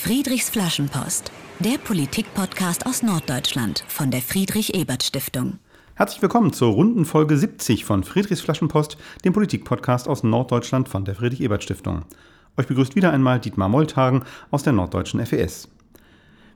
Friedrichs 0.00 0.48
Flaschenpost, 0.48 1.32
der 1.58 1.76
Politikpodcast 1.76 2.86
aus 2.86 3.02
Norddeutschland 3.02 3.84
von 3.88 4.12
der 4.12 4.22
Friedrich-Ebert-Stiftung. 4.22 5.58
Herzlich 5.96 6.22
willkommen 6.22 6.52
zur 6.52 6.72
runden 6.72 7.04
Folge 7.04 7.36
70 7.36 7.84
von 7.84 8.04
Friedrichs 8.04 8.40
Flaschenpost, 8.40 8.96
dem 9.24 9.32
Politikpodcast 9.32 10.06
aus 10.06 10.22
Norddeutschland 10.22 10.88
von 10.88 11.04
der 11.04 11.16
Friedrich-Ebert-Stiftung. 11.16 12.04
Euch 12.56 12.68
begrüßt 12.68 12.94
wieder 12.94 13.12
einmal 13.12 13.40
Dietmar 13.40 13.68
Molthagen 13.68 14.22
aus 14.52 14.62
der 14.62 14.72
Norddeutschen 14.72 15.26
FES. 15.26 15.68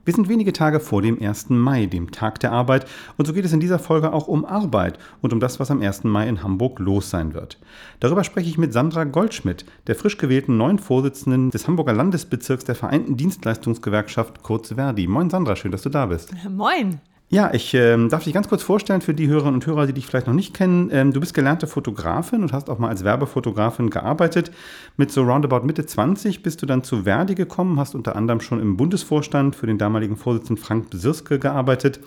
Wir 0.05 0.13
sind 0.13 0.27
wenige 0.27 0.51
Tage 0.51 0.81
vor 0.81 1.01
dem 1.01 1.21
1. 1.21 1.49
Mai, 1.49 1.85
dem 1.85 2.11
Tag 2.11 2.39
der 2.41 2.51
Arbeit, 2.51 2.85
und 3.15 3.25
so 3.25 3.31
geht 3.31 3.45
es 3.45 3.53
in 3.53 3.61
dieser 3.61 3.79
Folge 3.79 4.11
auch 4.11 4.27
um 4.27 4.43
Arbeit 4.43 4.99
und 5.21 5.31
um 5.31 5.39
das, 5.39 5.61
was 5.61 5.71
am 5.71 5.81
1. 5.81 6.03
Mai 6.03 6.27
in 6.27 6.43
Hamburg 6.43 6.79
los 6.79 7.09
sein 7.09 7.33
wird. 7.33 7.57
Darüber 8.01 8.25
spreche 8.25 8.49
ich 8.49 8.57
mit 8.57 8.73
Sandra 8.73 9.05
Goldschmidt, 9.05 9.65
der 9.87 9.95
frisch 9.95 10.17
gewählten 10.17 10.57
neuen 10.57 10.77
Vorsitzenden 10.77 11.51
des 11.51 11.69
Hamburger 11.69 11.93
Landesbezirks 11.93 12.65
der 12.65 12.75
Vereinten 12.75 13.15
Dienstleistungsgewerkschaft, 13.15 14.43
kurz 14.43 14.73
Verdi. 14.73 15.07
Moin 15.07 15.29
Sandra, 15.29 15.55
schön, 15.55 15.71
dass 15.71 15.83
du 15.83 15.89
da 15.89 16.07
bist. 16.07 16.33
Moin. 16.49 16.99
Ja, 17.29 17.51
ich 17.51 17.73
ähm, 17.73 18.09
darf 18.09 18.25
dich 18.25 18.33
ganz 18.33 18.47
kurz 18.47 18.61
vorstellen 18.61 19.01
für 19.01 19.15
die 19.15 19.27
Hörerinnen 19.27 19.55
und 19.55 19.65
Hörer, 19.65 19.87
die 19.87 19.93
dich 19.93 20.05
vielleicht 20.05 20.27
noch 20.27 20.35
nicht 20.35 20.53
kennen. 20.53 20.89
Ähm, 20.91 21.13
du 21.13 21.19
bist 21.19 21.33
gelernte 21.33 21.65
Fotografin 21.65 22.43
und 22.43 22.53
hast 22.53 22.69
auch 22.69 22.77
mal 22.77 22.89
als 22.89 23.03
Werbefotografin 23.03 23.89
gearbeitet. 23.89 24.51
Mit 24.97 25.11
so 25.11 25.23
roundabout 25.23 25.65
Mitte 25.65 25.85
20 25.85 26.43
bist 26.43 26.61
du 26.61 26.67
dann 26.67 26.83
zu 26.83 27.03
Verdi 27.03 27.33
gekommen, 27.33 27.79
hast 27.79 27.95
unter 27.95 28.15
anderem 28.15 28.39
schon 28.39 28.59
im 28.61 28.77
Bundesvorstand 28.77 29.55
für 29.55 29.65
den 29.65 29.79
damaligen 29.79 30.15
Vorsitzenden 30.15 30.63
Frank 30.63 30.91
Besirske 30.91 31.39
gearbeitet 31.39 31.99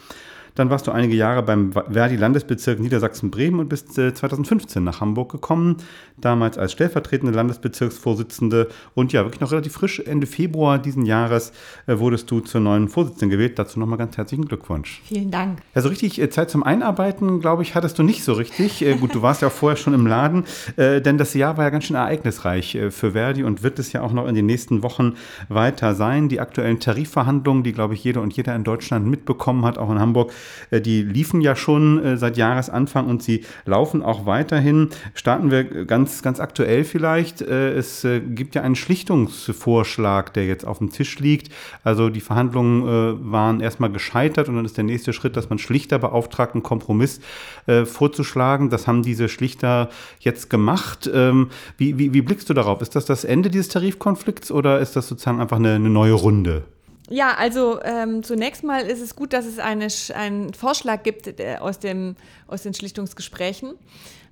dann 0.56 0.70
warst 0.70 0.87
du 0.87 0.91
einige 0.91 1.15
Jahre 1.15 1.42
beim 1.42 1.73
Verdi-Landesbezirk 1.73 2.80
Niedersachsen-Bremen 2.80 3.60
und 3.60 3.69
bist 3.69 3.92
2015 3.92 4.82
äh, 4.82 4.84
nach 4.84 5.01
Hamburg 5.01 5.30
gekommen, 5.30 5.77
damals 6.16 6.59
als 6.59 6.73
stellvertretende 6.73 7.32
Landesbezirksvorsitzende. 7.34 8.69
Und 8.95 9.12
ja, 9.12 9.24
wirklich 9.24 9.41
noch 9.41 9.52
relativ 9.52 9.74
frisch, 9.74 10.01
Ende 10.01 10.27
Februar 10.27 10.79
diesen 10.79 11.05
Jahres 11.05 11.52
äh, 11.87 11.98
wurdest 11.98 12.30
du 12.30 12.41
zur 12.41 12.62
neuen 12.62 12.88
Vorsitzenden 12.88 13.30
gewählt. 13.30 13.59
Dazu 13.59 13.79
nochmal 13.79 13.99
ganz 13.99 14.16
herzlichen 14.16 14.46
Glückwunsch. 14.46 15.02
Vielen 15.04 15.30
Dank. 15.30 15.60
Ja, 15.74 15.82
so 15.82 15.88
richtig 15.90 16.21
äh, 16.21 16.30
Zeit 16.30 16.51
zum 16.51 16.62
Einarbeiten, 16.62 17.40
glaube 17.40 17.62
ich, 17.62 17.74
hattest 17.74 17.99
du 17.99 18.02
nicht 18.02 18.24
so 18.24 18.32
richtig. 18.32 18.84
Gut, 19.01 19.15
du 19.15 19.23
warst 19.23 19.43
ja 19.43 19.49
auch 19.49 19.52
vorher 19.52 19.77
schon 19.77 19.95
im 19.95 20.07
Laden, 20.07 20.45
denn 20.77 21.18
das 21.18 21.34
Jahr 21.34 21.57
war 21.57 21.65
ja 21.65 21.71
ganz 21.71 21.84
schön 21.84 21.96
ereignisreich 21.96 22.79
für 22.90 23.12
Verdi 23.12 23.43
und 23.43 23.62
wird 23.62 23.79
es 23.79 23.93
ja 23.93 24.01
auch 24.01 24.12
noch 24.12 24.27
in 24.27 24.34
den 24.34 24.46
nächsten 24.46 24.82
Wochen 24.82 25.15
weiter 25.49 25.95
sein. 25.95 26.29
Die 26.29 26.40
aktuellen 26.40 26.80
Tarifverhandlungen, 26.80 27.62
die, 27.62 27.73
glaube 27.73 27.95
ich, 27.95 28.04
jeder 28.04 28.23
und 28.23 28.34
jeder 28.34 28.54
in 28.54 28.65
Deutschland 28.65 29.07
mitbekommen 29.07 29.65
hat, 29.65 29.79
auch 29.79 29.90
in 29.90 29.99
Hamburg, 29.99 30.32
die 30.71 31.02
liefen 31.02 31.41
ja 31.41 31.57
schon 31.57 32.05
äh, 32.05 32.16
seit 32.16 32.37
Jahresanfang 32.37 33.07
und 33.07 33.23
sie 33.23 33.45
laufen 33.65 34.02
auch 34.02 34.27
weiterhin. 34.27 34.91
Starten 35.15 35.51
wir 35.51 35.65
ganz, 35.85 36.23
ganz 36.23 36.41
aktuell 36.41 36.85
vielleicht. 36.85 37.43
Äh, 37.43 37.75
es 37.75 38.07
gibt 38.30 38.55
ja 38.55 38.63
einen 38.63 38.77
Schlichtungsvorschlag, 38.77 40.33
der 40.35 40.47
jetzt 40.47 40.67
auf 40.67 40.79
dem 40.79 40.91
Tisch 40.91 41.19
liegt. 41.19 41.52
Also 41.85 42.09
die 42.09 42.21
Verhandlungen 42.21 43.30
waren 43.30 43.61
erstmal 43.61 43.91
gescheitert 43.91 44.49
und 44.49 44.57
dann 44.57 44.65
ist 44.65 44.77
der 44.77 44.85
nächste 44.85 45.13
Schritt, 45.13 45.37
dass 45.37 45.49
man 45.49 45.59
Schlichter 45.59 45.99
beauftragt, 45.99 46.55
einen 46.55 46.63
Kompromiss 46.63 47.21
vorzuschlagen. 47.85 48.71
Das 48.71 48.87
haben 48.87 49.02
diese 49.02 49.29
Schlichter 49.29 49.91
jetzt 50.21 50.51
gemacht. 50.51 51.11
Ähm, 51.13 51.51
wie, 51.77 51.99
wie, 51.99 52.13
wie 52.13 52.23
blickst 52.23 52.49
du 52.49 52.55
darauf? 52.55 52.83
Ist 52.83 52.97
das 52.97 53.07
das 53.07 53.24
Ende 53.24 53.51
dieses 53.51 53.69
Tarifkonflikts 53.69 54.51
oder 54.51 54.80
ist 54.80 54.97
das 54.97 55.09
sozusagen 55.09 55.41
einfach 55.41 55.59
eine, 55.59 55.74
eine 55.74 55.91
neue 55.91 56.13
Runde? 56.13 56.65
Ja, 57.09 57.35
also 57.35 57.80
ähm, 57.82 58.23
zunächst 58.23 58.65
mal 58.65 58.82
ist 58.82 59.01
es 59.01 59.15
gut, 59.15 59.32
dass 59.32 59.46
es 59.46 59.59
eine, 59.59 59.87
einen 60.15 60.54
Vorschlag 60.54 61.04
gibt 61.04 61.40
aus, 61.60 61.79
dem, 61.79 62.16
aus 62.49 62.62
den 62.62 62.74
Schlichtungsgesprächen, 62.74 63.74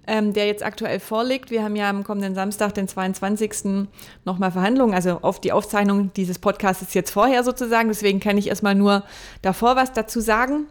ähm, 0.09 0.33
der 0.33 0.47
jetzt 0.47 0.65
aktuell 0.65 0.99
vorliegt. 0.99 1.51
Wir 1.51 1.63
haben 1.63 1.77
ja 1.77 1.89
am 1.89 2.03
kommenden 2.03 2.35
Samstag, 2.35 2.75
den 2.75 2.89
22. 2.89 3.87
nochmal 4.25 4.51
Verhandlungen, 4.51 4.93
also 4.93 5.21
auf 5.23 5.41
die 5.41 5.53
Aufzeichnung 5.53 6.13
dieses 6.15 6.41
Podcasts 6.41 6.83
ist 6.83 6.95
jetzt 6.95 7.13
vorher 7.13 7.45
sozusagen, 7.45 7.89
deswegen 7.89 8.19
kann 8.19 8.39
ich 8.39 8.49
erstmal 8.49 8.75
nur 8.75 9.05
davor 9.41 9.77
was 9.77 9.93
dazu 9.93 10.21
sagen. 10.21 10.67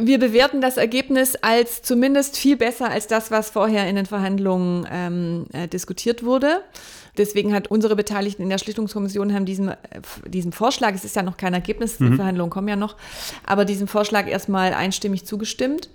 Wir 0.00 0.20
bewerten 0.20 0.60
das 0.60 0.76
Ergebnis 0.76 1.34
als 1.34 1.82
zumindest 1.82 2.36
viel 2.36 2.56
besser 2.56 2.88
als 2.88 3.08
das, 3.08 3.32
was 3.32 3.50
vorher 3.50 3.88
in 3.88 3.96
den 3.96 4.06
Verhandlungen 4.06 4.86
ähm, 4.92 5.46
äh, 5.52 5.66
diskutiert 5.66 6.24
wurde. 6.24 6.62
Deswegen 7.16 7.52
hat 7.52 7.68
unsere 7.68 7.96
Beteiligten 7.96 8.42
in 8.42 8.48
der 8.48 8.58
Schlichtungskommission 8.58 9.34
haben 9.34 9.44
diesem, 9.44 9.70
äh, 9.70 9.74
diesem 10.24 10.52
Vorschlag, 10.52 10.94
es 10.94 11.04
ist 11.04 11.16
ja 11.16 11.24
noch 11.24 11.36
kein 11.36 11.52
Ergebnis, 11.52 11.98
mhm. 11.98 12.12
die 12.12 12.16
Verhandlungen 12.16 12.50
kommen 12.50 12.68
ja 12.68 12.76
noch, 12.76 12.96
aber 13.44 13.64
diesem 13.64 13.88
Vorschlag 13.88 14.28
erstmal 14.28 14.72
einstimmig 14.72 15.26
zugestimmt. 15.26 15.90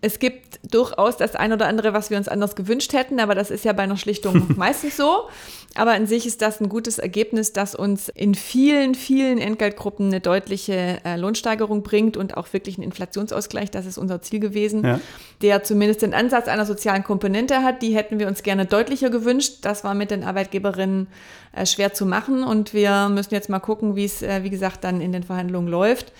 Es 0.00 0.20
gibt 0.20 0.60
durchaus 0.70 1.16
das 1.16 1.34
ein 1.34 1.52
oder 1.52 1.66
andere, 1.66 1.92
was 1.92 2.10
wir 2.10 2.18
uns 2.18 2.28
anders 2.28 2.54
gewünscht 2.54 2.92
hätten, 2.92 3.18
aber 3.18 3.34
das 3.34 3.50
ist 3.50 3.64
ja 3.64 3.72
bei 3.72 3.82
einer 3.82 3.96
Schlichtung 3.96 4.46
meistens 4.56 4.96
so. 4.96 5.28
Aber 5.74 5.92
an 5.92 6.06
sich 6.06 6.24
ist 6.24 6.40
das 6.40 6.60
ein 6.60 6.68
gutes 6.68 6.98
Ergebnis, 6.98 7.52
das 7.52 7.74
uns 7.74 8.08
in 8.08 8.34
vielen, 8.34 8.94
vielen 8.94 9.38
Entgeltgruppen 9.38 10.06
eine 10.06 10.20
deutliche 10.20 10.98
äh, 11.04 11.16
Lohnsteigerung 11.16 11.82
bringt 11.82 12.16
und 12.16 12.36
auch 12.36 12.52
wirklich 12.52 12.76
einen 12.76 12.84
Inflationsausgleich. 12.84 13.70
Das 13.70 13.86
ist 13.86 13.98
unser 13.98 14.22
Ziel 14.22 14.40
gewesen, 14.40 14.84
ja. 14.84 15.00
der 15.42 15.64
zumindest 15.64 16.02
den 16.02 16.14
Ansatz 16.14 16.48
einer 16.48 16.64
sozialen 16.64 17.04
Komponente 17.04 17.62
hat. 17.62 17.82
Die 17.82 17.94
hätten 17.94 18.18
wir 18.18 18.28
uns 18.28 18.42
gerne 18.42 18.66
deutlicher 18.66 19.10
gewünscht. 19.10 19.58
Das 19.62 19.84
war 19.84 19.94
mit 19.94 20.10
den 20.10 20.24
Arbeitgeberinnen 20.24 21.08
äh, 21.52 21.66
schwer 21.66 21.92
zu 21.92 22.06
machen 22.06 22.44
und 22.44 22.72
wir 22.72 23.08
müssen 23.08 23.34
jetzt 23.34 23.50
mal 23.50 23.58
gucken, 23.58 23.96
wie 23.96 24.04
es, 24.04 24.22
äh, 24.22 24.44
wie 24.44 24.50
gesagt, 24.50 24.84
dann 24.84 25.00
in 25.00 25.12
den 25.12 25.24
Verhandlungen 25.24 25.68
läuft 25.68 26.12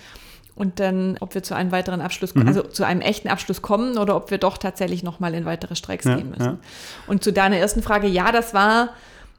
und 0.59 0.79
dann, 0.81 1.15
ob 1.21 1.33
wir 1.33 1.41
zu 1.41 1.55
einem 1.55 1.71
weiteren 1.71 2.01
Abschluss, 2.01 2.35
mhm. 2.35 2.45
also 2.45 2.63
zu 2.63 2.83
einem 2.83 2.99
echten 2.99 3.29
Abschluss 3.29 3.61
kommen 3.61 3.97
oder 3.97 4.15
ob 4.17 4.29
wir 4.29 4.37
doch 4.37 4.57
tatsächlich 4.57 5.03
nochmal 5.03 5.33
in 5.33 5.45
weitere 5.45 5.75
Streiks 5.75 6.05
ja, 6.05 6.17
gehen 6.17 6.29
müssen. 6.29 6.43
Ja. 6.43 6.57
Und 7.07 7.23
zu 7.23 7.31
deiner 7.31 7.55
ersten 7.55 7.81
Frage, 7.81 8.07
ja, 8.07 8.33
das 8.33 8.53
war 8.53 8.89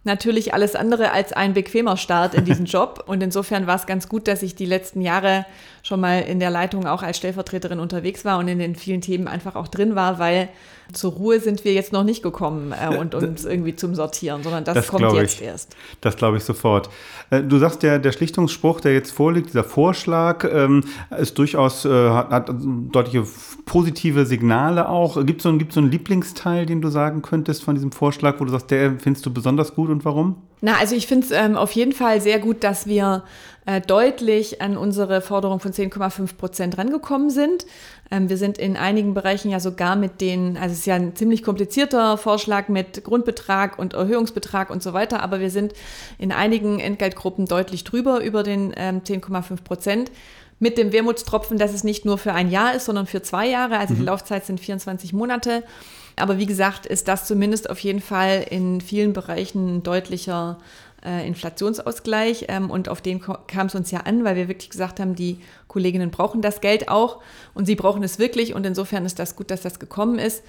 natürlich 0.05 0.55
alles 0.55 0.75
andere 0.75 1.13
als 1.13 1.35
ein 1.35 1.53
bequemer 1.53 1.99
Start 1.99 2.35
in 2.35 2.47
diesen 2.47 2.65
Job. 2.65 3.05
Und 3.07 3.23
insofern 3.23 3.67
war 3.67 3.77
es 3.77 3.85
ganz 3.85 4.09
gut, 4.09 4.29
dass 4.29 4.43
ich 4.43 4.55
die 4.55 4.65
letzten 4.65 5.03
Jahre 5.03 5.45
schon 5.91 6.01
mal 6.01 6.21
in 6.21 6.39
der 6.39 6.51
Leitung 6.51 6.87
auch 6.87 7.03
als 7.03 7.17
Stellvertreterin 7.17 7.81
unterwegs 7.81 8.25
war 8.25 8.39
und 8.39 8.47
in 8.47 8.61
den 8.61 8.77
vielen 8.77 9.01
Themen 9.01 9.27
einfach 9.27 9.57
auch 9.57 9.67
drin 9.67 9.97
war, 9.97 10.21
weil 10.21 10.49
zur 10.93 11.13
Ruhe 11.13 11.41
sind 11.41 11.65
wir 11.65 11.73
jetzt 11.73 11.93
noch 11.93 12.05
nicht 12.05 12.23
gekommen 12.23 12.73
äh, 12.73 12.97
und 12.97 13.17
uns 13.17 13.45
irgendwie 13.45 13.75
zum 13.75 13.97
Sortieren, 13.97 14.45
sondern 14.45 14.63
das, 14.63 14.75
das 14.75 14.89
kommt 14.89 15.13
jetzt 15.15 15.41
ich. 15.41 15.47
erst. 15.47 15.77
Das 16.01 16.17
glaube 16.17 16.37
ich 16.37 16.45
sofort. 16.45 16.91
Äh, 17.31 17.43
du 17.43 17.59
sagst 17.59 17.83
ja, 17.83 17.99
der 17.99 18.13
Schlichtungsspruch, 18.13 18.81
der 18.81 18.95
jetzt 18.95 19.11
vorliegt, 19.11 19.49
dieser 19.49 19.65
Vorschlag, 19.65 20.45
ähm, 20.45 20.85
ist 21.19 21.37
durchaus, 21.39 21.85
äh, 21.85 21.91
hat, 21.91 22.31
hat, 22.31 22.51
deutliche 22.93 23.25
positive 23.67 24.27
Signale 24.27 24.89
auch. 24.89 25.17
Gibt 25.27 25.41
es 25.41 25.43
so, 25.43 25.59
so 25.71 25.81
einen 25.81 25.91
Lieblingsteil, 25.91 26.67
den 26.67 26.81
du 26.81 26.89
sagen 26.89 27.21
könntest 27.21 27.65
von 27.65 27.75
diesem 27.75 27.91
Vorschlag, 27.91 28.39
wo 28.39 28.45
du 28.45 28.53
sagst, 28.53 28.71
der 28.71 28.97
findest 29.01 29.27
du 29.27 29.33
besonders 29.33 29.75
gut 29.75 29.91
und 29.91 30.05
warum? 30.05 30.37
Na, 30.61 30.77
also 30.77 30.95
ich 30.95 31.07
finde 31.07 31.27
es 31.27 31.33
ähm, 31.33 31.57
auf 31.57 31.73
jeden 31.73 31.93
Fall 31.93 32.21
sehr 32.21 32.39
gut, 32.39 32.63
dass 32.65 32.87
wir 32.87 33.25
äh, 33.67 33.81
deutlich 33.81 34.61
an 34.61 34.77
unsere 34.77 35.21
Forderung 35.21 35.61
von 35.61 35.73
10,5 35.73 36.37
Prozent 36.37 36.79
rangekommen 36.79 37.31
sind. 37.31 37.67
Ähm, 38.11 38.29
wir 38.29 38.37
sind 38.37 38.59
in 38.59 38.77
einigen 38.77 39.15
Bereichen 39.15 39.51
ja 39.51 39.61
sogar 39.61 39.97
mit 39.97 40.21
den, 40.21 40.57
also 40.57 40.73
es 40.73 40.81
ist 40.81 40.87
ja 40.87 40.97
ein 40.97 41.15
ziemlich 41.15 41.43
komplizierter 41.43 42.19
Vorschlag 42.19 42.69
mit 42.69 43.05
Grundbetrag 43.05 43.79
und 43.79 43.95
Erhöhungsbetrag 43.95 44.71
und 44.71 44.83
so 44.83 44.93
weiter, 44.93 45.23
aber 45.23 45.41
wir 45.41 45.51
sind 45.51 45.73
in 46.19 46.33
einigen 46.33 46.81
Entgeltgruppen 46.81 47.47
deutlich 47.47 47.85
drüber 47.85 48.23
über 48.23 48.43
den 48.43 48.75
ähm, 48.77 49.03
10,5 49.03 49.63
Prozent 49.63 50.11
mit 50.59 50.77
dem 50.77 50.93
Wermutstropfen, 50.93 51.57
dass 51.57 51.73
es 51.73 51.85
nicht 51.85 52.05
nur 52.05 52.19
für 52.19 52.35
ein 52.35 52.51
Jahr 52.51 52.75
ist, 52.75 52.85
sondern 52.85 53.07
für 53.07 53.23
zwei 53.23 53.49
Jahre. 53.49 53.79
Also 53.79 53.95
mhm. 53.95 53.99
die 53.99 54.05
Laufzeit 54.05 54.45
sind 54.45 54.61
24 54.61 55.13
Monate. 55.15 55.65
Aber 56.21 56.39
wie 56.39 56.47
gesagt, 56.47 56.87
ist 56.87 57.09
das 57.09 57.27
zumindest 57.27 57.69
auf 57.71 57.79
jeden 57.81 58.01
Fall 58.01 58.47
in 58.49 58.81
vielen 58.81 59.13
Bereichen 59.13 59.77
ein 59.77 59.83
deutlicher 59.83 60.59
äh, 61.05 61.27
Inflationsausgleich. 61.27 62.47
Ähm, 62.49 62.71
und 62.71 62.89
auf 62.89 63.01
den 63.01 63.21
kam 63.21 63.67
es 63.67 63.75
uns 63.75 63.91
ja 63.91 64.01
an, 64.01 64.25
weil 64.25 64.37
wir 64.37 64.49
wirklich 64.49 64.71
gesagt 64.71 65.01
haben, 65.01 65.15
die 65.15 65.39
Kolleginnen 65.69 66.11
brauchen 66.11 66.43
das 66.43 66.61
Geld 66.61 66.89
auch 66.89 67.21
und 67.55 67.67
sie 67.67 67.75
brauchen 67.75 68.03
es 68.03 68.19
wirklich. 68.19 68.55
Und 68.55 68.67
insofern 68.67 69.05
ist 69.05 69.19
das 69.19 69.37
gut, 69.37 69.51
dass 69.51 69.63
das 69.63 69.79
gekommen 69.79 70.19
ist. 70.19 70.43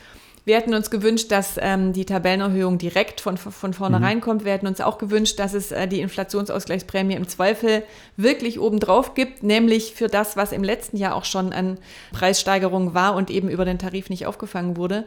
Wir 0.43 0.55
hätten 0.55 0.73
uns 0.73 0.89
gewünscht, 0.89 1.31
dass 1.31 1.57
ähm, 1.59 1.93
die 1.93 2.05
Tabellenerhöhung 2.05 2.79
direkt 2.79 3.21
von, 3.21 3.37
von 3.37 3.73
vornherein 3.73 4.17
mhm. 4.17 4.21
kommt. 4.21 4.43
Wir 4.43 4.53
hätten 4.53 4.65
uns 4.65 4.81
auch 4.81 4.97
gewünscht, 4.97 5.37
dass 5.37 5.53
es 5.53 5.71
äh, 5.71 5.87
die 5.87 6.01
Inflationsausgleichsprämie 6.01 7.13
im 7.13 7.27
Zweifel 7.27 7.83
wirklich 8.17 8.59
obendrauf 8.59 9.13
gibt, 9.13 9.43
nämlich 9.43 9.93
für 9.93 10.07
das, 10.07 10.37
was 10.37 10.51
im 10.51 10.63
letzten 10.63 10.97
Jahr 10.97 11.13
auch 11.13 11.25
schon 11.25 11.53
an 11.53 11.77
Preissteigerungen 12.11 12.95
war 12.95 13.15
und 13.15 13.29
eben 13.29 13.49
über 13.49 13.65
den 13.65 13.77
Tarif 13.77 14.09
nicht 14.09 14.25
aufgefangen 14.25 14.77
wurde. 14.77 15.05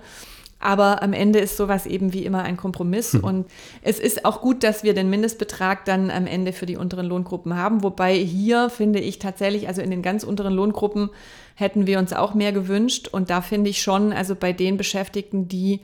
Aber 0.64 1.02
am 1.02 1.12
Ende 1.12 1.38
ist 1.38 1.56
sowas 1.56 1.84
eben 1.84 2.12
wie 2.12 2.25
immer 2.25 2.43
ein 2.43 2.56
Kompromiss. 2.56 3.12
Hm. 3.12 3.25
Und 3.25 3.46
es 3.82 3.99
ist 3.99 4.25
auch 4.25 4.40
gut, 4.40 4.62
dass 4.62 4.82
wir 4.82 4.94
den 4.94 5.11
Mindestbetrag 5.11 5.84
dann 5.84 6.11
am 6.11 6.26
Ende 6.26 6.52
für 6.52 6.66
die 6.66 6.76
unteren 6.76 7.06
Lohngruppen 7.06 7.55
haben. 7.56 7.82
Wobei 7.82 8.16
hier 8.16 8.70
finde 8.70 8.99
ich 8.99 9.19
tatsächlich, 9.19 9.69
also 9.69 9.82
in 9.82 9.90
den 9.90 10.02
ganz 10.02 10.25
unteren 10.25 10.55
Lohngruppen 10.55 11.11
hätten 11.55 11.87
wir 11.87 11.99
uns 11.99 12.12
auch 12.12 12.34
mehr 12.34 12.52
gewünscht. 12.52 13.08
Und 13.08 13.28
da 13.28 13.43
finde 13.43 13.70
ich 13.70 13.82
schon, 13.82 14.12
also 14.12 14.34
bei 14.34 14.52
den 14.52 14.76
Beschäftigten, 14.76 15.49
die 15.49 15.81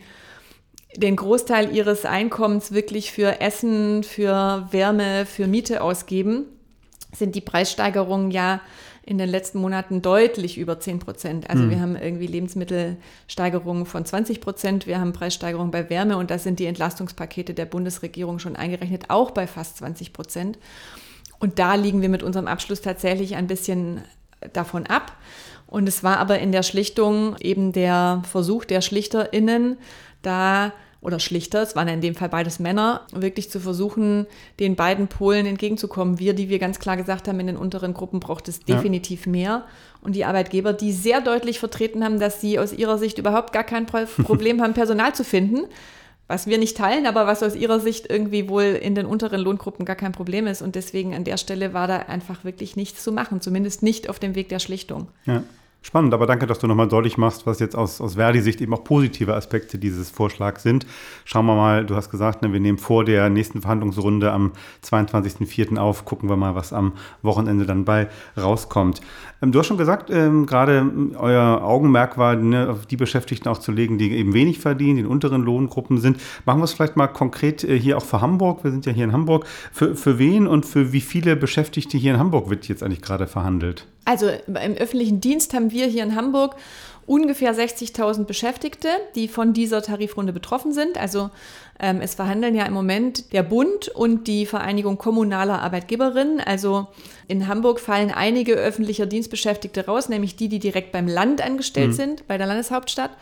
den 0.96 1.14
Großteil 1.14 1.74
ihres 1.74 2.04
Einkommens 2.04 2.72
wirklich 2.72 3.12
für 3.12 3.40
Essen, 3.40 4.02
für 4.02 4.66
Wärme, 4.70 5.26
für 5.26 5.46
Miete 5.46 5.82
ausgeben, 5.82 6.46
sind 7.14 7.34
die 7.34 7.40
Preissteigerungen 7.40 8.30
ja 8.30 8.60
in 9.02 9.18
den 9.18 9.28
letzten 9.28 9.58
Monaten 9.58 10.02
deutlich 10.02 10.58
über 10.58 10.78
10 10.78 10.98
Prozent. 10.98 11.50
Also 11.50 11.64
mhm. 11.64 11.70
wir 11.70 11.80
haben 11.80 11.96
irgendwie 11.96 12.26
Lebensmittelsteigerungen 12.26 13.86
von 13.86 14.04
20 14.04 14.40
Prozent, 14.40 14.86
wir 14.86 15.00
haben 15.00 15.12
Preissteigerungen 15.12 15.70
bei 15.70 15.88
Wärme 15.90 16.16
und 16.16 16.30
da 16.30 16.38
sind 16.38 16.58
die 16.58 16.66
Entlastungspakete 16.66 17.54
der 17.54 17.66
Bundesregierung 17.66 18.38
schon 18.38 18.56
eingerechnet, 18.56 19.04
auch 19.08 19.30
bei 19.30 19.46
fast 19.46 19.78
20 19.78 20.12
Prozent. 20.12 20.58
Und 21.38 21.58
da 21.58 21.74
liegen 21.74 22.02
wir 22.02 22.10
mit 22.10 22.22
unserem 22.22 22.46
Abschluss 22.46 22.82
tatsächlich 22.82 23.34
ein 23.34 23.46
bisschen 23.46 24.02
davon 24.52 24.86
ab. 24.86 25.16
Und 25.66 25.88
es 25.88 26.02
war 26.02 26.18
aber 26.18 26.38
in 26.38 26.52
der 26.52 26.62
Schlichtung 26.62 27.36
eben 27.40 27.72
der 27.72 28.22
Versuch 28.30 28.64
der 28.64 28.80
SchlichterInnen, 28.80 29.78
da 30.22 30.72
oder 31.02 31.18
Schlichter, 31.18 31.62
es 31.62 31.74
waren 31.74 31.88
ja 31.88 31.94
in 31.94 32.02
dem 32.02 32.14
Fall 32.14 32.28
beides 32.28 32.58
Männer, 32.58 33.06
wirklich 33.12 33.50
zu 33.50 33.58
versuchen, 33.58 34.26
den 34.58 34.76
beiden 34.76 35.08
Polen 35.08 35.46
entgegenzukommen. 35.46 36.18
Wir, 36.18 36.34
die 36.34 36.50
wir 36.50 36.58
ganz 36.58 36.78
klar 36.78 36.96
gesagt 36.96 37.26
haben, 37.26 37.40
in 37.40 37.46
den 37.46 37.56
unteren 37.56 37.94
Gruppen 37.94 38.20
braucht 38.20 38.48
es 38.48 38.60
definitiv 38.60 39.24
ja. 39.24 39.32
mehr. 39.32 39.64
Und 40.02 40.14
die 40.14 40.26
Arbeitgeber, 40.26 40.72
die 40.72 40.92
sehr 40.92 41.20
deutlich 41.20 41.58
vertreten 41.58 42.04
haben, 42.04 42.20
dass 42.20 42.40
sie 42.40 42.58
aus 42.58 42.72
ihrer 42.72 42.98
Sicht 42.98 43.18
überhaupt 43.18 43.52
gar 43.52 43.64
kein 43.64 43.86
Problem 43.86 44.60
haben, 44.60 44.74
Personal 44.74 45.14
zu 45.14 45.24
finden, 45.24 45.60
was 46.26 46.46
wir 46.46 46.58
nicht 46.58 46.76
teilen, 46.76 47.06
aber 47.06 47.26
was 47.26 47.42
aus 47.42 47.56
ihrer 47.56 47.80
Sicht 47.80 48.10
irgendwie 48.10 48.48
wohl 48.48 48.62
in 48.62 48.94
den 48.94 49.06
unteren 49.06 49.40
Lohngruppen 49.40 49.86
gar 49.86 49.96
kein 49.96 50.12
Problem 50.12 50.46
ist. 50.46 50.60
Und 50.60 50.74
deswegen 50.74 51.14
an 51.14 51.24
der 51.24 51.38
Stelle 51.38 51.72
war 51.72 51.88
da 51.88 51.96
einfach 51.96 52.44
wirklich 52.44 52.76
nichts 52.76 53.02
zu 53.02 53.10
machen, 53.10 53.40
zumindest 53.40 53.82
nicht 53.82 54.08
auf 54.10 54.18
dem 54.18 54.34
Weg 54.34 54.50
der 54.50 54.58
Schlichtung. 54.58 55.08
Ja. 55.24 55.42
Spannend, 55.82 56.12
aber 56.12 56.26
danke, 56.26 56.46
dass 56.46 56.58
du 56.58 56.66
nochmal 56.66 56.88
deutlich 56.88 57.16
machst, 57.16 57.46
was 57.46 57.58
jetzt 57.58 57.74
aus, 57.74 58.02
aus 58.02 58.16
Verdi-Sicht 58.16 58.60
eben 58.60 58.74
auch 58.74 58.84
positive 58.84 59.34
Aspekte 59.34 59.78
dieses 59.78 60.10
Vorschlags 60.10 60.62
sind. 60.62 60.86
Schauen 61.24 61.46
wir 61.46 61.56
mal, 61.56 61.86
du 61.86 61.96
hast 61.96 62.10
gesagt, 62.10 62.42
ne, 62.42 62.52
wir 62.52 62.60
nehmen 62.60 62.76
vor 62.76 63.02
der 63.06 63.30
nächsten 63.30 63.62
Verhandlungsrunde 63.62 64.30
am 64.30 64.52
22.04. 64.84 65.78
auf, 65.78 66.04
gucken 66.04 66.28
wir 66.28 66.36
mal, 66.36 66.54
was 66.54 66.74
am 66.74 66.92
Wochenende 67.22 67.64
dann 67.64 67.86
bei 67.86 68.08
rauskommt. 68.36 69.00
Ähm, 69.40 69.52
du 69.52 69.58
hast 69.58 69.68
schon 69.68 69.78
gesagt, 69.78 70.10
ähm, 70.10 70.44
gerade 70.44 70.84
euer 71.16 71.62
Augenmerk 71.62 72.18
war, 72.18 72.36
ne, 72.36 72.68
auf 72.68 72.84
die 72.84 72.98
Beschäftigten 72.98 73.48
auch 73.48 73.58
zu 73.58 73.72
legen, 73.72 73.96
die 73.96 74.12
eben 74.12 74.34
wenig 74.34 74.58
verdienen, 74.58 74.96
die 74.96 75.02
in 75.02 75.08
unteren 75.08 75.42
Lohngruppen 75.42 75.96
sind. 75.96 76.20
Machen 76.44 76.60
wir 76.60 76.64
es 76.64 76.74
vielleicht 76.74 76.96
mal 76.96 77.08
konkret 77.08 77.64
äh, 77.64 77.80
hier 77.80 77.96
auch 77.96 78.04
für 78.04 78.20
Hamburg. 78.20 78.64
Wir 78.64 78.70
sind 78.70 78.84
ja 78.84 78.92
hier 78.92 79.04
in 79.04 79.12
Hamburg. 79.12 79.46
Für, 79.72 79.94
für 79.96 80.18
wen 80.18 80.46
und 80.46 80.66
für 80.66 80.92
wie 80.92 81.00
viele 81.00 81.36
Beschäftigte 81.36 81.96
hier 81.96 82.12
in 82.12 82.20
Hamburg 82.20 82.50
wird 82.50 82.68
jetzt 82.68 82.82
eigentlich 82.82 83.00
gerade 83.00 83.26
verhandelt? 83.26 83.86
Also 84.10 84.28
im 84.28 84.74
öffentlichen 84.74 85.20
Dienst 85.20 85.54
haben 85.54 85.70
wir 85.70 85.86
hier 85.86 86.02
in 86.02 86.16
Hamburg 86.16 86.56
ungefähr 87.06 87.54
60.000 87.54 88.24
Beschäftigte, 88.24 88.88
die 89.14 89.28
von 89.28 89.52
dieser 89.52 89.82
Tarifrunde 89.82 90.32
betroffen 90.32 90.72
sind. 90.72 90.98
Also 90.98 91.30
ähm, 91.78 92.00
es 92.00 92.16
verhandeln 92.16 92.56
ja 92.56 92.64
im 92.64 92.72
Moment 92.72 93.32
der 93.32 93.44
Bund 93.44 93.86
und 93.86 94.26
die 94.26 94.46
Vereinigung 94.46 94.98
kommunaler 94.98 95.62
Arbeitgeberinnen. 95.62 96.40
Also 96.40 96.88
in 97.28 97.46
Hamburg 97.46 97.78
fallen 97.78 98.10
einige 98.10 98.54
öffentlicher 98.54 99.06
Dienstbeschäftigte 99.06 99.86
raus, 99.86 100.08
nämlich 100.08 100.34
die, 100.34 100.48
die 100.48 100.58
direkt 100.58 100.90
beim 100.90 101.06
Land 101.06 101.40
angestellt 101.40 101.90
mhm. 101.90 101.94
sind, 101.94 102.26
bei 102.26 102.36
der 102.36 102.48
Landeshauptstadt. 102.48 103.12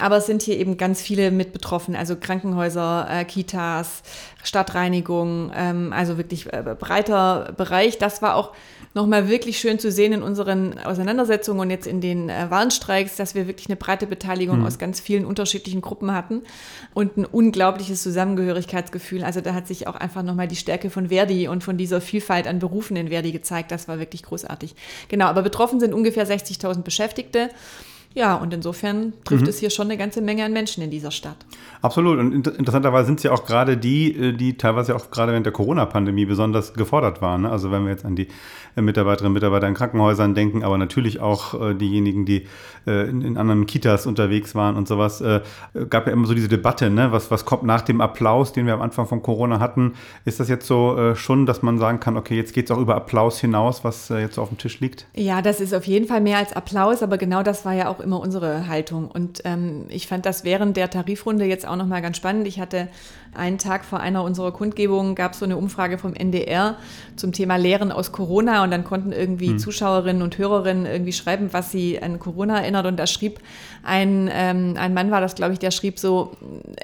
Aber 0.00 0.16
es 0.16 0.26
sind 0.26 0.42
hier 0.42 0.58
eben 0.58 0.76
ganz 0.76 1.00
viele 1.00 1.30
mit 1.30 1.52
betroffen, 1.52 1.94
also 1.94 2.16
Krankenhäuser, 2.16 3.06
äh, 3.10 3.24
Kitas, 3.24 4.02
Stadtreinigung, 4.42 5.52
ähm, 5.54 5.92
also 5.92 6.16
wirklich 6.16 6.52
äh, 6.52 6.74
breiter 6.78 7.52
Bereich. 7.56 7.98
Das 7.98 8.22
war 8.22 8.34
auch 8.34 8.52
nochmal 8.94 9.28
wirklich 9.28 9.58
schön 9.58 9.78
zu 9.78 9.92
sehen 9.92 10.12
in 10.12 10.22
unseren 10.22 10.78
Auseinandersetzungen 10.78 11.60
und 11.60 11.70
jetzt 11.70 11.86
in 11.86 12.00
den 12.00 12.28
äh, 12.28 12.46
Warnstreiks, 12.50 13.16
dass 13.16 13.34
wir 13.34 13.46
wirklich 13.46 13.68
eine 13.68 13.76
breite 13.76 14.06
Beteiligung 14.06 14.60
mhm. 14.60 14.66
aus 14.66 14.78
ganz 14.78 14.98
vielen 14.98 15.24
unterschiedlichen 15.24 15.80
Gruppen 15.80 16.12
hatten 16.12 16.42
und 16.94 17.16
ein 17.16 17.24
unglaubliches 17.24 18.02
Zusammengehörigkeitsgefühl. 18.02 19.22
Also 19.22 19.40
da 19.40 19.54
hat 19.54 19.68
sich 19.68 19.86
auch 19.86 19.94
einfach 19.94 20.22
nochmal 20.22 20.48
die 20.48 20.56
Stärke 20.56 20.90
von 20.90 21.08
Verdi 21.08 21.48
und 21.48 21.62
von 21.62 21.76
dieser 21.76 22.00
Vielfalt 22.00 22.46
an 22.46 22.58
Berufen 22.58 22.96
in 22.96 23.08
Verdi 23.08 23.32
gezeigt. 23.32 23.70
Das 23.70 23.86
war 23.86 23.98
wirklich 23.98 24.22
großartig. 24.22 24.74
Genau, 25.08 25.26
aber 25.26 25.42
betroffen 25.42 25.78
sind 25.78 25.94
ungefähr 25.94 26.26
60.000 26.26 26.82
Beschäftigte. 26.82 27.50
Ja, 28.12 28.34
und 28.34 28.52
insofern 28.52 29.12
trifft 29.24 29.42
mhm. 29.44 29.48
es 29.48 29.60
hier 29.60 29.70
schon 29.70 29.86
eine 29.86 29.96
ganze 29.96 30.20
Menge 30.20 30.44
an 30.44 30.52
Menschen 30.52 30.82
in 30.82 30.90
dieser 30.90 31.12
Stadt. 31.12 31.36
Absolut. 31.80 32.18
Und 32.18 32.48
interessanterweise 32.48 33.06
sind 33.06 33.20
es 33.20 33.22
ja 33.22 33.30
auch 33.30 33.44
gerade 33.46 33.76
die, 33.76 34.16
äh, 34.16 34.32
die 34.32 34.56
teilweise 34.56 34.96
auch 34.96 35.12
gerade 35.12 35.30
während 35.30 35.46
der 35.46 35.52
Corona-Pandemie 35.52 36.24
besonders 36.24 36.74
gefordert 36.74 37.22
waren. 37.22 37.42
Ne? 37.42 37.50
Also 37.50 37.70
wenn 37.70 37.84
wir 37.84 37.92
jetzt 37.92 38.04
an 38.04 38.16
die 38.16 38.26
äh, 38.74 38.82
Mitarbeiterinnen 38.82 39.30
und 39.30 39.34
Mitarbeiter 39.34 39.68
in 39.68 39.74
Krankenhäusern 39.74 40.34
denken, 40.34 40.64
aber 40.64 40.76
natürlich 40.76 41.20
auch 41.20 41.60
äh, 41.60 41.74
diejenigen, 41.74 42.26
die 42.26 42.48
in, 42.86 43.36
anderen 43.36 43.66
Kitas 43.66 44.06
unterwegs 44.06 44.54
waren 44.54 44.76
und 44.76 44.88
sowas. 44.88 45.22
gab 45.88 46.06
ja 46.06 46.12
immer 46.12 46.26
so 46.26 46.34
diese 46.34 46.48
Debatte, 46.48 46.90
ne? 46.90 47.12
was, 47.12 47.30
was 47.30 47.44
kommt 47.44 47.62
nach 47.62 47.82
dem 47.82 48.00
Applaus, 48.00 48.52
den 48.52 48.66
wir 48.66 48.74
am 48.74 48.82
Anfang 48.82 49.06
von 49.06 49.22
Corona 49.22 49.60
hatten. 49.60 49.94
Ist 50.24 50.40
das 50.40 50.48
jetzt 50.48 50.66
so 50.66 51.14
schon, 51.14 51.46
dass 51.46 51.62
man 51.62 51.78
sagen 51.78 52.00
kann, 52.00 52.16
okay, 52.16 52.36
jetzt 52.36 52.52
geht 52.52 52.66
es 52.66 52.70
auch 52.70 52.80
über 52.80 52.96
Applaus 52.96 53.38
hinaus, 53.38 53.84
was 53.84 54.08
jetzt 54.08 54.34
so 54.34 54.42
auf 54.42 54.48
dem 54.48 54.58
Tisch 54.58 54.80
liegt? 54.80 55.06
Ja, 55.14 55.42
das 55.42 55.60
ist 55.60 55.74
auf 55.74 55.86
jeden 55.86 56.06
Fall 56.06 56.20
mehr 56.20 56.38
als 56.38 56.52
Applaus, 56.52 57.02
aber 57.02 57.18
genau 57.18 57.42
das 57.42 57.64
war 57.64 57.74
ja 57.74 57.88
auch 57.88 58.00
immer 58.00 58.20
unsere 58.20 58.68
Haltung. 58.68 59.10
Und 59.10 59.42
ähm, 59.44 59.84
ich 59.88 60.06
fand 60.06 60.26
das 60.26 60.44
während 60.44 60.76
der 60.76 60.90
Tarifrunde 60.90 61.44
jetzt 61.44 61.66
auch 61.66 61.76
nochmal 61.76 62.02
ganz 62.02 62.16
spannend. 62.16 62.46
Ich 62.46 62.60
hatte 62.60 62.88
einen 63.34 63.58
Tag 63.58 63.84
vor 63.84 64.00
einer 64.00 64.24
unserer 64.24 64.52
Kundgebungen 64.52 65.14
gab 65.14 65.32
es 65.32 65.38
so 65.38 65.44
eine 65.44 65.56
Umfrage 65.56 65.98
vom 65.98 66.14
NDR 66.14 66.76
zum 67.16 67.32
Thema 67.32 67.56
Lehren 67.56 67.92
aus 67.92 68.12
Corona 68.12 68.64
und 68.64 68.70
dann 68.70 68.84
konnten 68.84 69.12
irgendwie 69.12 69.50
hm. 69.50 69.58
Zuschauerinnen 69.58 70.22
und 70.22 70.36
Hörerinnen 70.36 70.86
irgendwie 70.86 71.12
schreiben, 71.12 71.52
was 71.52 71.70
sie 71.70 72.02
an 72.02 72.18
Corona 72.18 72.60
erinnert 72.70 72.86
und 72.86 72.96
da 72.96 73.06
schrieb 73.06 73.40
ein, 73.82 74.30
ähm, 74.32 74.74
ein 74.78 74.92
Mann 74.92 75.10
war 75.10 75.22
das, 75.22 75.34
glaube 75.34 75.54
ich, 75.54 75.58
der 75.58 75.70
schrieb 75.70 75.98
so, 75.98 76.32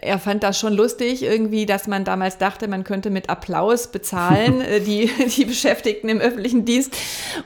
er 0.00 0.18
fand 0.18 0.42
das 0.42 0.58
schon 0.58 0.72
lustig 0.72 1.22
irgendwie, 1.22 1.66
dass 1.66 1.86
man 1.86 2.04
damals 2.04 2.38
dachte, 2.38 2.68
man 2.68 2.84
könnte 2.84 3.10
mit 3.10 3.28
Applaus 3.28 3.88
bezahlen, 3.88 4.60
äh, 4.62 4.80
die, 4.80 5.10
die 5.36 5.44
Beschäftigten 5.44 6.08
im 6.08 6.20
öffentlichen 6.20 6.64
Dienst 6.64 6.96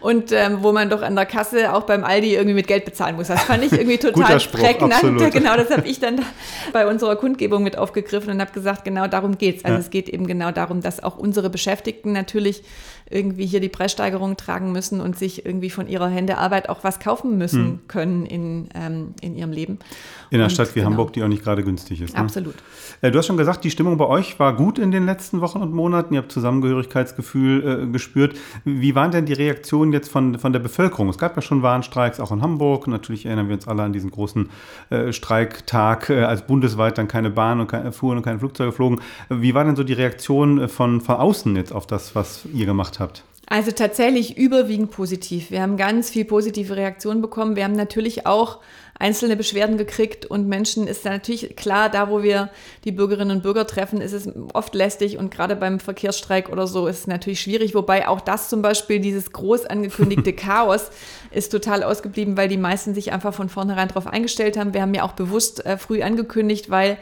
und 0.01 0.31
ähm, 0.31 0.59
wo 0.63 0.73
man 0.73 0.89
doch 0.89 1.03
an 1.03 1.17
der 1.17 1.27
Kasse 1.27 1.75
auch 1.75 1.83
beim 1.83 2.05
Aldi 2.05 2.35
irgendwie 2.35 2.55
mit 2.55 2.69
Geld 2.69 2.85
bezahlen 2.85 3.17
muss. 3.17 3.27
Das 3.27 3.43
fand 3.43 3.65
ich 3.65 3.73
irgendwie 3.73 3.99
total 3.99 4.39
prägnant. 4.39 5.01
Genau, 5.41 5.57
das 5.57 5.71
habe 5.71 5.87
ich 5.87 6.01
dann 6.01 6.25
bei 6.73 6.87
unserer 6.87 7.17
Kundgebung 7.17 7.63
mit 7.63 7.77
aufgegriffen 7.77 8.31
und 8.31 8.41
habe 8.41 8.53
gesagt, 8.53 8.85
genau 8.85 9.07
darum 9.07 9.39
geht 9.39 9.59
es. 9.59 9.65
Also 9.65 9.77
ja. 9.77 9.81
es 9.81 9.91
geht 9.91 10.09
eben 10.09 10.27
genau 10.27 10.51
darum, 10.51 10.81
dass 10.81 11.03
auch 11.03 11.17
unsere 11.19 11.51
Beschäftigten 11.51 12.13
natürlich 12.13 12.63
irgendwie 13.11 13.47
hier 13.47 13.61
die 13.61 13.69
Preissteigerung 13.69 14.37
tragen 14.37 14.73
müssen 14.73 15.01
und 15.01 15.19
sich 15.19 15.45
irgendwie 15.45 15.71
von 15.71 15.89
ihrer 15.89 16.09
Hände 16.09 16.39
Arbeit 16.39 16.69
auch 16.69 16.85
was 16.85 17.01
kaufen 17.01 17.37
müssen 17.37 17.65
hm. 17.65 17.81
können 17.89 18.27
in, 18.27 18.69
ähm, 18.75 19.15
in 19.21 19.37
ihrem 19.37 19.53
Leben. 19.53 19.79
In 20.31 20.37
einer 20.37 20.45
und, 20.45 20.51
Stadt 20.51 20.75
wie 20.75 20.81
genau. 20.81 20.91
Hamburg, 20.91 21.13
die 21.13 21.23
auch 21.23 21.29
nicht 21.29 21.43
gerade 21.43 21.63
günstig 21.63 22.01
ist. 22.01 22.15
Ne? 22.15 22.21
Absolut. 22.21 22.55
Äh, 23.03 23.11
du 23.11 23.19
hast 23.19 23.27
schon 23.27 23.37
gesagt, 23.37 23.65
die 23.65 23.71
Stimmung 23.71 23.97
bei 23.97 24.07
euch 24.07 24.39
war 24.39 24.55
gut 24.55 24.79
in 24.79 24.91
den 24.91 25.05
letzten 25.05 25.41
Wochen 25.41 25.59
und 25.59 25.75
Monaten. 25.75 26.15
Ihr 26.15 26.21
habt 26.21 26.31
Zusammengehörigkeitsgefühl 26.33 27.85
äh, 27.89 27.93
gespürt. 27.93 28.37
Wie 28.65 28.95
waren 28.95 29.11
denn 29.11 29.27
die 29.27 29.33
Reaktionen 29.33 29.93
jetzt 29.93 30.09
von, 30.11 30.39
von 30.39 30.53
der 30.53 30.61
Bevölkerung? 30.61 31.09
Es 31.09 31.19
gab 31.19 31.35
ja 31.37 31.43
schon 31.43 31.63
Warnstreiks, 31.63 32.21
auch 32.21 32.31
in 32.31 32.43
Hamburg. 32.43 32.87
Natürlich 32.87 33.27
erinnern 33.27 33.49
wir 33.49 33.57
uns 33.57 33.67
alle 33.67 33.83
an 33.83 33.93
diesen 33.93 34.11
großen 34.11 34.51
äh, 34.91 35.13
Streiktag, 35.13 36.11
äh, 36.11 36.23
als 36.23 36.47
bundesweit 36.47 36.97
dann 36.97 37.09
keine 37.09 37.31
Bahn 37.31 37.61
und 37.61 37.67
keine, 37.67 37.93
fuhren 37.93 38.19
und 38.19 38.23
keine 38.23 38.39
Flugzeuge 38.39 38.73
flogen. 38.73 39.01
Wie 39.29 39.55
war 39.55 39.65
denn 39.65 39.77
so 39.77 39.83
die 39.83 39.95
Reaktion 39.95 40.69
von, 40.69 41.01
von 41.01 41.17
außen 41.17 41.57
jetzt 41.57 41.73
auf 41.73 41.87
das, 41.87 42.15
was 42.15 42.45
ihr 42.53 42.67
gemacht 42.67 43.01
habt? 43.01 43.25
Also 43.53 43.73
tatsächlich 43.73 44.39
überwiegend 44.39 44.93
positiv. 44.93 45.51
Wir 45.51 45.61
haben 45.61 45.77
ganz 45.77 46.09
viel 46.09 46.25
positive 46.25 46.77
Reaktionen 46.77 47.21
bekommen. 47.21 47.57
Wir 47.57 47.65
haben 47.65 47.75
natürlich 47.75 48.25
auch 48.25 48.61
einzelne 49.01 49.35
Beschwerden 49.35 49.79
gekriegt 49.79 50.27
und 50.27 50.47
Menschen 50.47 50.87
ist 50.87 51.07
natürlich 51.07 51.57
klar, 51.57 51.89
da 51.89 52.11
wo 52.11 52.23
wir 52.23 52.51
die 52.85 52.93
Bürgerinnen 52.93 53.39
und 53.39 53.43
Bürger 53.43 53.67
treffen, 53.67 54.03
ist 54.03 54.13
es 54.13 54.29
oft 54.53 54.75
lästig 54.75 55.17
und 55.17 55.31
gerade 55.31 55.57
beim 55.57 55.81
Verkehrsstreik 55.81 56.51
oder 56.51 56.67
so 56.67 56.87
ist 56.87 57.01
es 57.01 57.07
natürlich 57.07 57.41
schwierig, 57.41 57.75
wobei 57.75 58.07
auch 58.07 58.21
das 58.21 58.51
zum 58.51 58.61
Beispiel, 58.61 59.01
dieses 59.01 59.33
groß 59.33 59.65
angekündigte 59.65 60.33
Chaos 60.35 60.91
ist 61.31 61.51
total 61.51 61.83
ausgeblieben, 61.83 62.37
weil 62.37 62.49
die 62.49 62.59
meisten 62.59 62.95
sich 62.95 63.11
einfach 63.11 63.33
von 63.33 63.49
vornherein 63.49 63.89
darauf 63.89 64.07
eingestellt 64.07 64.59
haben. 64.59 64.75
Wir 64.75 64.83
haben 64.83 64.95
ja 64.95 65.03
auch 65.03 65.13
bewusst 65.13 65.65
äh, 65.65 65.79
früh 65.79 66.03
angekündigt, 66.03 66.69
weil 66.69 66.99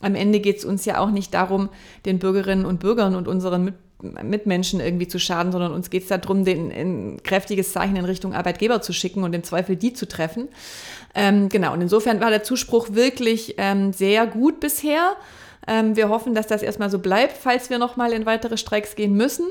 am 0.00 0.14
Ende 0.14 0.38
geht 0.38 0.58
es 0.58 0.64
uns 0.64 0.84
ja 0.84 0.98
auch 0.98 1.10
nicht 1.10 1.34
darum, 1.34 1.68
den 2.06 2.20
Bürgerinnen 2.20 2.64
und 2.64 2.78
Bürgern 2.78 3.16
und 3.16 3.26
unseren 3.26 3.64
Mitbürgern 3.64 3.89
Mitmenschen 4.02 4.80
irgendwie 4.80 5.08
zu 5.08 5.18
schaden, 5.18 5.52
sondern 5.52 5.72
uns 5.72 5.90
geht 5.90 6.02
es 6.02 6.08
darum, 6.08 6.44
den, 6.44 6.70
ein 6.70 7.22
kräftiges 7.22 7.72
Zeichen 7.72 7.96
in 7.96 8.04
Richtung 8.04 8.34
Arbeitgeber 8.34 8.82
zu 8.82 8.92
schicken 8.92 9.22
und 9.22 9.32
im 9.34 9.42
Zweifel 9.42 9.76
die 9.76 9.92
zu 9.92 10.06
treffen. 10.06 10.48
Ähm, 11.14 11.48
genau, 11.48 11.72
und 11.72 11.80
insofern 11.80 12.20
war 12.20 12.30
der 12.30 12.42
Zuspruch 12.42 12.88
wirklich 12.92 13.54
ähm, 13.58 13.92
sehr 13.92 14.26
gut 14.26 14.60
bisher. 14.60 15.16
Ähm, 15.66 15.96
wir 15.96 16.08
hoffen, 16.08 16.34
dass 16.34 16.46
das 16.46 16.62
erstmal 16.62 16.90
so 16.90 16.98
bleibt, 16.98 17.36
falls 17.36 17.70
wir 17.70 17.78
nochmal 17.78 18.12
in 18.12 18.26
weitere 18.26 18.56
Streiks 18.56 18.96
gehen 18.96 19.14
müssen. 19.14 19.46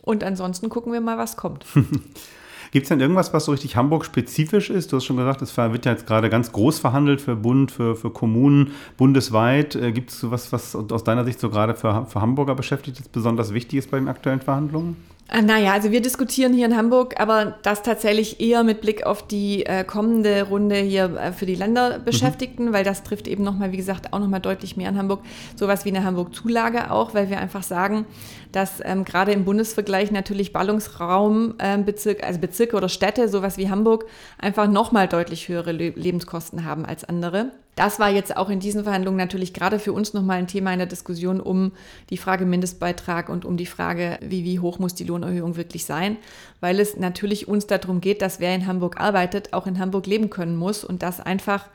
Und 0.00 0.24
ansonsten 0.24 0.68
gucken 0.68 0.92
wir 0.92 1.00
mal, 1.00 1.18
was 1.18 1.36
kommt. 1.36 1.64
Gibt 2.72 2.84
es 2.84 2.88
denn 2.88 3.00
irgendwas, 3.00 3.34
was 3.34 3.44
so 3.44 3.52
richtig 3.52 3.76
Hamburg-spezifisch 3.76 4.70
ist? 4.70 4.90
Du 4.90 4.96
hast 4.96 5.04
schon 5.04 5.18
gesagt, 5.18 5.42
es 5.42 5.54
wird 5.58 5.84
ja 5.84 5.92
jetzt 5.92 6.06
gerade 6.06 6.30
ganz 6.30 6.52
groß 6.52 6.78
verhandelt 6.78 7.20
für 7.20 7.36
Bund, 7.36 7.70
für, 7.70 7.96
für 7.96 8.10
Kommunen 8.10 8.70
bundesweit. 8.96 9.76
Äh, 9.76 9.92
Gibt 9.92 10.10
es 10.10 10.30
was, 10.30 10.52
was 10.52 10.74
aus 10.74 11.04
deiner 11.04 11.26
Sicht 11.26 11.38
so 11.38 11.50
gerade 11.50 11.74
für, 11.74 12.06
für 12.06 12.22
Hamburger 12.22 12.54
Beschäftigte 12.54 13.02
besonders 13.12 13.52
wichtig 13.52 13.80
ist 13.80 13.90
bei 13.90 13.98
den 13.98 14.08
aktuellen 14.08 14.40
Verhandlungen? 14.40 14.96
Äh, 15.28 15.42
naja, 15.42 15.72
also 15.72 15.90
wir 15.90 16.02
diskutieren 16.02 16.52
hier 16.52 16.66
in 16.66 16.76
Hamburg, 16.76 17.18
aber 17.18 17.58
das 17.62 17.82
tatsächlich 17.82 18.40
eher 18.40 18.64
mit 18.64 18.80
Blick 18.80 19.06
auf 19.06 19.26
die 19.26 19.64
äh, 19.64 19.84
kommende 19.84 20.42
Runde 20.44 20.76
hier 20.76 21.16
äh, 21.16 21.32
für 21.32 21.46
die 21.46 21.54
Länderbeschäftigten, 21.54 22.66
mhm. 22.66 22.72
weil 22.72 22.84
das 22.84 23.02
trifft 23.02 23.26
eben 23.28 23.42
nochmal, 23.42 23.72
wie 23.72 23.76
gesagt, 23.76 24.12
auch 24.12 24.18
nochmal 24.18 24.40
deutlich 24.40 24.76
mehr 24.76 24.88
an 24.88 24.98
Hamburg. 24.98 25.20
Sowas 25.56 25.84
wie 25.84 25.90
eine 25.90 26.04
Hamburg-Zulage 26.04 26.90
auch, 26.90 27.14
weil 27.14 27.30
wir 27.30 27.38
einfach 27.38 27.62
sagen, 27.62 28.06
dass 28.50 28.82
ähm, 28.84 29.04
gerade 29.04 29.32
im 29.32 29.44
Bundesvergleich 29.44 30.10
natürlich 30.10 30.52
Ballungsraum, 30.52 31.54
ähm, 31.58 31.86
also 32.22 32.40
Bezirke 32.40 32.76
oder 32.76 32.88
Städte, 32.88 33.28
sowas 33.28 33.56
wie 33.56 33.70
Hamburg, 33.70 34.04
einfach 34.38 34.68
nochmal 34.68 35.08
deutlich 35.08 35.48
höhere 35.48 35.72
Le 35.72 35.90
Lebenskosten 35.90 36.64
haben 36.64 36.84
als 36.84 37.04
andere. 37.04 37.52
Das 37.74 37.98
war 37.98 38.10
jetzt 38.10 38.36
auch 38.36 38.50
in 38.50 38.60
diesen 38.60 38.84
Verhandlungen 38.84 39.16
natürlich 39.16 39.54
gerade 39.54 39.78
für 39.78 39.92
uns 39.92 40.12
nochmal 40.12 40.38
ein 40.38 40.46
Thema 40.46 40.72
in 40.72 40.78
der 40.78 40.86
Diskussion 40.86 41.40
um 41.40 41.72
die 42.10 42.18
Frage 42.18 42.44
Mindestbeitrag 42.44 43.28
und 43.28 43.44
um 43.44 43.56
die 43.56 43.66
Frage, 43.66 44.18
wie, 44.20 44.44
wie 44.44 44.58
hoch 44.58 44.78
muss 44.78 44.94
die 44.94 45.04
Lohnerhöhung 45.04 45.56
wirklich 45.56 45.86
sein, 45.86 46.18
weil 46.60 46.80
es 46.80 46.96
natürlich 46.96 47.48
uns 47.48 47.66
darum 47.66 48.00
geht, 48.00 48.20
dass 48.20 48.40
wer 48.40 48.54
in 48.54 48.66
Hamburg 48.66 49.00
arbeitet, 49.00 49.52
auch 49.54 49.66
in 49.66 49.78
Hamburg 49.78 50.06
leben 50.06 50.28
können 50.28 50.56
muss 50.56 50.84
und 50.84 51.02
das 51.02 51.20
einfach 51.20 51.66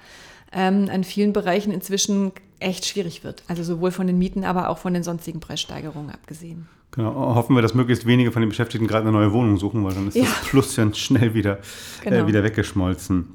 ähm, 0.54 0.88
an 0.92 1.04
vielen 1.04 1.34
Bereichen 1.34 1.72
inzwischen 1.72 2.32
echt 2.60 2.86
schwierig 2.86 3.24
wird. 3.24 3.44
Also 3.48 3.64
sowohl 3.64 3.92
von 3.92 4.08
den 4.08 4.20
Mieten, 4.20 4.44
aber 4.44 4.70
auch 4.70 4.78
von 4.78 4.94
den 4.94 5.04
sonstigen 5.04 5.40
Preissteigerungen 5.40 6.12
abgesehen. 6.12 6.68
Genau, 6.92 7.14
hoffen 7.36 7.56
wir, 7.56 7.62
dass 7.62 7.74
möglichst 7.74 8.06
wenige 8.06 8.32
von 8.32 8.42
den 8.42 8.50
Beschäftigten 8.50 8.88
gerade 8.88 9.04
eine 9.04 9.12
neue 9.12 9.34
Wohnung 9.34 9.58
suchen, 9.58 9.84
weil 9.84 9.94
dann 9.94 10.08
ist 10.08 10.16
ja. 10.16 10.24
das 10.24 10.50
Plus 10.50 10.76
ja 10.76 10.92
schnell 10.94 11.34
wieder, 11.34 11.58
äh, 11.58 12.10
genau. 12.10 12.24
äh, 12.24 12.28
wieder 12.28 12.44
weggeschmolzen. 12.44 13.28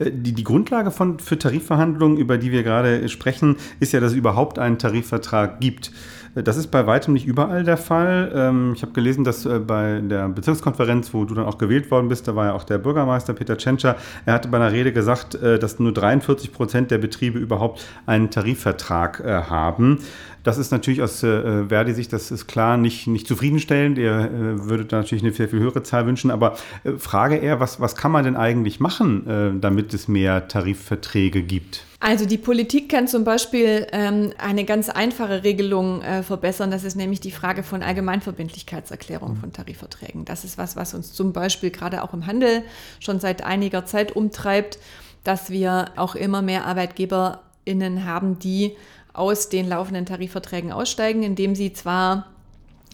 Die, 0.00 0.32
die 0.32 0.44
Grundlage 0.44 0.90
von, 0.90 1.18
für 1.18 1.38
Tarifverhandlungen, 1.38 2.16
über 2.16 2.38
die 2.38 2.52
wir 2.52 2.62
gerade 2.62 3.08
sprechen, 3.10 3.56
ist 3.80 3.92
ja, 3.92 4.00
dass 4.00 4.12
es 4.12 4.16
überhaupt 4.16 4.58
einen 4.58 4.78
Tarifvertrag 4.78 5.60
gibt. 5.60 5.92
Äh, 6.34 6.42
das 6.42 6.56
ist 6.56 6.68
bei 6.68 6.86
weitem 6.86 7.14
nicht 7.14 7.26
überall 7.26 7.64
der 7.64 7.76
Fall. 7.76 8.32
Ähm, 8.34 8.72
ich 8.74 8.82
habe 8.82 8.92
gelesen, 8.92 9.24
dass 9.24 9.48
bei 9.66 10.00
der 10.00 10.28
Bezirkskonferenz, 10.28 11.12
wo 11.14 11.24
du 11.24 11.34
dann 11.34 11.44
auch 11.44 11.58
gewählt 11.58 11.90
worden 11.90 12.08
bist, 12.08 12.28
da 12.28 12.36
war 12.36 12.46
ja 12.46 12.52
auch 12.54 12.64
der 12.64 12.78
Bürgermeister 12.78 13.32
Peter 13.32 13.56
Tschentscher, 13.56 13.96
er 14.26 14.34
hatte 14.34 14.48
bei 14.48 14.58
einer 14.58 14.72
Rede 14.72 14.92
gesagt, 14.92 15.34
dass 15.40 15.78
nur 15.78 15.92
43 15.92 16.52
Prozent 16.52 16.90
der 16.90 16.98
Betriebe 16.98 17.38
überhaupt 17.38 17.84
einen 18.06 18.30
Tarifvertrag 18.30 19.22
haben. 19.24 19.98
Das 20.42 20.56
ist 20.56 20.70
natürlich 20.70 21.02
aus 21.02 21.22
äh, 21.22 21.66
Verdi-Sicht, 21.66 22.12
das 22.12 22.30
ist 22.30 22.46
klar, 22.46 22.76
nicht, 22.76 23.06
nicht 23.06 23.26
zufriedenstellend. 23.26 23.98
Ihr 23.98 24.12
äh, 24.12 24.68
würdet 24.68 24.92
natürlich 24.92 25.22
eine 25.22 25.32
sehr 25.32 25.48
viel 25.48 25.60
höhere 25.60 25.82
Zahl 25.82 26.06
wünschen. 26.06 26.30
Aber 26.30 26.56
äh, 26.84 26.92
Frage 26.92 27.36
eher, 27.36 27.60
was, 27.60 27.80
was 27.80 27.94
kann 27.94 28.12
man 28.12 28.24
denn 28.24 28.36
eigentlich 28.36 28.80
machen, 28.80 29.26
äh, 29.26 29.50
damit 29.60 29.92
es 29.92 30.08
mehr 30.08 30.48
Tarifverträge 30.48 31.42
gibt? 31.42 31.84
Also 32.02 32.24
die 32.24 32.38
Politik 32.38 32.88
kann 32.88 33.08
zum 33.08 33.24
Beispiel 33.24 33.86
ähm, 33.92 34.32
eine 34.38 34.64
ganz 34.64 34.88
einfache 34.88 35.44
Regelung 35.44 36.00
äh, 36.00 36.22
verbessern. 36.22 36.70
Das 36.70 36.82
ist 36.82 36.96
nämlich 36.96 37.20
die 37.20 37.30
Frage 37.30 37.62
von 37.62 37.82
Allgemeinverbindlichkeitserklärung 37.82 39.36
von 39.36 39.52
Tarifverträgen. 39.52 40.24
Das 40.24 40.42
ist 40.42 40.56
was, 40.56 40.76
was 40.76 40.94
uns 40.94 41.12
zum 41.12 41.34
Beispiel 41.34 41.70
gerade 41.70 42.02
auch 42.02 42.14
im 42.14 42.26
Handel 42.26 42.62
schon 43.00 43.20
seit 43.20 43.44
einiger 43.44 43.84
Zeit 43.84 44.16
umtreibt, 44.16 44.78
dass 45.24 45.50
wir 45.50 45.90
auch 45.96 46.14
immer 46.14 46.40
mehr 46.40 46.66
ArbeitgeberInnen 46.66 48.06
haben, 48.06 48.38
die 48.38 48.76
aus 49.12 49.50
den 49.50 49.68
laufenden 49.68 50.06
Tarifverträgen 50.06 50.72
aussteigen, 50.72 51.22
indem 51.22 51.54
sie 51.54 51.74
zwar 51.74 52.29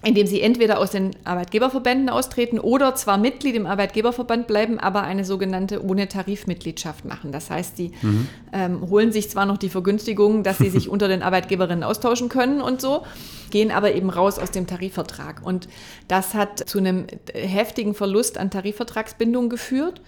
indem 0.06 0.28
sie 0.28 0.40
entweder 0.40 0.78
aus 0.78 0.92
den 0.92 1.10
Arbeitgeberverbänden 1.24 2.08
austreten 2.08 2.60
oder 2.60 2.94
zwar 2.94 3.18
Mitglied 3.18 3.56
im 3.56 3.66
Arbeitgeberverband 3.66 4.46
bleiben, 4.46 4.78
aber 4.78 5.02
eine 5.02 5.24
sogenannte 5.24 5.84
ohne 5.84 6.06
Tarifmitgliedschaft 6.06 7.04
machen. 7.04 7.32
Das 7.32 7.50
heißt, 7.50 7.76
sie 7.76 7.90
mhm. 8.02 8.28
ähm, 8.52 8.88
holen 8.88 9.10
sich 9.10 9.28
zwar 9.28 9.46
noch 9.46 9.56
die 9.56 9.68
Vergünstigung, 9.68 10.44
dass 10.44 10.58
sie 10.58 10.70
sich 10.70 10.88
unter 10.96 11.08
den 11.08 11.24
Arbeitgeberinnen 11.24 11.82
austauschen 11.82 12.28
können 12.28 12.60
und 12.60 12.80
so, 12.80 13.02
gehen 13.50 13.72
aber 13.72 13.94
eben 13.94 14.08
raus 14.08 14.38
aus 14.38 14.52
dem 14.52 14.68
Tarifvertrag. 14.68 15.44
Und 15.44 15.66
das 16.06 16.34
hat 16.34 16.68
zu 16.68 16.78
einem 16.78 17.08
heftigen 17.34 17.94
Verlust 17.94 18.38
an 18.38 18.52
Tarifvertragsbindung 18.52 19.48
geführt. 19.48 20.00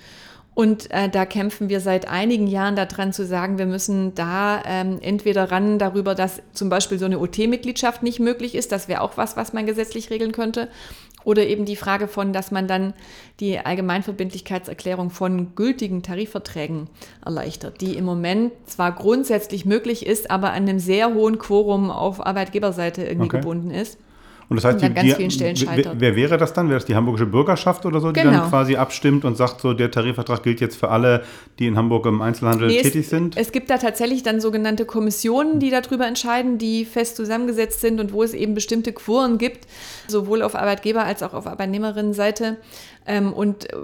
Und 0.58 0.90
äh, 0.90 1.08
da 1.08 1.24
kämpfen 1.24 1.68
wir 1.68 1.80
seit 1.80 2.08
einigen 2.08 2.48
Jahren 2.48 2.74
daran 2.74 3.12
zu 3.12 3.24
sagen, 3.24 3.58
wir 3.58 3.66
müssen 3.66 4.16
da 4.16 4.60
ähm, 4.66 4.98
entweder 5.00 5.52
ran 5.52 5.78
darüber, 5.78 6.16
dass 6.16 6.42
zum 6.52 6.68
Beispiel 6.68 6.98
so 6.98 7.04
eine 7.04 7.20
OT-Mitgliedschaft 7.20 8.02
nicht 8.02 8.18
möglich 8.18 8.56
ist, 8.56 8.72
das 8.72 8.88
wäre 8.88 9.02
auch 9.02 9.16
was, 9.16 9.36
was 9.36 9.52
man 9.52 9.66
gesetzlich 9.66 10.10
regeln 10.10 10.32
könnte. 10.32 10.66
Oder 11.22 11.46
eben 11.46 11.64
die 11.64 11.76
Frage 11.76 12.08
von, 12.08 12.32
dass 12.32 12.50
man 12.50 12.66
dann 12.66 12.92
die 13.38 13.60
Allgemeinverbindlichkeitserklärung 13.60 15.10
von 15.10 15.54
gültigen 15.54 16.02
Tarifverträgen 16.02 16.90
erleichtert, 17.24 17.80
die 17.80 17.94
im 17.94 18.04
Moment 18.04 18.50
zwar 18.66 18.90
grundsätzlich 18.90 19.64
möglich 19.64 20.06
ist, 20.06 20.28
aber 20.28 20.48
an 20.48 20.64
einem 20.64 20.80
sehr 20.80 21.14
hohen 21.14 21.38
Quorum 21.38 21.92
auf 21.92 22.26
Arbeitgeberseite 22.26 23.04
irgendwie 23.04 23.28
okay. 23.28 23.38
gebunden 23.38 23.70
ist. 23.70 23.96
Und 24.48 24.56
das 24.56 24.64
heißt, 24.64 24.82
und 24.82 24.96
die, 24.96 25.54
die, 25.54 25.68
wer, 25.68 26.00
wer, 26.00 26.16
wäre 26.16 26.38
das 26.38 26.54
dann? 26.54 26.68
Wäre 26.68 26.78
das 26.78 26.86
die 26.86 26.94
hamburgische 26.94 27.26
Bürgerschaft 27.26 27.84
oder 27.84 28.00
so, 28.00 28.12
die 28.12 28.20
genau. 28.20 28.32
dann 28.32 28.48
quasi 28.48 28.76
abstimmt 28.76 29.26
und 29.26 29.36
sagt, 29.36 29.60
so 29.60 29.74
der 29.74 29.90
Tarifvertrag 29.90 30.42
gilt 30.42 30.60
jetzt 30.60 30.76
für 30.76 30.88
alle, 30.88 31.22
die 31.58 31.66
in 31.66 31.76
Hamburg 31.76 32.06
im 32.06 32.22
Einzelhandel 32.22 32.68
nee, 32.68 32.80
tätig 32.80 33.02
es, 33.02 33.10
sind? 33.10 33.36
Es 33.36 33.52
gibt 33.52 33.68
da 33.68 33.76
tatsächlich 33.76 34.22
dann 34.22 34.40
sogenannte 34.40 34.86
Kommissionen, 34.86 35.60
die 35.60 35.68
darüber 35.68 36.06
entscheiden, 36.06 36.56
die 36.56 36.86
fest 36.86 37.16
zusammengesetzt 37.16 37.82
sind 37.82 38.00
und 38.00 38.14
wo 38.14 38.22
es 38.22 38.32
eben 38.32 38.54
bestimmte 38.54 38.94
Quoren 38.94 39.36
gibt, 39.36 39.66
sowohl 40.10 40.42
auf 40.42 40.54
Arbeitgeber- 40.54 41.04
als 41.04 41.22
auch 41.22 41.34
auf 41.34 41.46
Arbeitnehmerinnenseite 41.46 42.56
ähm, 43.06 43.32
und 43.32 43.72
äh, 43.72 43.76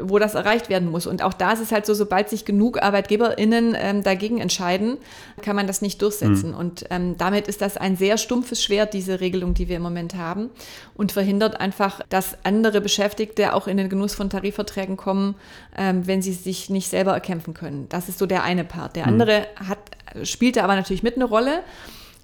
wo 0.00 0.18
das 0.18 0.34
erreicht 0.34 0.68
werden 0.68 0.90
muss. 0.90 1.06
Und 1.06 1.22
auch 1.22 1.34
da 1.34 1.52
ist 1.52 1.60
es 1.60 1.70
halt 1.70 1.86
so, 1.86 1.94
sobald 1.94 2.28
sich 2.28 2.44
genug 2.44 2.82
ArbeitgeberInnen 2.82 3.76
ähm, 3.78 4.02
dagegen 4.02 4.38
entscheiden, 4.38 4.96
kann 5.42 5.54
man 5.54 5.66
das 5.66 5.82
nicht 5.82 6.00
durchsetzen. 6.02 6.50
Mhm. 6.50 6.56
Und 6.56 6.84
ähm, 6.90 7.16
damit 7.18 7.46
ist 7.46 7.60
das 7.60 7.76
ein 7.76 7.96
sehr 7.96 8.16
stumpfes 8.16 8.62
Schwert, 8.62 8.94
diese 8.94 9.20
Regelung, 9.20 9.54
die 9.54 9.68
wir 9.68 9.76
im 9.76 9.82
Moment 9.82 10.14
haben 10.14 10.50
und 10.94 11.12
verhindert 11.12 11.60
einfach, 11.60 12.00
dass 12.08 12.36
andere 12.44 12.80
Beschäftigte 12.80 13.54
auch 13.54 13.66
in 13.66 13.76
den 13.76 13.88
Genuss 13.88 14.14
von 14.14 14.30
Tarifverträgen 14.30 14.96
kommen, 14.96 15.34
ähm, 15.76 16.06
wenn 16.06 16.22
sie 16.22 16.32
sich 16.32 16.70
nicht 16.70 16.88
selber 16.88 17.12
erkämpfen 17.12 17.54
können. 17.54 17.86
Das 17.90 18.08
ist 18.08 18.18
so 18.18 18.26
der 18.26 18.42
eine 18.44 18.64
Part. 18.64 18.96
Der 18.96 19.06
mhm. 19.06 19.12
andere 19.12 19.46
hat, 19.56 19.78
spielte 20.22 20.64
aber 20.64 20.74
natürlich 20.74 21.02
mit 21.02 21.16
eine 21.16 21.26
Rolle 21.26 21.62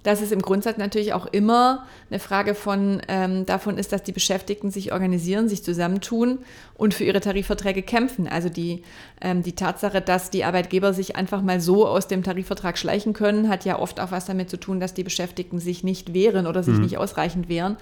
dass 0.06 0.20
es 0.20 0.30
im 0.30 0.40
Grundsatz 0.40 0.78
natürlich 0.78 1.12
auch 1.14 1.26
immer 1.26 1.84
eine 2.10 2.20
Frage 2.20 2.54
von, 2.54 3.02
ähm, 3.08 3.44
davon 3.44 3.76
ist, 3.76 3.90
dass 3.90 4.04
die 4.04 4.12
Beschäftigten 4.12 4.70
sich 4.70 4.92
organisieren, 4.92 5.48
sich 5.48 5.64
zusammentun 5.64 6.38
und 6.75 6.94
für 6.94 7.02
ihre 7.02 7.20
Tarifverträge 7.20 7.82
kämpfen. 7.82 8.28
Also 8.28 8.48
die, 8.48 8.84
ähm, 9.20 9.42
die 9.42 9.56
Tatsache, 9.56 10.00
dass 10.00 10.30
die 10.30 10.44
Arbeitgeber 10.44 10.92
sich 10.92 11.16
einfach 11.16 11.42
mal 11.42 11.60
so 11.60 11.88
aus 11.88 12.06
dem 12.06 12.22
Tarifvertrag 12.22 12.78
schleichen 12.78 13.14
können, 13.14 13.48
hat 13.48 13.64
ja 13.64 13.80
oft 13.80 13.98
auch 13.98 14.12
was 14.12 14.26
damit 14.26 14.48
zu 14.48 14.58
tun, 14.58 14.78
dass 14.78 14.94
die 14.94 15.02
Beschäftigten 15.02 15.58
sich 15.58 15.82
nicht 15.82 16.14
wehren 16.14 16.46
oder 16.46 16.62
sich 16.62 16.76
mhm. 16.76 16.82
nicht 16.82 16.98
ausreichend 16.98 17.48
wehren. 17.48 17.76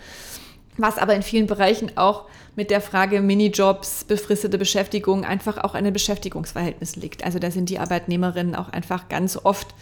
Was 0.79 0.97
aber 0.97 1.15
in 1.15 1.23
vielen 1.23 1.47
Bereichen 1.47 1.93
auch 1.97 2.25
mit 2.57 2.71
der 2.71 2.81
Frage 2.81 3.21
Minijobs, 3.21 4.05
befristete 4.05 4.57
Beschäftigung 4.57 5.25
einfach 5.25 5.59
auch 5.59 5.75
an 5.75 5.85
den 5.85 5.93
Beschäftigungsverhältnissen 5.93 7.03
liegt. 7.03 7.23
Also 7.23 7.39
da 7.39 7.51
sind 7.51 7.69
die 7.69 7.79
Arbeitnehmerinnen 7.79 8.55
auch 8.55 8.71
einfach 8.71 9.09
ganz 9.09 9.37
oft 9.37 9.75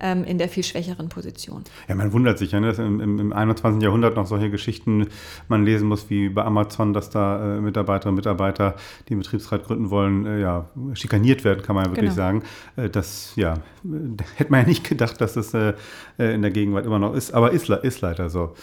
ähm, 0.00 0.24
in 0.24 0.38
der 0.38 0.48
viel 0.48 0.64
schwächeren 0.64 1.08
Position. 1.08 1.64
Ja, 1.88 1.94
man 1.94 2.12
wundert 2.12 2.38
sich 2.38 2.52
ja, 2.52 2.60
ne, 2.60 2.68
dass 2.68 2.78
im, 2.78 3.00
im, 3.00 3.32
21. 3.32 3.82
Jahrhundert 3.82 4.16
noch 4.16 4.26
solche 4.26 4.50
Geschichten 4.50 5.06
man 5.48 5.64
lesen 5.64 5.88
muss 5.88 6.10
wie 6.10 6.28
bei 6.28 6.44
Amazon, 6.44 6.92
dass 6.92 7.10
da 7.10 7.56
äh, 7.56 7.60
Mitarbeiterinnen 7.60 8.14
und 8.14 8.16
Mitarbeiter, 8.16 8.76
die 9.08 9.14
einen 9.14 9.22
Betriebsrat 9.22 9.64
gründen 9.64 9.90
wollen, 9.90 10.26
äh, 10.26 10.40
ja, 10.40 10.68
schikaniert 10.94 11.44
werden, 11.44 11.62
kann 11.62 11.76
man 11.76 11.86
ja 11.86 11.90
wirklich 11.90 12.10
genau. 12.10 12.16
sagen. 12.16 12.42
Äh, 12.76 12.90
das, 12.90 13.32
ja, 13.36 13.54
hätte 14.36 14.50
man 14.50 14.62
ja 14.62 14.66
nicht 14.66 14.88
gedacht, 14.88 15.20
dass 15.20 15.34
das 15.34 15.54
äh, 15.54 15.74
äh, 16.18 16.34
in 16.34 16.42
der 16.42 16.50
Gegenwart 16.50 16.86
immer 16.86 16.98
noch 16.98 17.14
ist, 17.14 17.32
aber 17.32 17.52
ist, 17.52 17.68
ist 17.68 18.00
leider 18.00 18.30
so. 18.30 18.54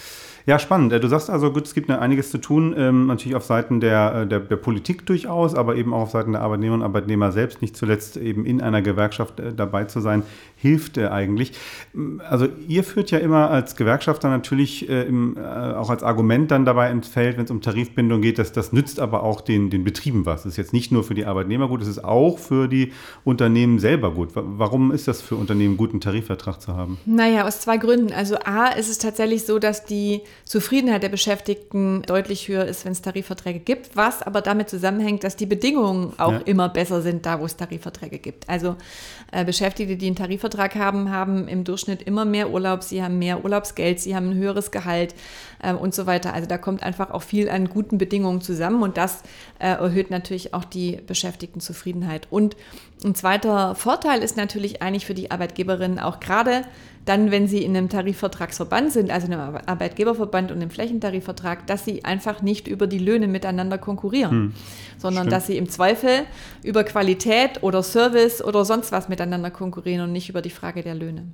Ja, 0.48 0.60
spannend. 0.60 0.94
Äh, 0.94 1.00
du 1.00 1.08
sagst 1.08 1.30
also, 1.30 1.52
gut, 1.52 1.66
es 1.66 1.74
gibt 1.74 1.90
einiges 1.90 2.30
zu 2.30 2.38
tun, 2.38 2.76
ähm, 2.78 3.08
natürlich 3.08 3.36
auf 3.36 3.44
Seiten 3.44 3.80
der, 3.80 4.26
der, 4.26 4.40
der, 4.40 4.56
Politik 4.58 5.06
durchaus, 5.06 5.56
aber 5.56 5.76
eben 5.76 5.94
auch 5.94 6.02
auf 6.02 6.12
Seiten 6.12 6.34
der 6.34 6.42
Arbeitnehmerinnen 6.42 6.86
und 6.86 6.88
Arbeitnehmer 6.88 7.32
selbst, 7.32 7.62
nicht 7.62 7.76
zuletzt 7.76 8.18
eben 8.18 8.46
in 8.46 8.62
einer 8.62 8.82
Gewerkschaft 8.84 9.40
äh, 9.40 9.54
dabei 9.54 9.86
zu 9.86 10.02
sein, 10.02 10.24
hilft 10.66 10.98
äh, 10.98 11.08
eigentlich. 11.10 11.52
Also 12.28 12.48
ihr 12.68 12.84
führt 12.84 13.12
ja 13.12 13.20
immer 13.20 13.52
als 13.52 13.76
Gewerkschafter 13.76 14.30
natürlich 14.30 14.90
äh, 14.90 15.04
im, 15.04 15.38
äh, 15.38 15.42
auch 15.42 15.92
als 15.92 16.02
Argument 16.02 16.50
dann 16.50 16.66
dabei 16.66 16.90
ins 16.90 17.08
Feld, 17.08 17.38
wenn 17.38 17.46
es 17.46 17.52
um 17.52 17.62
Tarifbindung 17.62 18.22
geht, 18.22 18.40
dass 18.40 18.52
das 18.52 18.74
nützt 18.74 19.00
aber 19.00 19.22
auch 19.22 19.42
den, 19.42 19.70
den 19.70 19.84
Betrieben 19.84 20.26
was. 20.26 20.42
Das 20.42 20.54
ist 20.54 20.58
jetzt 20.58 20.74
nicht 20.74 20.92
nur 20.92 21.04
für 21.04 21.14
die 21.14 21.26
Arbeitnehmer 21.26 21.68
gut, 21.68 21.84
es 21.84 21.88
ist 21.88 22.04
auch 22.04 22.40
für 22.40 22.68
die 22.68 22.94
Unternehmen 23.24 23.78
selber 23.78 24.12
gut. 24.12 24.30
Warum 24.34 24.92
ist 24.92 25.08
das 25.08 25.22
für 25.22 25.36
Unternehmen 25.36 25.78
gut, 25.78 25.92
einen 25.92 26.02
Tarifvertrag 26.02 26.60
zu 26.60 26.76
haben? 26.76 26.98
Naja, 27.06 27.46
aus 27.46 27.60
zwei 27.62 27.78
Gründen. 27.78 28.12
Also 28.12 28.38
A, 28.44 28.70
ist 28.70 28.90
es 28.90 28.98
tatsächlich 28.98 29.46
so, 29.46 29.60
dass 29.60 29.86
die 29.86 30.22
Zufriedenheit 30.46 31.04
der 31.04 31.10
Beschäftigten 31.10 32.02
deutlich 32.08 32.48
höher 32.48 32.66
ist, 32.66 32.86
wenn 32.86 32.94
es 32.94 33.04
Tarifverträge 33.04 33.60
gibt, 33.60 33.96
was 33.96 34.24
aber 34.24 34.42
damit 34.42 34.70
zusammenhängt, 34.70 35.24
dass 35.24 35.36
die 35.36 35.46
Bedingungen 35.46 36.14
auch 36.18 36.32
ja. 36.32 36.42
immer 36.46 36.70
besser 36.70 37.04
sind, 37.04 37.28
da 37.28 37.40
wo 37.40 37.46
es 37.46 37.56
Tarifverträge 37.56 38.18
gibt. 38.18 38.50
Also 38.50 38.78
äh, 39.32 39.46
Beschäftigte, 39.46 39.96
die 39.98 40.08
einen 40.08 40.16
Tarifvertrag 40.16 40.55
haben, 40.58 41.12
haben 41.12 41.48
im 41.48 41.64
Durchschnitt 41.64 42.02
immer 42.02 42.26
mehr 42.26 42.50
Urlaub, 42.52 42.84
sie 42.84 43.04
haben 43.04 43.20
mehr 43.20 43.44
Urlaubsgeld, 43.44 44.00
sie 44.00 44.16
haben 44.16 44.32
ein 44.32 44.36
höheres 44.36 44.72
Gehalt 44.72 45.16
äh, 45.62 45.74
und 45.74 45.94
so 45.94 46.06
weiter. 46.06 46.34
Also 46.34 46.48
da 46.48 46.58
kommt 46.58 46.84
einfach 46.84 47.12
auch 47.12 47.22
viel 47.22 47.50
an 47.50 47.70
guten 47.70 47.98
Bedingungen 47.98 48.42
zusammen 48.42 48.82
und 48.84 48.98
das 48.98 49.24
äh, 49.60 49.68
erhöht 49.68 50.12
natürlich 50.12 50.54
auch 50.54 50.66
die 50.66 51.00
Beschäftigtenzufriedenheit. 51.06 52.28
Und 52.30 52.56
ein 53.06 53.16
zweiter 53.16 53.76
Vorteil 53.76 54.22
ist 54.22 54.36
natürlich 54.36 54.82
eigentlich 54.82 55.06
für 55.06 55.14
die 55.14 55.32
Arbeiitgeberinnen 55.32 56.00
auch 56.00 56.20
gerade 56.20 56.64
dann, 57.06 57.30
wenn 57.30 57.48
sie 57.48 57.64
in 57.64 57.78
einem 57.78 57.88
Tarifvertragsverband 57.88 58.92
sind, 58.92 59.12
also 59.12 59.28
in 59.28 59.34
einem 59.34 59.60
Arbeitgeberverband 59.66 60.52
und 60.52 60.58
einem 60.58 60.72
Flächentarifvertrag, 60.72 61.68
dass 61.68 61.86
sie 61.86 62.04
einfach 62.04 62.42
nicht 62.42 62.68
über 62.68 62.88
die 62.88 62.98
Löhne 62.98 63.28
miteinander 63.28 63.78
konkurrieren, 63.78 64.32
hm. 64.32 64.54
sondern 64.98 65.26
Stimmt. 65.26 65.34
dass 65.34 65.48
sie 65.48 65.58
im 65.58 65.70
Zweifel 65.70 66.26
über 66.64 66.84
Qualität 66.84 67.62
oder 67.62 67.84
Service 67.84 68.44
oder 68.44 68.66
sonst 68.66 68.92
was 68.92 69.08
miteinander 69.08 69.52
konkurrieren 69.52 70.06
und 70.06 70.12
nicht 70.12 70.30
über 70.30 70.42
die 70.42 70.50
Frage 70.50 70.82
der 70.82 70.96
Löhne. 70.96 71.28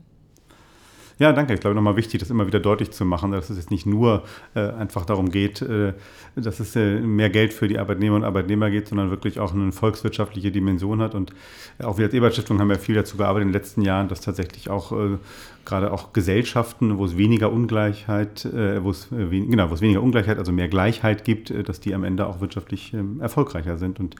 Ja, 1.21 1.33
danke. 1.33 1.53
Ich 1.53 1.59
glaube, 1.59 1.75
nochmal 1.75 1.97
wichtig, 1.97 2.19
das 2.19 2.31
immer 2.31 2.47
wieder 2.47 2.59
deutlich 2.59 2.89
zu 2.89 3.05
machen, 3.05 3.31
dass 3.31 3.51
es 3.51 3.57
jetzt 3.57 3.69
nicht 3.69 3.85
nur 3.85 4.23
äh, 4.55 4.71
einfach 4.71 5.05
darum 5.05 5.29
geht, 5.29 5.61
äh, 5.61 5.93
dass 6.35 6.59
es 6.59 6.75
äh, 6.75 6.99
mehr 6.99 7.29
Geld 7.29 7.53
für 7.53 7.67
die 7.67 7.77
Arbeitnehmer 7.77 8.15
und 8.15 8.23
Arbeitnehmer 8.23 8.71
geht, 8.71 8.87
sondern 8.87 9.11
wirklich 9.11 9.39
auch 9.39 9.53
eine 9.53 9.71
volkswirtschaftliche 9.71 10.51
Dimension 10.51 10.99
hat. 10.99 11.13
Und 11.13 11.31
auch 11.77 11.99
wir 11.99 12.05
als 12.05 12.15
Ebert-Stiftung 12.15 12.59
haben 12.59 12.71
ja 12.71 12.79
viel 12.79 12.95
dazu 12.95 13.17
gearbeitet 13.17 13.43
in 13.43 13.47
den 13.49 13.53
letzten 13.53 13.83
Jahren, 13.83 14.07
dass 14.07 14.21
tatsächlich 14.21 14.71
auch 14.71 14.93
äh, 14.93 15.19
gerade 15.63 15.93
auch 15.93 16.11
Gesellschaften, 16.11 16.97
wo 16.97 17.05
es 17.05 17.15
weniger 17.15 17.51
Ungleichheit, 17.51 18.43
äh, 18.45 18.83
wo 18.83 18.89
es, 18.89 19.11
äh, 19.11 19.27
genau, 19.27 19.69
wo 19.69 19.75
es 19.75 19.81
weniger 19.81 20.01
Ungleichheit, 20.01 20.39
also 20.39 20.51
mehr 20.51 20.69
Gleichheit 20.69 21.23
gibt, 21.23 21.53
dass 21.69 21.79
die 21.79 21.93
am 21.93 22.03
Ende 22.03 22.25
auch 22.25 22.41
wirtschaftlich 22.41 22.95
ähm, 22.95 23.21
erfolgreicher 23.21 23.77
sind 23.77 23.99
und 23.99 24.15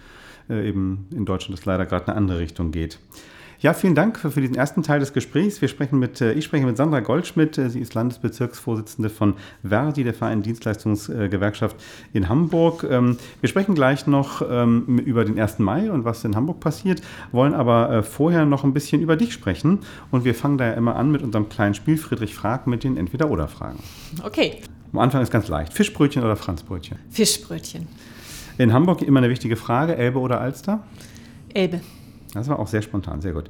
eben 0.50 1.08
in 1.12 1.26
Deutschland 1.26 1.58
es 1.58 1.66
leider 1.66 1.86
gerade 1.86 2.10
eine 2.10 2.18
andere 2.18 2.40
Richtung 2.40 2.72
geht. 2.72 3.00
Ja, 3.62 3.76
vielen 3.76 3.94
Dank 3.94 4.18
für, 4.18 4.32
für, 4.32 4.42
diesen 4.42 4.56
ersten 4.56 4.82
Teil 4.82 5.00
des 5.00 5.14
Gesprächs. 5.14 5.62
Wir 5.62 5.68
sprechen 5.68 6.00
mit, 6.00 6.20
äh, 6.20 6.34
ich 6.34 6.46
spreche 6.46 6.66
mit 6.66 6.78
Sandra 6.78 7.00
Goldschmidt. 7.00 7.60
Äh, 7.60 7.70
sie 7.70 7.80
ist 7.80 7.94
Landesbezirksvorsitzende 7.94 9.12
von 9.12 9.36
Verdi, 9.64 10.04
der 10.04 10.16
Verein 10.16 10.42
Dienstleistungsgewerkschaft 10.42 11.76
in 12.12 12.28
Hamburg. 12.28 12.84
Ähm, 12.90 13.18
wir 13.40 13.50
sprechen 13.50 13.76
gleich 13.76 14.08
noch 14.08 14.42
ähm, 14.50 14.98
über 14.98 15.26
den 15.26 15.40
1. 15.40 15.60
Mai 15.60 15.92
und 15.92 16.06
was 16.06 16.24
in 16.24 16.36
Hamburg 16.36 16.60
passiert, 16.60 17.04
wollen 17.32 17.54
aber 17.54 17.92
äh, 17.92 18.04
vorher 18.04 18.48
noch 18.48 18.64
ein 18.64 18.74
bisschen 18.74 19.00
über 19.00 19.16
dich 19.16 19.32
sprechen. 19.32 19.82
Und 20.10 20.26
wir 20.26 20.34
fangen 20.34 20.58
da 20.58 20.66
ja 20.66 20.74
immer 20.74 20.96
an 20.96 21.12
mit 21.12 21.22
unserem 21.22 21.48
kleinen 21.48 21.76
Spiel 21.76 21.98
Friedrich 21.98 22.34
fragt 22.34 22.66
mit 22.66 22.84
den 22.84 22.98
Entweder-Oder-Fragen. 22.98 23.78
Okay. 24.24 24.62
Am 24.92 24.98
Anfang 24.98 25.22
ist 25.22 25.32
ganz 25.32 25.48
leicht. 25.50 25.72
Fischbrötchen 25.72 26.24
oder 26.24 26.36
Franzbrötchen? 26.36 26.98
Fischbrötchen. 27.12 27.88
In 28.58 28.74
Hamburg 28.74 29.04
immer 29.04 29.20
eine 29.20 29.30
wichtige 29.30 29.56
Frage, 29.56 29.96
Elbe 29.96 30.18
oder 30.18 30.42
Alster? 30.42 30.84
Elbe. 31.54 31.82
Das 32.34 32.48
war 32.48 32.60
auch 32.60 32.68
sehr 32.68 32.82
spontan, 32.82 33.22
sehr 33.22 33.34
gut. 33.34 33.46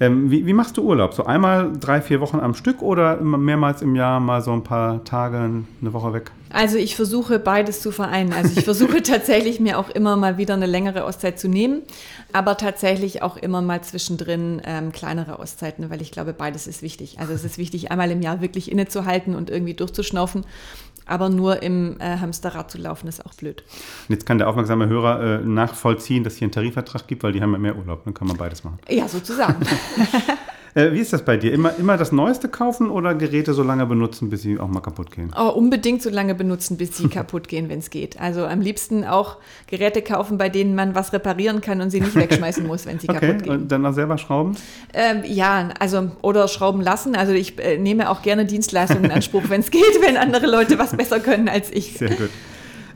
Ähm, 0.00 0.30
wie, 0.30 0.46
wie, 0.46 0.54
machst 0.54 0.76
du 0.78 0.82
Urlaub? 0.82 1.12
So 1.12 1.26
einmal 1.26 1.70
drei, 1.78 2.00
vier 2.00 2.20
Wochen 2.20 2.40
am 2.40 2.54
Stück 2.54 2.80
oder 2.80 3.16
mehrmals 3.20 3.82
im 3.82 3.94
Jahr 3.94 4.20
mal 4.20 4.40
so 4.40 4.52
ein 4.52 4.64
paar 4.64 5.04
Tage, 5.04 5.36
eine 5.36 5.92
Woche 5.92 6.14
weg? 6.14 6.30
Also 6.50 6.76
ich 6.76 6.96
versuche 6.96 7.38
beides 7.38 7.82
zu 7.82 7.92
vereinen. 7.92 8.32
Also 8.32 8.58
ich 8.58 8.64
versuche 8.64 9.02
tatsächlich 9.02 9.60
mir 9.60 9.78
auch 9.78 9.90
immer 9.90 10.16
mal 10.16 10.38
wieder 10.38 10.54
eine 10.54 10.66
längere 10.66 11.04
Auszeit 11.04 11.38
zu 11.38 11.48
nehmen, 11.48 11.82
aber 12.32 12.56
tatsächlich 12.56 13.22
auch 13.22 13.36
immer 13.36 13.60
mal 13.60 13.82
zwischendrin 13.82 14.62
ähm, 14.64 14.92
kleinere 14.92 15.38
Auszeiten, 15.38 15.90
weil 15.90 16.00
ich 16.00 16.10
glaube, 16.10 16.32
beides 16.32 16.66
ist 16.66 16.82
wichtig. 16.82 17.18
Also 17.18 17.34
es 17.34 17.44
ist 17.44 17.58
wichtig, 17.58 17.90
einmal 17.90 18.10
im 18.10 18.22
Jahr 18.22 18.40
wirklich 18.40 18.70
innezuhalten 18.70 19.34
und 19.34 19.50
irgendwie 19.50 19.74
durchzuschnaufen 19.74 20.44
aber 21.06 21.28
nur 21.28 21.62
im 21.62 21.98
äh, 22.00 22.18
Hamsterrad 22.18 22.70
zu 22.70 22.78
laufen, 22.78 23.08
ist 23.08 23.24
auch 23.24 23.34
blöd. 23.34 23.64
Und 24.08 24.14
jetzt 24.14 24.26
kann 24.26 24.38
der 24.38 24.48
aufmerksame 24.48 24.88
Hörer 24.88 25.40
äh, 25.40 25.44
nachvollziehen, 25.44 26.24
dass 26.24 26.36
hier 26.36 26.46
einen 26.46 26.52
Tarifvertrag 26.52 27.06
gibt, 27.06 27.22
weil 27.22 27.32
die 27.32 27.42
haben 27.42 27.52
ja 27.52 27.58
mehr 27.58 27.76
Urlaub. 27.76 28.04
Dann 28.04 28.14
kann 28.14 28.28
man 28.28 28.36
beides 28.36 28.64
machen. 28.64 28.78
Ja, 28.88 29.08
sozusagen. 29.08 29.56
Äh, 30.74 30.92
wie 30.92 31.00
ist 31.00 31.12
das 31.12 31.22
bei 31.22 31.36
dir? 31.36 31.52
Immer, 31.52 31.76
immer 31.78 31.96
das 31.98 32.12
Neueste 32.12 32.48
kaufen 32.48 32.90
oder 32.90 33.14
Geräte 33.14 33.52
so 33.52 33.62
lange 33.62 33.84
benutzen, 33.84 34.30
bis 34.30 34.42
sie 34.42 34.58
auch 34.58 34.68
mal 34.68 34.80
kaputt 34.80 35.10
gehen? 35.10 35.30
Oh, 35.38 35.48
unbedingt 35.48 36.00
so 36.00 36.08
lange 36.08 36.34
benutzen, 36.34 36.78
bis 36.78 36.96
sie 36.96 37.08
kaputt 37.10 37.48
gehen, 37.48 37.68
wenn 37.68 37.80
es 37.80 37.90
geht. 37.90 38.18
Also 38.18 38.46
am 38.46 38.60
liebsten 38.60 39.04
auch 39.04 39.36
Geräte 39.66 40.00
kaufen, 40.00 40.38
bei 40.38 40.48
denen 40.48 40.74
man 40.74 40.94
was 40.94 41.12
reparieren 41.12 41.60
kann 41.60 41.80
und 41.82 41.90
sie 41.90 42.00
nicht 42.00 42.14
wegschmeißen 42.14 42.66
muss, 42.66 42.86
wenn 42.86 42.98
sie 42.98 43.08
okay. 43.10 43.20
kaputt 43.20 43.42
gehen. 43.42 43.52
Und 43.52 43.72
dann 43.72 43.84
auch 43.84 43.92
selber 43.92 44.16
schrauben? 44.16 44.56
Ähm, 44.94 45.22
ja, 45.26 45.68
also 45.78 46.10
oder 46.22 46.48
schrauben 46.48 46.80
lassen. 46.80 47.16
Also 47.16 47.32
ich 47.32 47.58
äh, 47.58 47.76
nehme 47.76 48.08
auch 48.08 48.22
gerne 48.22 48.46
Dienstleistungen 48.46 49.04
in 49.04 49.10
Anspruch, 49.10 49.44
wenn 49.48 49.60
es 49.60 49.70
geht, 49.70 50.00
wenn 50.00 50.16
andere 50.16 50.46
Leute 50.46 50.78
was 50.78 50.96
besser 50.96 51.20
können 51.20 51.48
als 51.48 51.70
ich. 51.70 51.98
Sehr 51.98 52.10
gut. 52.10 52.30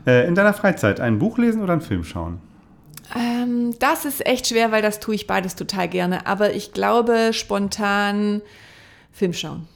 Äh, 0.07 0.27
in 0.27 0.33
deiner 0.33 0.53
Freizeit 0.53 0.99
ein 0.99 1.19
Buch 1.19 1.37
lesen 1.37 1.61
oder 1.61 1.73
einen 1.73 1.81
Film 1.81 2.03
schauen? 2.03 2.39
Ähm, 3.15 3.77
das 3.79 4.05
ist 4.05 4.25
echt 4.25 4.47
schwer, 4.47 4.71
weil 4.71 4.81
das 4.81 4.99
tue 4.99 5.15
ich 5.15 5.27
beides 5.27 5.55
total 5.55 5.87
gerne. 5.87 6.27
Aber 6.27 6.53
ich 6.53 6.73
glaube 6.73 7.31
spontan 7.33 8.41
Film 9.11 9.33
schauen. 9.33 9.67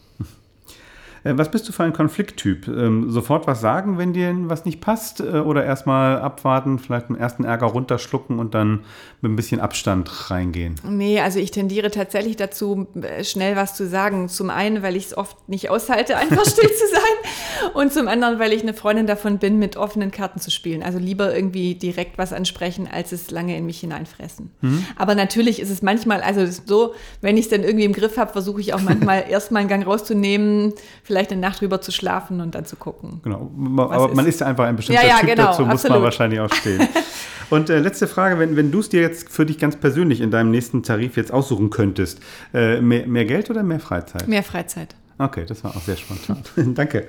Äh, 1.24 1.34
was 1.36 1.52
bist 1.52 1.68
du 1.68 1.72
für 1.72 1.84
ein 1.84 1.94
Konflikttyp? 1.94 2.68
Ähm, 2.68 3.10
sofort 3.12 3.48
was 3.48 3.62
sagen, 3.62 3.98
wenn 3.98 4.14
dir 4.14 4.34
was 4.50 4.66
nicht 4.66 4.82
passt? 4.82 5.20
Äh, 5.20 5.40
oder 5.40 5.64
erstmal 5.64 6.20
abwarten, 6.20 6.80
vielleicht 6.80 7.08
einen 7.08 7.18
ersten 7.18 7.44
Ärger 7.44 7.68
runterschlucken 7.68 8.40
und 8.40 8.54
dann 8.54 8.82
mit 9.22 9.32
ein 9.32 9.36
bisschen 9.36 9.60
Abstand 9.60 10.32
reingehen? 10.32 10.76
Nee, 10.88 11.20
also 11.20 11.40
ich 11.40 11.52
tendiere 11.52 11.92
tatsächlich 11.92 12.36
dazu, 12.36 12.88
äh, 13.02 13.24
schnell 13.24 13.56
was 13.56 13.76
zu 13.76 13.88
sagen. 13.88 14.30
Zum 14.30 14.50
einen, 14.50 14.84
weil 14.84 14.96
ich 14.96 15.08
es 15.08 15.18
oft 15.18 15.50
nicht 15.50 15.70
aushalte, 15.70 16.18
einfach 16.18 16.46
still 16.46 16.70
zu 16.70 16.88
sein. 16.92 17.72
Und 17.74 17.94
zum 17.94 18.08
anderen, 18.08 18.40
weil 18.40 18.54
ich 18.54 18.62
eine 18.62 18.74
Freundin 18.74 19.08
davon 19.08 19.38
bin, 19.38 19.60
mit 19.60 19.78
offenen 19.78 20.12
Karten 20.12 20.40
zu 20.40 20.52
spielen. 20.52 20.84
Also 20.84 20.98
lieber 21.00 21.36
irgendwie 21.36 21.76
direkt 21.76 22.18
was 22.18 22.34
ansprechen, 22.34 22.88
als 22.92 23.12
es 23.12 23.32
lange 23.32 23.58
in 23.58 23.66
mich 23.66 23.80
hineinfressen. 23.80 24.52
Mhm. 24.62 24.86
Aber 24.96 25.16
natürlich 25.16 25.60
ist 25.60 25.70
es 25.70 25.82
manchmal, 25.82 26.22
also 26.22 26.46
so, 26.66 26.94
wenn 27.22 27.38
ich 27.38 27.46
es 27.46 27.50
dann 27.50 27.64
irgendwie 27.64 27.86
im 27.86 27.94
Griff 27.94 28.18
habe, 28.18 28.32
versuche 28.32 28.62
ich 28.62 28.74
auch 28.74 28.82
manchmal 28.82 29.26
erstmal 29.30 29.62
einen 29.62 29.70
Gang 29.70 29.86
rauszunehmen, 29.86 30.74
vielleicht 31.12 31.32
eine 31.34 31.42
Nacht 31.42 31.60
drüber 31.60 31.82
zu 31.82 31.92
schlafen 31.92 32.40
und 32.40 32.56
dann 32.56 32.66
zu 32.66 32.78
gucken. 32.78 33.20
Genau, 33.24 33.52
aber 33.78 34.10
ist. 34.10 34.16
man 34.16 34.26
ist 34.26 34.40
ja 34.40 34.48
einfach 34.48 34.66
ein 34.66 34.78
bestimmter 34.78 35.04
ja, 35.04 35.10
ja, 35.10 35.18
Typ, 35.18 35.30
genau, 35.30 35.48
dazu 35.48 35.64
muss 35.64 35.74
absolut. 35.74 35.98
man 35.98 36.04
wahrscheinlich 36.04 36.40
auch 36.40 36.54
stehen. 36.54 36.88
und 37.50 37.70
äh, 37.70 37.80
letzte 37.80 38.08
Frage, 38.08 38.40
wenn, 38.40 38.56
wenn 38.56 38.72
du 38.72 38.80
es 38.80 38.88
dir 38.88 39.02
jetzt 39.02 39.30
für 39.30 39.46
dich 39.46 39.60
ganz 39.60 39.76
persönlich 39.76 40.22
in 40.22 40.32
deinem 40.32 40.52
nächsten 40.52 40.84
Tarif 40.84 41.18
jetzt 41.18 41.34
aussuchen 41.34 41.70
könntest, 41.70 42.22
äh, 42.54 42.80
mehr, 42.80 43.08
mehr 43.08 43.26
Geld 43.26 43.50
oder 43.50 43.62
mehr 43.62 43.82
Freizeit? 43.82 44.26
Mehr 44.30 44.44
Freizeit. 44.44 44.96
Okay, 45.22 45.46
das 45.48 45.64
war 45.64 45.76
auch 45.76 45.82
sehr 45.82 45.98
spontan. 45.98 46.38
Danke. 46.76 47.08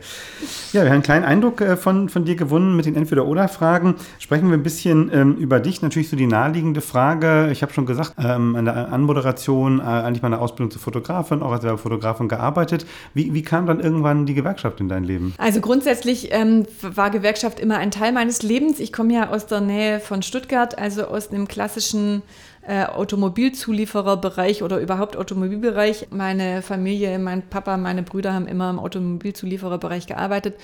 Ja, 0.72 0.82
wir 0.82 0.90
haben 0.90 0.94
einen 0.94 1.02
kleinen 1.02 1.24
Eindruck 1.24 1.62
äh, 1.62 1.76
von, 1.78 2.10
von 2.10 2.26
dir 2.26 2.36
gewonnen 2.36 2.76
mit 2.76 2.84
den 2.84 2.94
Entweder-Oder-Fragen. 2.94 3.94
Sprechen 4.18 4.48
wir 4.48 4.58
ein 4.58 4.62
bisschen 4.62 5.10
ähm, 5.14 5.36
über 5.36 5.60
dich. 5.60 5.80
Natürlich 5.80 6.10
so 6.10 6.16
die 6.16 6.26
naheliegende 6.26 6.82
Frage. 6.82 7.48
Ich 7.50 7.62
habe 7.62 7.72
schon 7.72 7.86
gesagt, 7.86 8.14
ähm, 8.18 8.54
an 8.54 8.66
der 8.66 8.92
Anmoderation 8.92 9.80
äh, 9.80 9.82
eigentlich 9.82 10.22
meine 10.22 10.40
Ausbildung 10.40 10.70
zur 10.70 10.82
Fotografin, 10.82 11.42
auch 11.42 11.52
als 11.52 11.64
Fotografin 11.80 12.28
gearbeitet. 12.28 12.84
Wie, 13.14 13.32
wie 13.32 13.42
kam 13.42 13.66
dann 13.66 13.80
irgendwann 13.80 14.26
die 14.26 14.34
Gewerkschaft 14.34 14.80
in 14.80 14.88
dein 14.88 15.04
Leben? 15.04 15.34
Also 15.38 15.60
grundsätzlich 15.60 16.28
ähm, 16.32 16.66
war 16.82 17.10
Gewerkschaft 17.10 17.60
immer 17.60 17.78
ein 17.78 17.90
Teil 17.90 18.12
meines 18.12 18.42
Lebens. 18.42 18.78
Ich 18.78 18.92
komme 18.92 19.14
ja 19.14 19.30
aus 19.30 19.46
der 19.46 19.60
Nähe 19.60 20.00
von 20.00 20.22
Stuttgart, 20.22 20.78
also 20.78 21.04
aus 21.06 21.30
einem 21.30 21.48
klassischen 21.48 22.22
äh, 22.66 22.84
Automobilzuliefererbereich 22.84 24.62
oder 24.62 24.78
überhaupt 24.78 25.16
Automobilbereich. 25.16 26.08
Meine 26.10 26.62
Familie, 26.62 27.18
mein 27.18 27.42
Papa, 27.42 27.76
meine 27.76 28.02
Brüder 28.02 28.32
haben 28.32 28.46
immer 28.46 28.70
im 28.70 28.78
Automobilzuliefererbereich 28.78 30.06
gearbeitet 30.06 30.54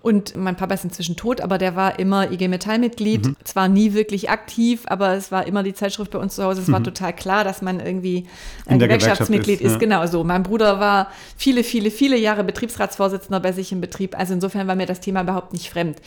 und 0.00 0.36
mein 0.36 0.56
Papa 0.56 0.74
ist 0.74 0.84
inzwischen 0.84 1.16
tot, 1.16 1.40
aber 1.40 1.58
der 1.58 1.74
war 1.74 1.98
immer 1.98 2.30
IG 2.30 2.46
Metall-Mitglied. 2.48 3.26
Mhm. 3.26 3.36
Zwar 3.42 3.68
nie 3.68 3.94
wirklich 3.94 4.30
aktiv, 4.30 4.82
aber 4.86 5.14
es 5.14 5.32
war 5.32 5.46
immer 5.46 5.62
die 5.62 5.74
Zeitschrift 5.74 6.12
bei 6.12 6.18
uns 6.18 6.36
zu 6.36 6.44
Hause. 6.44 6.60
Es 6.62 6.68
mhm. 6.68 6.72
war 6.72 6.82
total 6.84 7.12
klar, 7.12 7.44
dass 7.44 7.62
man 7.62 7.80
irgendwie 7.80 8.26
ein 8.66 8.78
Gewerkschaftsmitglied 8.78 9.60
ist. 9.60 9.66
ist. 9.66 9.72
Ja. 9.72 9.78
Genau 9.78 10.06
so. 10.06 10.22
Mein 10.22 10.44
Bruder 10.44 10.78
war 10.78 11.10
viele, 11.36 11.64
viele, 11.64 11.90
viele 11.90 12.16
Jahre 12.16 12.44
Betriebsratsvorsitzender 12.44 13.40
bei 13.40 13.52
sich 13.52 13.72
im 13.72 13.80
Betrieb. 13.80 14.16
Also 14.16 14.34
insofern 14.34 14.68
war 14.68 14.76
mir 14.76 14.86
das 14.86 15.00
Thema 15.00 15.22
überhaupt 15.22 15.52
nicht 15.52 15.68
fremd. 15.68 15.98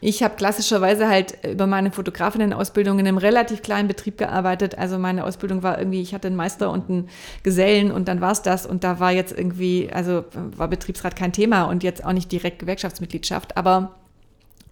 Ich 0.00 0.22
habe 0.22 0.36
klassischerweise 0.36 1.08
halt 1.08 1.36
über 1.44 1.66
meine 1.66 1.90
Fotografinnenausbildung 1.90 3.00
in 3.00 3.08
einem 3.08 3.18
relativ 3.18 3.62
kleinen 3.62 3.88
Betrieb 3.88 4.16
gearbeitet. 4.16 4.78
Also 4.78 4.89
meine 4.98 5.24
Ausbildung 5.24 5.62
war 5.62 5.78
irgendwie, 5.78 6.00
ich 6.00 6.14
hatte 6.14 6.28
einen 6.28 6.36
Meister 6.36 6.70
und 6.70 6.90
einen 6.90 7.08
Gesellen 7.42 7.92
und 7.92 8.08
dann 8.08 8.20
war 8.20 8.32
es 8.32 8.42
das. 8.42 8.66
Und 8.66 8.84
da 8.84 9.00
war 9.00 9.12
jetzt 9.12 9.36
irgendwie, 9.36 9.90
also 9.92 10.24
war 10.56 10.68
Betriebsrat 10.68 11.16
kein 11.16 11.32
Thema 11.32 11.64
und 11.64 11.82
jetzt 11.82 12.04
auch 12.04 12.12
nicht 12.12 12.30
direkt 12.32 12.58
Gewerkschaftsmitgliedschaft 12.58 13.56
aber 13.56 13.94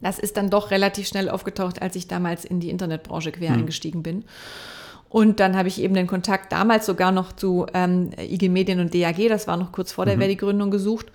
das 0.01 0.19
ist 0.19 0.37
dann 0.37 0.51
doch 0.51 0.71
relativ 0.71 1.09
schnell 1.09 1.29
aufgetaucht, 1.29 1.83
als 1.83 1.97
ich 1.97 2.07
damals 2.07 2.45
in 2.45 2.61
die 2.61 2.71
Internetbranche 2.71 3.33
quer 3.33 3.51
mhm. 3.51 3.59
eingestiegen 3.59 4.03
bin. 4.03 4.25
Und 5.09 5.41
dann 5.41 5.57
habe 5.57 5.69
ich 5.69 5.81
eben 5.81 5.95
den 5.95 6.07
Kontakt 6.07 6.53
damals 6.53 6.87
sogar 6.87 7.13
noch 7.13 7.33
zu 7.33 7.67
ähm, 7.73 8.11
IG 8.19 8.49
Medien 8.49 8.79
und 8.79 8.95
DAG, 8.95 9.29
das 9.29 9.47
war 9.47 9.57
noch 9.57 9.73
kurz 9.73 9.91
vor 9.91 10.05
der 10.05 10.17
mhm. 10.17 10.21
Verdi-Gründung 10.21 10.71
gesucht. 10.71 11.07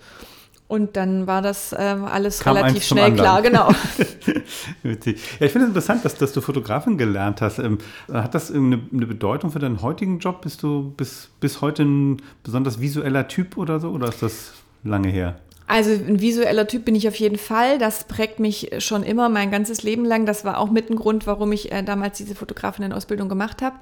Und 0.66 0.96
dann 0.96 1.26
war 1.26 1.42
das 1.42 1.74
ähm, 1.78 2.04
alles 2.04 2.40
Kam 2.40 2.56
relativ 2.56 2.84
schnell 2.84 3.12
klar, 3.14 3.42
genau. 3.42 3.68
Witzig. 4.82 5.20
Ja, 5.38 5.46
ich 5.46 5.52
finde 5.52 5.66
es 5.66 5.68
interessant, 5.68 6.04
dass, 6.04 6.16
dass 6.16 6.32
du 6.32 6.40
Fotografin 6.40 6.96
gelernt 6.96 7.42
hast. 7.42 7.58
Ähm, 7.58 7.78
hat 8.10 8.34
das 8.34 8.50
eine, 8.50 8.80
eine, 8.92 9.06
Bedeutung 9.06 9.50
für 9.50 9.58
deinen 9.58 9.82
heutigen 9.82 10.20
Job? 10.20 10.40
Bist 10.40 10.62
du 10.62 10.94
bis, 10.96 11.28
bis 11.38 11.60
heute 11.60 11.82
ein 11.82 12.22
besonders 12.42 12.80
visueller 12.80 13.28
Typ 13.28 13.58
oder 13.58 13.78
so? 13.78 13.90
Oder 13.90 14.08
ist 14.08 14.22
das 14.22 14.52
lange 14.84 15.10
her? 15.10 15.36
Also 15.66 15.90
ein 15.90 16.20
visueller 16.20 16.66
Typ 16.66 16.84
bin 16.84 16.94
ich 16.94 17.08
auf 17.08 17.14
jeden 17.16 17.38
Fall. 17.38 17.78
Das 17.78 18.04
prägt 18.04 18.38
mich 18.38 18.70
schon 18.78 19.02
immer 19.02 19.30
mein 19.30 19.50
ganzes 19.50 19.82
Leben 19.82 20.04
lang. 20.04 20.26
Das 20.26 20.44
war 20.44 20.58
auch 20.58 20.70
mit 20.70 20.90
ein 20.90 20.96
Grund, 20.96 21.26
warum 21.26 21.52
ich 21.52 21.72
äh, 21.72 21.82
damals 21.82 22.18
diese 22.18 22.34
Fotografinnen-Ausbildung 22.34 23.30
gemacht 23.30 23.62
habe. 23.62 23.76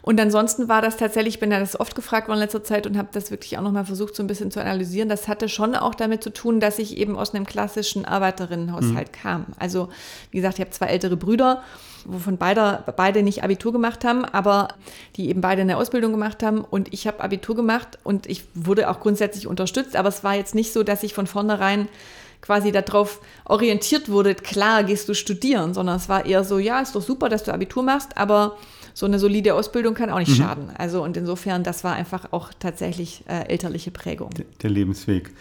Und 0.00 0.20
ansonsten 0.20 0.68
war 0.68 0.80
das 0.80 0.96
tatsächlich, 0.96 1.34
ich 1.34 1.40
bin 1.40 1.50
ja 1.50 1.58
das 1.58 1.78
oft 1.80 1.96
gefragt 1.96 2.28
worden 2.28 2.38
in 2.38 2.44
letzter 2.44 2.62
Zeit 2.62 2.86
und 2.86 2.96
habe 2.96 3.08
das 3.10 3.32
wirklich 3.32 3.58
auch 3.58 3.62
nochmal 3.62 3.84
versucht, 3.84 4.14
so 4.14 4.22
ein 4.22 4.28
bisschen 4.28 4.52
zu 4.52 4.60
analysieren. 4.60 5.08
Das 5.08 5.26
hatte 5.26 5.48
schon 5.48 5.74
auch 5.74 5.96
damit 5.96 6.22
zu 6.22 6.30
tun, 6.30 6.60
dass 6.60 6.78
ich 6.78 6.96
eben 6.98 7.16
aus 7.16 7.34
einem 7.34 7.46
klassischen 7.46 8.04
Arbeiterinnenhaushalt 8.04 9.08
mhm. 9.08 9.20
kam. 9.20 9.46
Also, 9.58 9.88
wie 10.30 10.36
gesagt, 10.36 10.58
ich 10.58 10.60
habe 10.60 10.70
zwei 10.70 10.86
ältere 10.86 11.16
Brüder 11.16 11.62
wovon 12.04 12.38
beide, 12.38 12.82
beide 12.96 13.22
nicht 13.22 13.42
Abitur 13.44 13.72
gemacht 13.72 14.04
haben, 14.04 14.24
aber 14.24 14.68
die 15.16 15.28
eben 15.28 15.40
beide 15.40 15.62
eine 15.62 15.76
Ausbildung 15.76 16.12
gemacht 16.12 16.42
haben. 16.42 16.60
Und 16.62 16.92
ich 16.92 17.06
habe 17.06 17.22
Abitur 17.22 17.56
gemacht 17.56 17.98
und 18.04 18.26
ich 18.26 18.44
wurde 18.54 18.90
auch 18.90 19.00
grundsätzlich 19.00 19.46
unterstützt, 19.46 19.96
aber 19.96 20.08
es 20.08 20.24
war 20.24 20.34
jetzt 20.34 20.54
nicht 20.54 20.72
so, 20.72 20.82
dass 20.82 21.02
ich 21.02 21.14
von 21.14 21.26
vornherein 21.26 21.88
quasi 22.40 22.72
darauf 22.72 23.20
orientiert 23.46 24.10
wurde, 24.10 24.34
klar 24.34 24.84
gehst 24.84 25.08
du 25.08 25.14
studieren, 25.14 25.72
sondern 25.72 25.96
es 25.96 26.10
war 26.10 26.26
eher 26.26 26.44
so, 26.44 26.58
ja, 26.58 26.80
ist 26.80 26.94
doch 26.94 27.00
super, 27.00 27.30
dass 27.30 27.42
du 27.42 27.54
Abitur 27.54 27.82
machst, 27.82 28.18
aber 28.18 28.58
so 28.92 29.06
eine 29.06 29.18
solide 29.18 29.54
Ausbildung 29.54 29.94
kann 29.94 30.10
auch 30.10 30.18
nicht 30.18 30.28
mhm. 30.38 30.42
schaden. 30.42 30.70
Also 30.76 31.02
und 31.02 31.16
insofern, 31.16 31.64
das 31.64 31.84
war 31.84 31.94
einfach 31.94 32.32
auch 32.32 32.50
tatsächlich 32.58 33.24
äh, 33.28 33.48
elterliche 33.48 33.90
Prägung. 33.90 34.30
Der, 34.30 34.44
der 34.62 34.70
Lebensweg. 34.70 35.32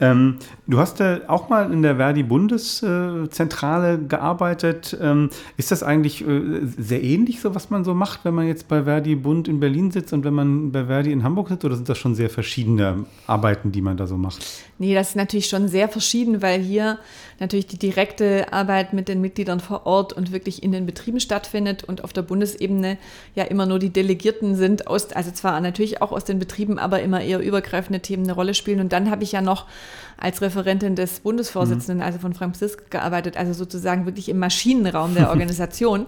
Ähm, 0.00 0.38
du 0.66 0.78
hast 0.78 0.98
ja 0.98 1.20
auch 1.28 1.48
mal 1.48 1.72
in 1.72 1.82
der 1.82 1.96
Verdi-Bundeszentrale 1.96 3.98
gearbeitet. 3.98 4.96
Ähm, 5.00 5.30
ist 5.56 5.70
das 5.70 5.82
eigentlich 5.82 6.26
äh, 6.26 6.60
sehr 6.64 7.02
ähnlich, 7.02 7.40
so 7.40 7.54
was 7.54 7.70
man 7.70 7.84
so 7.84 7.94
macht, 7.94 8.24
wenn 8.24 8.34
man 8.34 8.46
jetzt 8.46 8.68
bei 8.68 8.84
Verdi 8.84 9.14
Bund 9.14 9.46
in 9.46 9.60
Berlin 9.60 9.92
sitzt 9.92 10.12
und 10.12 10.24
wenn 10.24 10.34
man 10.34 10.72
bei 10.72 10.86
Verdi 10.86 11.12
in 11.12 11.22
Hamburg 11.22 11.48
sitzt? 11.48 11.64
Oder 11.64 11.76
sind 11.76 11.88
das 11.88 11.98
schon 11.98 12.14
sehr 12.14 12.30
verschiedene 12.30 13.04
Arbeiten, 13.26 13.70
die 13.70 13.82
man 13.82 13.96
da 13.96 14.06
so 14.06 14.16
macht? 14.16 14.44
Nee, 14.78 14.94
das 14.94 15.10
ist 15.10 15.16
natürlich 15.16 15.46
schon 15.46 15.68
sehr 15.68 15.88
verschieden, 15.88 16.42
weil 16.42 16.60
hier 16.60 16.98
natürlich 17.38 17.66
die 17.68 17.78
direkte 17.78 18.52
Arbeit 18.52 18.92
mit 18.92 19.06
den 19.06 19.20
Mitgliedern 19.20 19.60
vor 19.60 19.86
Ort 19.86 20.12
und 20.12 20.32
wirklich 20.32 20.64
in 20.64 20.72
den 20.72 20.84
Betrieben 20.84 21.20
stattfindet 21.20 21.84
und 21.84 22.02
auf 22.02 22.12
der 22.12 22.22
Bundesebene 22.22 22.98
ja 23.36 23.44
immer 23.44 23.66
nur 23.66 23.78
die 23.78 23.90
Delegierten 23.90 24.56
sind, 24.56 24.88
aus, 24.88 25.12
also 25.12 25.30
zwar 25.30 25.60
natürlich 25.60 26.02
auch 26.02 26.10
aus 26.10 26.24
den 26.24 26.40
Betrieben, 26.40 26.80
aber 26.80 27.02
immer 27.02 27.20
eher 27.20 27.38
übergreifende 27.38 28.00
Themen 28.00 28.24
eine 28.24 28.32
Rolle 28.32 28.54
spielen. 28.54 28.80
Und 28.80 28.92
dann 28.92 29.10
habe 29.10 29.22
ich 29.22 29.30
ja 29.30 29.40
noch 29.40 29.66
als 30.16 30.42
Referentin 30.42 30.96
des 30.96 31.20
Bundesvorsitzenden, 31.20 31.98
mhm. 31.98 32.04
also 32.04 32.18
von 32.18 32.34
Frank 32.34 32.54
Psisk, 32.54 32.90
gearbeitet, 32.90 33.36
also 33.36 33.52
sozusagen 33.52 34.06
wirklich 34.06 34.28
im 34.28 34.38
Maschinenraum 34.40 35.14
der 35.14 35.28
Organisation. 35.30 36.06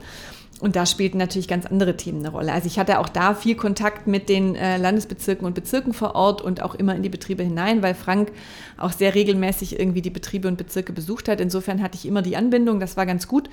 Und 0.60 0.74
da 0.74 0.86
spielten 0.86 1.18
natürlich 1.18 1.48
ganz 1.48 1.66
andere 1.66 1.96
Themen 1.96 2.20
eine 2.20 2.30
Rolle. 2.30 2.52
Also 2.52 2.66
ich 2.66 2.78
hatte 2.78 2.98
auch 2.98 3.10
da 3.10 3.34
viel 3.34 3.56
Kontakt 3.56 4.06
mit 4.06 4.28
den 4.28 4.54
äh, 4.54 4.78
Landesbezirken 4.78 5.46
und 5.46 5.54
Bezirken 5.54 5.92
vor 5.92 6.14
Ort 6.14 6.40
und 6.40 6.62
auch 6.62 6.74
immer 6.74 6.94
in 6.94 7.02
die 7.02 7.10
Betriebe 7.10 7.42
hinein, 7.42 7.82
weil 7.82 7.94
Frank 7.94 8.32
auch 8.78 8.92
sehr 8.92 9.14
regelmäßig 9.14 9.78
irgendwie 9.78 10.00
die 10.00 10.10
Betriebe 10.10 10.48
und 10.48 10.56
Bezirke 10.56 10.92
besucht 10.94 11.28
hat. 11.28 11.40
Insofern 11.40 11.82
hatte 11.82 11.96
ich 11.96 12.06
immer 12.06 12.22
die 12.22 12.36
Anbindung, 12.36 12.80
das 12.80 12.96
war 12.96 13.04
ganz 13.04 13.28
gut. 13.28 13.50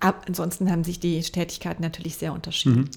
Aber 0.00 0.18
ansonsten 0.26 0.70
haben 0.70 0.82
sich 0.82 0.98
die 0.98 1.20
Tätigkeiten 1.20 1.82
natürlich 1.82 2.16
sehr 2.16 2.32
unterschieden. 2.32 2.76
Mhm. 2.76 2.90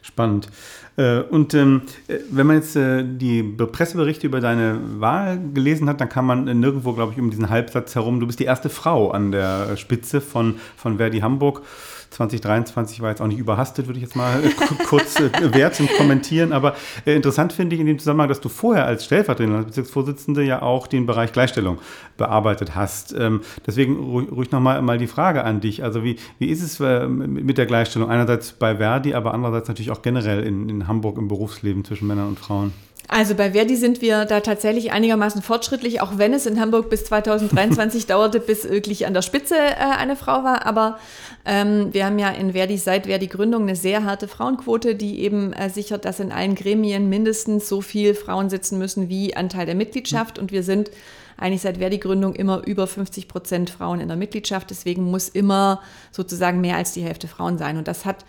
Spannend. 0.00 0.48
Äh, 0.96 1.20
und 1.20 1.54
ähm, 1.54 1.82
wenn 2.30 2.46
man 2.46 2.56
jetzt 2.56 2.76
äh, 2.76 3.04
die 3.04 3.42
Presseberichte 3.42 4.26
über 4.26 4.40
deine 4.40 4.78
Wahl 5.00 5.40
gelesen 5.52 5.88
hat, 5.88 6.00
dann 6.00 6.08
kann 6.08 6.24
man 6.24 6.44
nirgendwo, 6.44 6.92
glaube 6.92 7.12
ich, 7.12 7.18
um 7.18 7.30
diesen 7.30 7.50
Halbsatz 7.50 7.96
herum, 7.96 8.20
du 8.20 8.26
bist 8.26 8.38
die 8.38 8.44
erste 8.44 8.68
Frau 8.68 9.10
an 9.10 9.32
der 9.32 9.76
Spitze 9.76 10.20
von, 10.20 10.56
von 10.76 10.98
Verdi 10.98 11.18
Hamburg. 11.20 11.62
2023 12.10 13.00
war 13.00 13.10
jetzt 13.10 13.20
auch 13.20 13.26
nicht 13.26 13.38
überhastet, 13.38 13.86
würde 13.86 13.98
ich 13.98 14.04
jetzt 14.04 14.16
mal 14.16 14.42
kurz 14.88 15.20
äh, 15.20 15.54
werten 15.54 15.84
und 15.84 15.96
kommentieren. 15.96 16.52
Aber 16.52 16.74
äh, 17.04 17.14
interessant 17.14 17.52
finde 17.52 17.74
ich 17.74 17.80
in 17.80 17.86
dem 17.86 17.98
Zusammenhang, 17.98 18.28
dass 18.28 18.40
du 18.40 18.48
vorher 18.48 18.86
als 18.86 19.04
stellvertretende 19.04 19.64
Bezirksvorsitzende 19.64 20.42
ja 20.42 20.62
auch 20.62 20.86
den 20.86 21.06
Bereich 21.06 21.32
Gleichstellung 21.32 21.78
bearbeitet 22.16 22.74
hast. 22.74 23.14
Ähm, 23.18 23.42
deswegen 23.66 23.96
ruhig, 23.96 24.30
ruhig 24.30 24.50
nochmal 24.50 24.82
mal 24.82 24.98
die 24.98 25.06
Frage 25.06 25.44
an 25.44 25.60
dich. 25.60 25.84
Also 25.84 26.02
wie, 26.04 26.16
wie 26.38 26.46
ist 26.46 26.62
es 26.62 26.80
äh, 26.80 27.06
mit 27.06 27.58
der 27.58 27.66
Gleichstellung? 27.66 28.10
Einerseits 28.10 28.52
bei 28.52 28.76
Verdi, 28.76 29.14
aber 29.14 29.34
andererseits 29.34 29.68
natürlich 29.68 29.90
auch 29.90 30.02
generell 30.02 30.42
in, 30.42 30.68
in 30.68 30.88
Hamburg 30.88 31.18
im 31.18 31.28
Berufsleben 31.28 31.84
zwischen 31.84 32.06
Männern 32.06 32.28
und 32.28 32.38
Frauen? 32.38 32.72
Also 33.10 33.34
bei 33.34 33.52
Verdi 33.52 33.74
sind 33.74 34.02
wir 34.02 34.26
da 34.26 34.40
tatsächlich 34.40 34.92
einigermaßen 34.92 35.40
fortschrittlich, 35.40 36.02
auch 36.02 36.18
wenn 36.18 36.34
es 36.34 36.44
in 36.44 36.60
Hamburg 36.60 36.90
bis 36.90 37.06
2023 37.06 38.06
dauerte, 38.06 38.38
bis 38.38 38.68
wirklich 38.68 39.06
an 39.06 39.14
der 39.14 39.22
Spitze 39.22 39.56
äh, 39.56 39.76
eine 39.76 40.14
Frau 40.14 40.44
war. 40.44 40.66
Aber 40.66 40.98
ähm, 41.46 41.88
wir 41.92 42.04
haben 42.04 42.18
ja 42.18 42.28
in 42.28 42.52
Verdi 42.52 42.76
seit 42.76 43.06
Verdi 43.06 43.26
Gründung 43.26 43.62
eine 43.62 43.76
sehr 43.76 44.04
harte 44.04 44.28
Frauenquote, 44.28 44.94
die 44.94 45.20
eben 45.20 45.54
äh, 45.54 45.70
sichert, 45.70 46.04
dass 46.04 46.20
in 46.20 46.32
allen 46.32 46.54
Gremien 46.54 47.08
mindestens 47.08 47.66
so 47.66 47.80
viel 47.80 48.14
Frauen 48.14 48.50
sitzen 48.50 48.78
müssen 48.78 49.08
wie 49.08 49.34
Anteil 49.34 49.64
der 49.64 49.74
Mitgliedschaft. 49.74 50.38
Und 50.38 50.52
wir 50.52 50.62
sind 50.62 50.90
eigentlich 51.38 51.62
seit 51.62 51.78
Verdi 51.78 51.96
Gründung 51.96 52.34
immer 52.34 52.66
über 52.66 52.86
50 52.86 53.26
Prozent 53.26 53.70
Frauen 53.70 54.00
in 54.00 54.08
der 54.08 54.18
Mitgliedschaft. 54.18 54.68
Deswegen 54.68 55.10
muss 55.10 55.30
immer 55.30 55.80
sozusagen 56.12 56.60
mehr 56.60 56.76
als 56.76 56.92
die 56.92 57.02
Hälfte 57.02 57.26
Frauen 57.26 57.56
sein. 57.56 57.78
Und 57.78 57.88
das 57.88 58.04
hat 58.04 58.26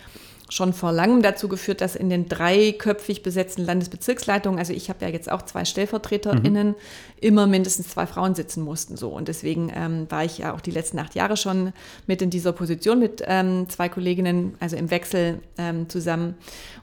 schon 0.49 0.73
vor 0.73 0.91
langem 0.91 1.21
dazu 1.21 1.47
geführt, 1.47 1.79
dass 1.81 1.95
in 1.95 2.09
den 2.09 2.27
dreiköpfig 2.27 3.23
besetzten 3.23 3.63
Landesbezirksleitungen, 3.63 4.59
also 4.59 4.73
ich 4.73 4.89
habe 4.89 5.05
ja 5.05 5.11
jetzt 5.11 5.31
auch 5.31 5.43
zwei 5.43 5.63
StellvertreterInnen, 5.63 6.69
mhm. 6.69 6.75
immer 7.21 7.47
mindestens 7.47 7.89
zwei 7.89 8.07
Frauen 8.07 8.35
sitzen 8.35 8.63
mussten. 8.63 8.97
So. 8.97 9.09
Und 9.09 9.27
deswegen 9.27 9.71
ähm, 9.73 10.07
war 10.09 10.25
ich 10.25 10.39
ja 10.39 10.53
auch 10.53 10.61
die 10.61 10.71
letzten 10.71 10.99
acht 10.99 11.15
Jahre 11.15 11.37
schon 11.37 11.71
mit 12.07 12.21
in 12.21 12.29
dieser 12.29 12.51
Position 12.51 12.99
mit 12.99 13.23
ähm, 13.25 13.69
zwei 13.69 13.89
Kolleginnen, 13.89 14.55
also 14.59 14.75
im 14.75 14.89
Wechsel 14.91 15.39
ähm, 15.57 15.87
zusammen. 15.87 16.35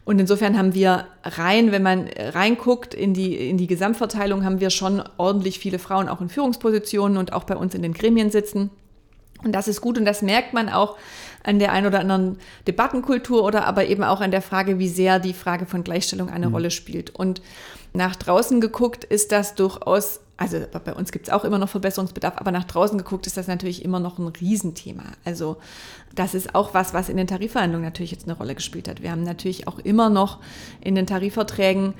Und 0.04 0.20
insofern 0.20 0.56
haben 0.56 0.72
wir 0.72 1.06
rein, 1.24 1.72
wenn 1.72 1.82
man 1.82 2.08
reinguckt 2.16 2.94
in 2.94 3.12
die, 3.12 3.50
in 3.50 3.58
die 3.58 3.66
Gesamtverteilung, 3.66 4.44
haben 4.44 4.60
wir 4.60 4.70
schon 4.70 5.02
ordentlich 5.16 5.58
viele 5.58 5.80
Frauen 5.80 6.08
auch 6.08 6.20
in 6.20 6.28
Führungspositionen 6.28 7.18
und 7.18 7.32
auch 7.32 7.44
bei 7.44 7.56
uns 7.56 7.74
in 7.74 7.82
den 7.82 7.92
Gremien 7.92 8.30
sitzen. 8.30 8.70
Und 9.42 9.52
das 9.52 9.68
ist 9.68 9.80
gut 9.80 9.98
und 9.98 10.04
das 10.04 10.22
merkt 10.22 10.52
man 10.52 10.68
auch 10.68 10.96
an 11.42 11.58
der 11.58 11.72
einen 11.72 11.86
oder 11.86 12.00
anderen 12.00 12.38
Debattenkultur 12.66 13.44
oder 13.44 13.66
aber 13.66 13.86
eben 13.86 14.02
auch 14.02 14.20
an 14.20 14.30
der 14.30 14.42
Frage, 14.42 14.78
wie 14.78 14.88
sehr 14.88 15.20
die 15.20 15.34
Frage 15.34 15.66
von 15.66 15.84
Gleichstellung 15.84 16.28
eine 16.28 16.48
mhm. 16.48 16.54
Rolle 16.54 16.70
spielt. 16.70 17.10
Und 17.10 17.40
nach 17.96 18.14
draußen 18.14 18.60
geguckt 18.60 19.04
ist 19.04 19.32
das 19.32 19.54
durchaus, 19.54 20.20
also 20.36 20.58
bei 20.84 20.92
uns 20.92 21.12
gibt 21.12 21.28
es 21.28 21.32
auch 21.32 21.44
immer 21.44 21.58
noch 21.58 21.70
Verbesserungsbedarf, 21.70 22.34
aber 22.36 22.52
nach 22.52 22.64
draußen 22.64 22.98
geguckt 22.98 23.26
ist 23.26 23.36
das 23.38 23.46
natürlich 23.48 23.84
immer 23.84 24.00
noch 24.00 24.18
ein 24.18 24.26
Riesenthema. 24.28 25.04
Also 25.24 25.56
das 26.14 26.34
ist 26.34 26.54
auch 26.54 26.74
was, 26.74 26.92
was 26.92 27.08
in 27.08 27.16
den 27.16 27.26
Tarifverhandlungen 27.26 27.86
natürlich 27.86 28.10
jetzt 28.10 28.24
eine 28.24 28.36
Rolle 28.36 28.54
gespielt 28.54 28.86
hat. 28.86 29.02
Wir 29.02 29.10
haben 29.10 29.22
natürlich 29.22 29.66
auch 29.66 29.78
immer 29.78 30.10
noch 30.10 30.40
in 30.82 30.94
den 30.94 31.06
Tarifverträgen, 31.06 31.94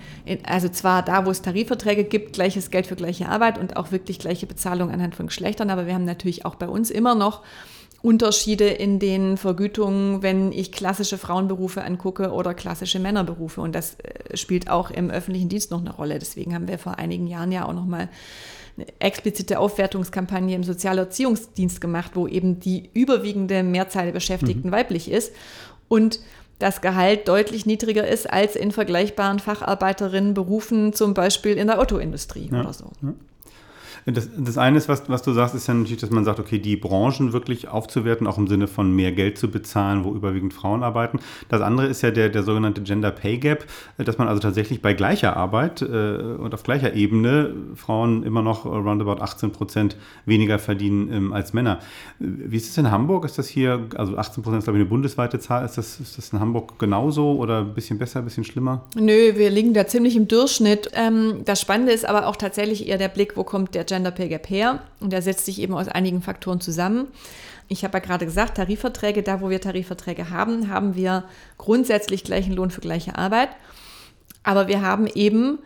also 0.47 0.69
zwar 0.69 1.03
da, 1.03 1.25
wo 1.25 1.31
es 1.31 1.43
Tarifverträge 1.43 2.05
gibt, 2.05 2.35
gleiches 2.35 2.71
Geld 2.71 2.87
für 2.87 2.97
gleiche 2.97 3.29
Arbeit 3.29 3.59
und 3.59 3.77
auch 3.77 3.91
wirklich 3.91 4.19
gleiche 4.19 4.47
Bezahlung 4.47 4.91
anhand 4.91 5.15
von 5.15 5.29
Geschlechtern, 5.29 5.71
aber 5.71 5.87
wir 5.87 5.95
haben 5.95 6.05
natürlich 6.05 6.45
auch 6.45 6.57
bei 6.57 6.69
uns 6.69 6.91
immer 6.91 7.15
noch 7.15 7.43
Unterschiede 8.03 8.69
in 8.69 8.99
den 8.99 9.37
Vergütungen, 9.37 10.23
wenn 10.23 10.53
ich 10.53 10.71
klassische 10.71 11.19
Frauenberufe 11.19 11.83
angucke 11.83 12.31
oder 12.31 12.55
klassische 12.55 12.99
Männerberufe. 12.99 13.61
Und 13.61 13.75
das 13.75 13.97
äh, 14.01 14.37
spielt 14.37 14.71
auch 14.71 14.91
im 14.91 15.11
öffentlichen 15.11 15.49
Dienst 15.49 15.71
noch 15.71 15.81
eine 15.81 15.93
Rolle. 15.93 16.19
Deswegen 16.19 16.55
haben 16.55 16.69
wir 16.69 16.79
vor 16.79 16.99
einigen 16.99 17.27
Jahren 17.27 17.53
ja 17.53 17.67
auch 17.67 17.73
noch 17.73 17.87
mal 17.87 18.09
eine 18.77 18.87
explizite 18.99 19.59
Aufwertungskampagne 19.59 20.55
im 20.55 20.63
Sozialerziehungsdienst 20.63 21.81
gemacht, 21.81 22.13
wo 22.15 22.27
eben 22.27 22.61
die 22.61 22.91
überwiegende 22.93 23.63
Mehrzahl 23.63 24.07
der 24.07 24.13
Beschäftigten 24.13 24.69
mhm. 24.69 24.73
weiblich 24.73 25.11
ist 25.11 25.33
und 25.89 26.21
das 26.59 26.81
Gehalt 26.81 27.29
deutlich 27.29 27.67
niedriger 27.67 28.07
ist 28.07 28.31
als 28.31 28.57
in 28.57 28.71
vergleichbaren 28.71 29.39
Facharbeiterinnenberufen, 29.39 30.95
zum 30.95 31.13
Beispiel 31.13 31.57
in 31.57 31.67
der 31.67 31.81
Autoindustrie 31.81 32.49
ja. 32.51 32.61
oder 32.61 32.73
so. 32.73 32.93
Ja. 33.03 33.13
Das, 34.07 34.29
das 34.37 34.57
eine 34.57 34.79
ist, 34.79 34.88
was, 34.88 35.09
was 35.09 35.23
du 35.23 35.33
sagst, 35.33 35.57
ist 35.57 35.66
ja 35.66 35.75
natürlich, 35.75 36.01
dass 36.01 36.11
man 36.11 36.25
sagt, 36.25 36.38
okay, 36.38 36.61
die 36.61 36.77
Branchen 36.77 37.33
wirklich 37.33 37.66
aufzuwerten, 37.66 38.29
auch 38.29 38.38
im 38.38 38.47
Sinne 38.47 38.69
von 38.69 38.95
mehr 38.95 39.11
Geld 39.11 39.37
zu 39.37 39.51
bezahlen, 39.51 40.05
wo 40.05 40.14
überwiegend 40.14 40.55
Frauen 40.55 40.85
arbeiten. 40.85 41.19
Das 41.49 41.61
andere 41.61 41.88
ist 41.88 42.03
ja 42.03 42.12
der, 42.12 42.29
der 42.29 42.45
sogenannte 42.45 42.83
Gender 42.83 43.11
Pay 43.11 43.38
Gap, 43.38 43.66
dass 43.99 44.16
man 44.16 44.29
also 44.29 44.40
tatsächlich 44.40 44.81
bei 44.81 44.95
gleicher 44.95 45.37
Arbeit 45.37 45.83
äh, 45.83 45.87
und 46.38 46.55
auf 46.55 46.62
gleicher 46.62 46.95
Ebene 46.95 47.53
Frauen 47.75 48.23
immer 48.23 48.42
noch 48.42 48.64
roundabout 48.64 49.21
18 49.21 49.51
Prozent 49.51 49.97
weniger 50.25 50.61
verdienen 50.61 51.12
ähm, 51.12 51.33
als 51.33 51.53
Männer. 51.53 51.81
Wie 52.21 52.57
ist 52.57 52.71
es 52.71 52.79
in 52.79 52.92
Hamburg? 52.92 53.25
Ist 53.25 53.38
das 53.38 53.49
hier, 53.49 53.88
also 53.97 54.16
18 54.16 54.45
Prozent 54.45 54.61
ist 54.61 54.64
glaube 54.66 54.79
ich 54.79 54.83
eine 54.83 54.88
bundesweite 54.88 55.40
Zahl, 55.40 55.64
ist 55.64 55.79
das, 55.79 55.99
ist 55.99 56.16
das 56.16 56.33
in 56.33 56.38
Hamburg 56.38 56.79
genauso 56.79 57.33
oder 57.33 57.59
ein 57.59 57.75
bisschen 57.75 57.99
besser, 57.99 58.21
ein 58.21 58.25
bisschen 58.25 58.45
schlimmer? 58.45 58.85
Nö, 58.95 59.33
wir 59.35 59.51
liegen 59.51 59.75
da 59.75 59.88
ziemlich 59.88 60.14
im 60.14 60.29
Durchschnitt. 60.29 60.90
Ähm, 60.95 61.42
das 61.45 61.61
Spannende 61.61 61.90
ist 61.90 62.09
aber 62.09 62.29
auch 62.29 62.37
tatsächlich 62.37 62.87
eher 62.87 62.99
der 62.99 63.09
Blick, 63.09 63.37
wo 63.37 63.42
kommt 63.42 63.75
der 63.75 63.83
Gender 63.83 63.96
Gender 63.97 64.11
Pay 64.11 64.29
Gap 64.29 64.51
her? 64.51 64.81
Und 65.01 65.13
der 65.13 65.23
setzt 65.23 65.47
sich 65.47 65.61
eben 65.61 65.75
aus 65.75 65.89
einigen 65.89 66.23
Faktoren 66.23 66.61
zusammen. 66.61 67.09
Ich 67.69 67.83
habe 67.83 67.99
ja 67.99 68.05
gerade 68.05 68.27
gesagt, 68.27 68.59
Tarifverträge, 68.59 69.23
da 69.23 69.41
wo 69.41 69.51
wir 69.51 69.61
Tarifverträge 69.61 70.31
haben, 70.31 70.69
haben 70.69 70.95
wir 70.95 71.25
grundsätzlich 71.59 72.23
gleichen 72.23 72.53
Lohn 72.53 72.71
für 72.71 72.81
gleiche 72.81 73.17
Arbeit. 73.17 73.49
Aber 74.45 74.69
wir 74.69 74.83
haben 74.83 75.07
eben 75.07 75.59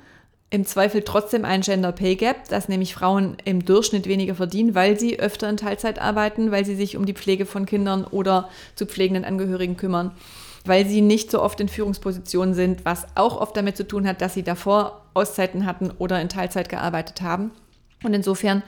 im 0.49 0.65
Zweifel 0.65 1.03
trotzdem 1.03 1.45
einen 1.45 1.63
Gender 1.63 1.93
Pay 1.93 2.17
Gap, 2.17 2.49
dass 2.49 2.69
nämlich 2.69 2.95
Frauen 2.95 3.37
im 3.45 3.65
Durchschnitt 3.65 4.07
weniger 4.07 4.35
verdienen, 4.35 4.75
weil 4.75 4.99
sie 4.99 5.21
öfter 5.21 5.49
in 5.49 5.57
Teilzeit 5.57 6.01
arbeiten, 6.01 6.51
weil 6.51 6.65
sie 6.65 6.75
sich 6.75 6.97
um 6.97 7.07
die 7.07 7.15
Pflege 7.15 7.47
von 7.47 7.67
Kindern 7.67 8.05
oder 8.05 8.49
zu 8.75 8.87
pflegenden 8.87 9.25
Angehörigen 9.25 9.77
kümmern, 9.77 10.11
weil 10.65 10.87
sie 10.87 11.03
nicht 11.03 11.31
so 11.31 11.41
oft 11.41 11.61
in 11.61 11.69
Führungspositionen 11.69 12.55
sind, 12.55 12.85
was 12.85 13.07
auch 13.15 13.41
oft 13.41 13.57
damit 13.57 13.77
zu 13.77 13.87
tun 13.87 14.09
hat, 14.09 14.21
dass 14.21 14.35
sie 14.35 14.43
davor 14.43 15.03
Auszeiten 15.15 15.67
hatten 15.67 15.91
oder 15.99 16.21
in 16.21 16.29
Teilzeit 16.29 16.69
gearbeitet 16.69 17.23
haben. 17.23 17.53
Und 18.03 18.15
insofern 18.15 18.63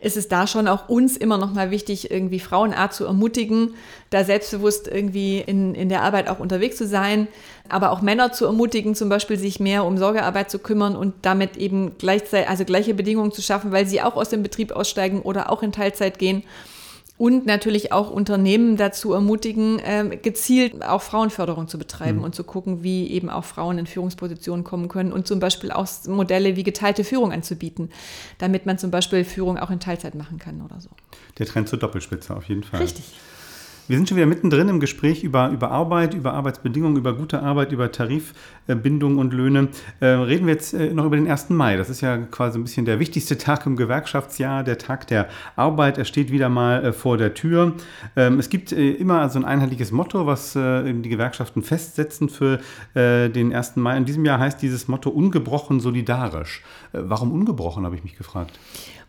ist 0.00 0.16
es 0.18 0.28
da 0.28 0.46
schon 0.46 0.68
auch 0.68 0.88
uns 0.88 1.16
immer 1.16 1.38
noch 1.38 1.54
mal 1.54 1.70
wichtig, 1.70 2.10
irgendwie 2.10 2.38
Frauen 2.38 2.74
A 2.74 2.90
zu 2.90 3.06
ermutigen, 3.06 3.74
da 4.10 4.22
selbstbewusst 4.22 4.86
irgendwie 4.86 5.38
in, 5.38 5.74
in 5.74 5.88
der 5.88 6.02
Arbeit 6.02 6.28
auch 6.28 6.40
unterwegs 6.40 6.76
zu 6.76 6.86
sein, 6.86 7.26
aber 7.70 7.90
auch 7.90 8.02
Männer 8.02 8.30
zu 8.30 8.44
ermutigen, 8.44 8.94
zum 8.94 9.08
Beispiel 9.08 9.38
sich 9.38 9.60
mehr 9.60 9.84
um 9.84 9.96
Sorgearbeit 9.96 10.50
zu 10.50 10.58
kümmern 10.58 10.94
und 10.94 11.14
damit 11.22 11.56
eben 11.56 11.96
gleichzeitig, 11.96 12.50
also 12.50 12.66
gleiche 12.66 12.92
Bedingungen 12.92 13.32
zu 13.32 13.40
schaffen, 13.40 13.72
weil 13.72 13.86
sie 13.86 14.02
auch 14.02 14.16
aus 14.16 14.28
dem 14.28 14.42
Betrieb 14.42 14.72
aussteigen 14.72 15.22
oder 15.22 15.50
auch 15.50 15.62
in 15.62 15.72
Teilzeit 15.72 16.18
gehen 16.18 16.44
und 17.16 17.46
natürlich 17.46 17.92
auch 17.92 18.10
Unternehmen 18.10 18.76
dazu 18.76 19.12
ermutigen, 19.12 19.80
ähm, 19.84 20.12
gezielt 20.20 20.84
auch 20.84 21.00
Frauenförderung 21.00 21.68
zu 21.68 21.78
betreiben 21.78 22.18
mhm. 22.18 22.24
und 22.24 22.34
zu 22.34 22.42
gucken, 22.42 22.82
wie 22.82 23.08
eben 23.08 23.30
auch 23.30 23.44
Frauen 23.44 23.78
in 23.78 23.86
Führungspositionen 23.86 24.64
kommen 24.64 24.88
können 24.88 25.12
und 25.12 25.26
zum 25.26 25.38
Beispiel 25.38 25.70
auch 25.70 25.86
Modelle 26.08 26.56
wie 26.56 26.64
geteilte 26.64 27.04
Führung 27.04 27.32
anzubieten, 27.32 27.90
damit 28.38 28.66
man 28.66 28.78
zum 28.78 28.90
Beispiel 28.90 29.24
Führung 29.24 29.58
auch 29.58 29.70
in 29.70 29.78
Teilzeit 29.78 30.16
machen 30.16 30.38
kann 30.38 30.60
oder 30.60 30.80
so. 30.80 30.90
Der 31.38 31.46
Trend 31.46 31.68
zur 31.68 31.78
Doppelspitze 31.78 32.36
auf 32.36 32.48
jeden 32.48 32.64
Fall. 32.64 32.80
Richtig. 32.80 33.04
Wir 33.86 33.98
sind 33.98 34.08
schon 34.08 34.16
wieder 34.16 34.26
mittendrin 34.26 34.70
im 34.70 34.80
Gespräch 34.80 35.22
über, 35.24 35.50
über 35.50 35.70
Arbeit, 35.70 36.14
über 36.14 36.32
Arbeitsbedingungen, 36.32 36.96
über 36.96 37.12
gute 37.12 37.42
Arbeit, 37.42 37.70
über 37.70 37.92
Tarifbindung 37.92 39.18
und 39.18 39.34
Löhne. 39.34 39.68
Äh, 40.00 40.06
reden 40.06 40.46
wir 40.46 40.54
jetzt 40.54 40.72
äh, 40.72 40.94
noch 40.94 41.04
über 41.04 41.16
den 41.16 41.30
1. 41.30 41.50
Mai. 41.50 41.76
Das 41.76 41.90
ist 41.90 42.00
ja 42.00 42.16
quasi 42.16 42.58
ein 42.58 42.64
bisschen 42.64 42.86
der 42.86 42.98
wichtigste 42.98 43.36
Tag 43.44 43.66
im 43.66 43.76
Gewerkschaftsjahr, 43.76 44.64
der 44.64 44.78
Tag 44.78 45.06
der 45.08 45.28
Arbeit. 45.54 45.98
Er 45.98 46.06
steht 46.06 46.32
wieder 46.32 46.48
mal 46.48 46.82
äh, 46.82 46.92
vor 46.94 47.18
der 47.18 47.34
Tür. 47.34 47.74
Ähm, 48.16 48.38
es 48.38 48.48
gibt 48.48 48.72
äh, 48.72 48.92
immer 48.92 49.28
so 49.28 49.38
ein 49.38 49.44
einheitliches 49.44 49.92
Motto, 49.92 50.26
was 50.26 50.56
äh, 50.56 50.90
die 50.90 51.10
Gewerkschaften 51.10 51.62
festsetzen 51.62 52.30
für 52.30 52.60
äh, 52.94 53.28
den 53.28 53.54
1. 53.54 53.76
Mai. 53.76 53.98
In 53.98 54.06
diesem 54.06 54.24
Jahr 54.24 54.38
heißt 54.38 54.62
dieses 54.62 54.88
Motto 54.88 55.10
ungebrochen 55.10 55.80
solidarisch. 55.80 56.62
warum 56.92 57.32
ungebrochen, 57.32 57.84
habe 57.84 57.96
ich 57.96 58.02
mich 58.02 58.16
gefragt. 58.16 58.58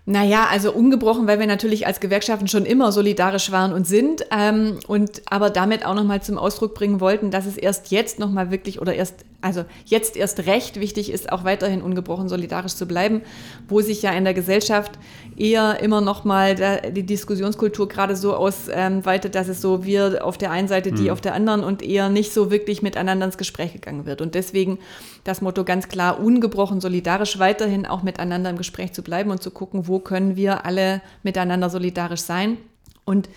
Naja, 0.08 0.48
also 0.52 0.72
ungebrochen, 0.72 1.26
weil 1.26 1.40
wir 1.40 1.48
natürlich 1.48 1.88
als 1.88 2.00
Gewerkschaften 2.00 2.48
schon 2.48 2.66
immer 2.66 2.92
solidarisch 2.92 3.52
waren 3.52 3.74
und 3.74 3.88
sind 3.88 4.24
ähm, 4.30 4.78
und 4.86 5.24
aber 5.26 5.50
damit 5.50 5.84
auch 5.84 5.96
nochmal 5.96 6.22
zum 6.22 6.38
Ausdruck 6.38 6.76
bringen 6.76 7.00
wollten, 7.00 7.32
dass 7.32 7.48
es 7.48 7.58
erst 7.58 7.90
jetzt 7.90 8.20
nochmal 8.20 8.52
wirklich 8.52 8.80
oder 8.80 8.94
erst, 8.94 9.26
also 9.46 9.64
jetzt 9.86 10.18
erst 10.18 10.48
recht 10.48 10.80
wichtig 10.80 11.12
ist, 11.12 11.32
auch 11.32 11.44
weiterhin 11.44 11.84
ungebrochen 11.84 12.28
solidarisch 12.28 12.74
zu 12.74 12.88
bleiben, 12.88 13.22
wo 13.68 13.80
sich 13.80 14.02
ja 14.02 14.12
in 14.12 14.24
der 14.24 14.34
Gesellschaft 14.34 14.94
eher 15.38 15.80
immer 15.82 16.02
nochmal 16.02 16.56
die 16.92 17.06
Diskussionskultur 17.06 17.88
gerade 17.88 18.16
so 18.16 18.34
ausweitet, 18.36 19.36
dass 19.36 19.48
es 19.48 19.62
so 19.62 19.86
wir 19.86 20.26
auf 20.26 20.40
der 20.40 20.50
einen 20.50 20.68
Seite, 20.68 20.92
die 20.92 21.04
mhm. 21.04 21.10
auf 21.12 21.22
der 21.22 21.36
anderen 21.36 21.64
und 21.64 21.84
eher 21.84 22.10
nicht 22.10 22.34
so 22.34 22.50
wirklich 22.50 22.82
miteinander 22.82 23.28
ins 23.28 23.38
Gespräch 23.38 23.74
gegangen 23.74 24.08
wird. 24.08 24.20
Und 24.20 24.34
deswegen 24.34 24.80
das 25.24 25.42
Motto 25.42 25.64
ganz 25.64 25.90
klar, 25.90 26.20
ungebrochen 26.20 26.82
solidarisch 26.82 27.38
weiterhin 27.38 27.86
auch 27.86 28.02
miteinander 28.02 28.50
im 28.50 28.58
Gespräch 28.58 28.94
zu 28.94 29.04
bleiben 29.04 29.30
und 29.30 29.44
zu 29.44 29.52
gucken, 29.52 29.88
wo 29.88 30.00
können 30.00 30.36
wir 30.36 30.66
alle 30.66 31.04
miteinander 31.22 31.70
solidarisch 31.70 32.22
sein. 32.22 32.58
Und 33.06 33.30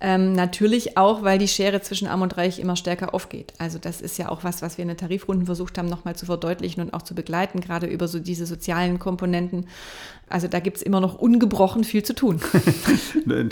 ähm, 0.00 0.34
natürlich 0.34 0.98
auch, 0.98 1.22
weil 1.22 1.38
die 1.38 1.48
Schere 1.48 1.80
zwischen 1.80 2.06
Arm 2.08 2.20
und 2.20 2.36
Reich 2.36 2.58
immer 2.58 2.76
stärker 2.76 3.14
aufgeht. 3.14 3.54
Also 3.56 3.78
das 3.78 4.02
ist 4.02 4.18
ja 4.18 4.28
auch 4.28 4.44
was, 4.44 4.60
was 4.60 4.76
wir 4.76 4.82
in 4.82 4.88
den 4.88 4.98
Tarifrunden 4.98 5.46
versucht 5.46 5.78
haben, 5.78 5.88
nochmal 5.88 6.14
zu 6.14 6.26
verdeutlichen 6.26 6.82
und 6.82 6.92
auch 6.92 7.00
zu 7.00 7.14
begleiten, 7.14 7.60
gerade 7.60 7.86
über 7.86 8.06
so 8.06 8.18
diese 8.18 8.44
sozialen 8.44 8.98
Komponenten. 8.98 9.66
Also 10.28 10.46
da 10.46 10.60
gibt 10.60 10.76
es 10.76 10.82
immer 10.82 11.00
noch 11.00 11.14
ungebrochen 11.14 11.84
viel 11.84 12.02
zu 12.02 12.14
tun. 12.14 12.38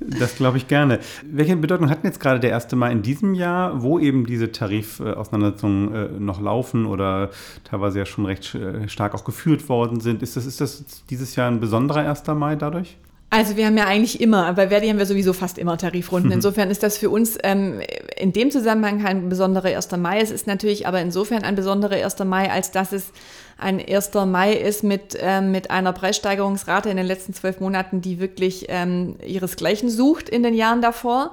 das 0.00 0.36
glaube 0.36 0.56
ich 0.56 0.68
gerne. 0.68 1.00
Welche 1.30 1.54
Bedeutung 1.56 1.90
hat 1.90 2.02
denn 2.02 2.10
jetzt 2.10 2.20
gerade 2.20 2.40
der 2.40 2.54
1. 2.54 2.72
Mai 2.76 2.90
in 2.90 3.02
diesem 3.02 3.34
Jahr, 3.34 3.82
wo 3.82 3.98
eben 3.98 4.24
diese 4.24 4.52
Tarifauseinandersetzungen 4.52 5.94
äh, 5.94 6.08
noch 6.18 6.40
laufen 6.40 6.86
oder 6.86 7.30
teilweise 7.64 7.98
ja 7.98 8.06
schon 8.06 8.24
recht 8.24 8.54
äh, 8.54 8.88
stark 8.88 9.14
auch 9.14 9.24
geführt 9.24 9.68
worden 9.68 10.00
sind? 10.00 10.22
Ist 10.22 10.36
das, 10.36 10.46
ist 10.46 10.62
das 10.62 11.04
dieses 11.10 11.36
Jahr 11.36 11.50
ein 11.50 11.60
besonderer 11.60 12.08
1. 12.08 12.26
Mai 12.28 12.56
dadurch? 12.56 12.96
Also 13.34 13.56
wir 13.56 13.66
haben 13.66 13.76
ja 13.76 13.86
eigentlich 13.86 14.20
immer, 14.20 14.52
bei 14.52 14.68
Verdi 14.68 14.86
haben 14.86 14.98
wir 14.98 15.06
sowieso 15.06 15.32
fast 15.32 15.58
immer 15.58 15.76
Tarifrunden. 15.76 16.30
Insofern 16.30 16.70
ist 16.70 16.84
das 16.84 16.98
für 16.98 17.10
uns 17.10 17.36
ähm, 17.42 17.80
in 18.16 18.32
dem 18.32 18.52
Zusammenhang 18.52 19.02
kein 19.02 19.28
besonderer 19.28 19.74
1. 19.74 19.90
Mai. 19.96 20.20
Es 20.20 20.30
ist 20.30 20.46
natürlich 20.46 20.86
aber 20.86 21.00
insofern 21.00 21.42
ein 21.42 21.56
besonderer 21.56 21.96
1. 21.96 22.20
Mai, 22.20 22.48
als 22.48 22.70
dass 22.70 22.92
es 22.92 23.10
ein 23.58 23.84
1. 23.84 24.14
Mai 24.26 24.52
ist 24.52 24.84
mit, 24.84 25.18
ähm, 25.20 25.50
mit 25.50 25.72
einer 25.72 25.92
Preissteigerungsrate 25.92 26.90
in 26.90 26.96
den 26.96 27.06
letzten 27.06 27.34
zwölf 27.34 27.58
Monaten, 27.58 28.00
die 28.00 28.20
wirklich 28.20 28.66
ähm, 28.68 29.16
ihresgleichen 29.26 29.90
sucht 29.90 30.28
in 30.28 30.44
den 30.44 30.54
Jahren 30.54 30.80
davor. 30.80 31.32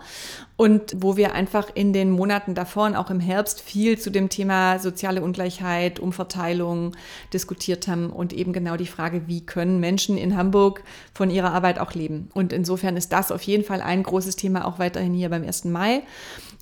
Und 0.62 0.94
wo 0.96 1.18
wir 1.18 1.34
einfach 1.34 1.72
in 1.74 1.92
den 1.92 2.12
Monaten 2.12 2.54
davor 2.54 2.86
und 2.86 2.96
auch 2.96 3.10
im 3.10 3.20
Herbst 3.20 3.62
viel 3.62 3.98
zu 3.98 4.12
dem 4.12 4.30
Thema 4.30 4.78
soziale 4.78 5.24
Ungleichheit, 5.24 6.00
Umverteilung 6.00 6.96
diskutiert 7.34 7.88
haben 7.88 8.12
und 8.12 8.32
eben 8.32 8.54
genau 8.54 8.78
die 8.78 8.86
Frage, 8.86 9.24
wie 9.26 9.44
können 9.44 9.80
Menschen 9.80 10.20
in 10.20 10.38
Hamburg 10.38 10.84
von 11.16 11.32
ihrer 11.32 11.52
Arbeit 11.52 11.80
auch 11.80 11.96
leben. 11.96 12.30
Und 12.36 12.54
insofern 12.54 12.96
ist 12.96 13.12
das 13.12 13.32
auf 13.32 13.42
jeden 13.42 13.64
Fall 13.64 13.82
ein 13.82 14.04
großes 14.04 14.36
Thema 14.36 14.68
auch 14.68 14.78
weiterhin 14.78 15.16
hier 15.16 15.30
beim 15.30 15.44
1. 15.44 15.66
Mai. 15.66 16.04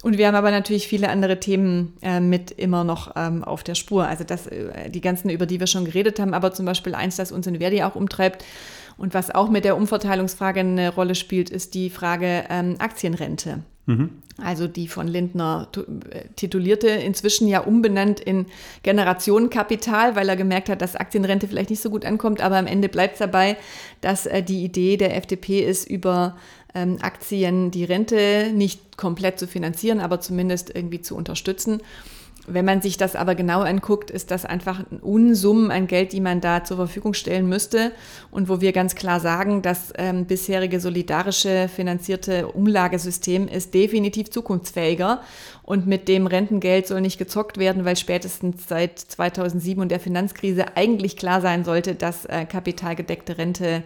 Und 0.02 0.18
wir 0.18 0.28
haben 0.28 0.36
aber 0.36 0.52
natürlich 0.52 0.88
viele 0.88 1.10
andere 1.10 1.42
Themen 1.42 1.92
äh, 2.02 2.22
mit 2.22 2.52
immer 2.52 2.86
noch 2.86 3.12
ähm, 3.18 3.44
auf 3.44 3.66
der 3.66 3.76
Spur. 3.76 4.08
Also 4.08 4.24
das, 4.24 4.48
äh, 4.48 4.90
die 4.90 5.02
ganzen, 5.02 5.30
über 5.30 5.46
die 5.46 5.60
wir 5.60 5.68
schon 5.68 5.84
geredet 5.84 6.22
haben, 6.22 6.34
aber 6.34 6.54
zum 6.54 6.66
Beispiel 6.66 6.96
eins, 6.96 7.18
das 7.18 7.34
uns 7.34 7.48
in 7.48 7.58
Verdi 7.58 7.84
auch 7.84 7.96
umtreibt 7.96 8.46
und 9.00 9.14
was 9.14 9.34
auch 9.34 9.50
mit 9.50 9.64
der 9.64 9.78
Umverteilungsfrage 9.78 10.60
eine 10.60 10.94
Rolle 10.94 11.16
spielt, 11.16 11.50
ist 11.50 11.74
die 11.74 11.90
Frage 11.90 12.44
ähm, 12.50 12.76
Aktienrente. 12.80 13.64
Mhm. 13.90 14.10
Also 14.38 14.68
die 14.68 14.88
von 14.88 15.08
Lindner 15.08 15.68
äh, 16.12 16.26
titulierte, 16.36 16.88
inzwischen 16.88 17.48
ja 17.48 17.62
umbenannt 17.62 18.20
in 18.20 18.46
Generationenkapital, 18.84 20.16
weil 20.16 20.30
er 20.30 20.36
gemerkt 20.36 20.70
hat, 20.70 20.82
dass 20.82 20.96
Aktienrente 20.96 21.48
vielleicht 21.48 21.72
nicht 21.72 21.82
so 21.82 21.90
gut 21.90 22.06
ankommt. 22.06 22.40
Aber 22.40 22.58
am 22.58 22.68
Ende 22.68 22.88
bleibt 22.88 23.14
es 23.14 23.20
dabei, 23.20 23.58
dass 24.02 24.28
äh, 24.28 24.44
die 24.44 24.64
Idee 24.64 24.96
der 24.96 25.18
FDP 25.18 25.62
ist, 25.62 25.90
über 25.90 26.38
ähm, 26.76 27.00
Aktien 27.02 27.72
die 27.72 27.84
Rente 27.84 28.52
nicht 28.54 28.96
komplett 28.96 29.40
zu 29.40 29.48
finanzieren, 29.48 30.00
aber 30.00 30.22
zumindest 30.22 30.74
irgendwie 30.74 31.02
zu 31.02 31.16
unterstützen. 31.16 31.82
Wenn 32.54 32.66
man 32.66 32.82
sich 32.82 32.98
das 32.98 33.16
aber 33.16 33.36
genau 33.36 33.62
anguckt, 33.62 34.12
ist 34.12 34.32
das 34.32 34.46
einfach 34.46 34.80
ein 34.92 35.00
Unsummen 35.00 35.72
an 35.72 35.88
Geld, 35.88 36.14
die 36.14 36.22
man 36.22 36.42
da 36.42 36.64
zur 36.64 36.78
Verfügung 36.78 37.14
stellen 37.14 37.48
müsste. 37.48 37.92
Und 38.32 38.50
wo 38.50 38.62
wir 38.62 38.72
ganz 38.72 38.96
klar 38.96 39.20
sagen, 39.20 39.62
das 39.62 39.94
ähm, 39.98 40.26
bisherige 40.26 40.80
solidarische 40.80 41.68
finanzierte 41.68 42.48
Umlagesystem 42.48 43.48
ist 43.48 43.74
definitiv 43.74 44.32
zukunftsfähiger. 44.32 45.22
Und 45.64 45.86
mit 45.86 46.08
dem 46.08 46.26
Rentengeld 46.26 46.88
soll 46.88 47.02
nicht 47.02 47.20
gezockt 47.20 47.58
werden, 47.58 47.86
weil 47.86 47.96
spätestens 47.96 48.68
seit 48.68 48.98
2007 48.98 49.82
und 49.82 49.90
der 49.90 50.00
Finanzkrise 50.00 50.76
eigentlich 50.76 51.16
klar 51.16 51.42
sein 51.42 51.64
sollte, 51.64 51.96
dass 51.96 52.26
äh, 52.26 52.46
kapitalgedeckte 52.46 53.38
Rente 53.38 53.84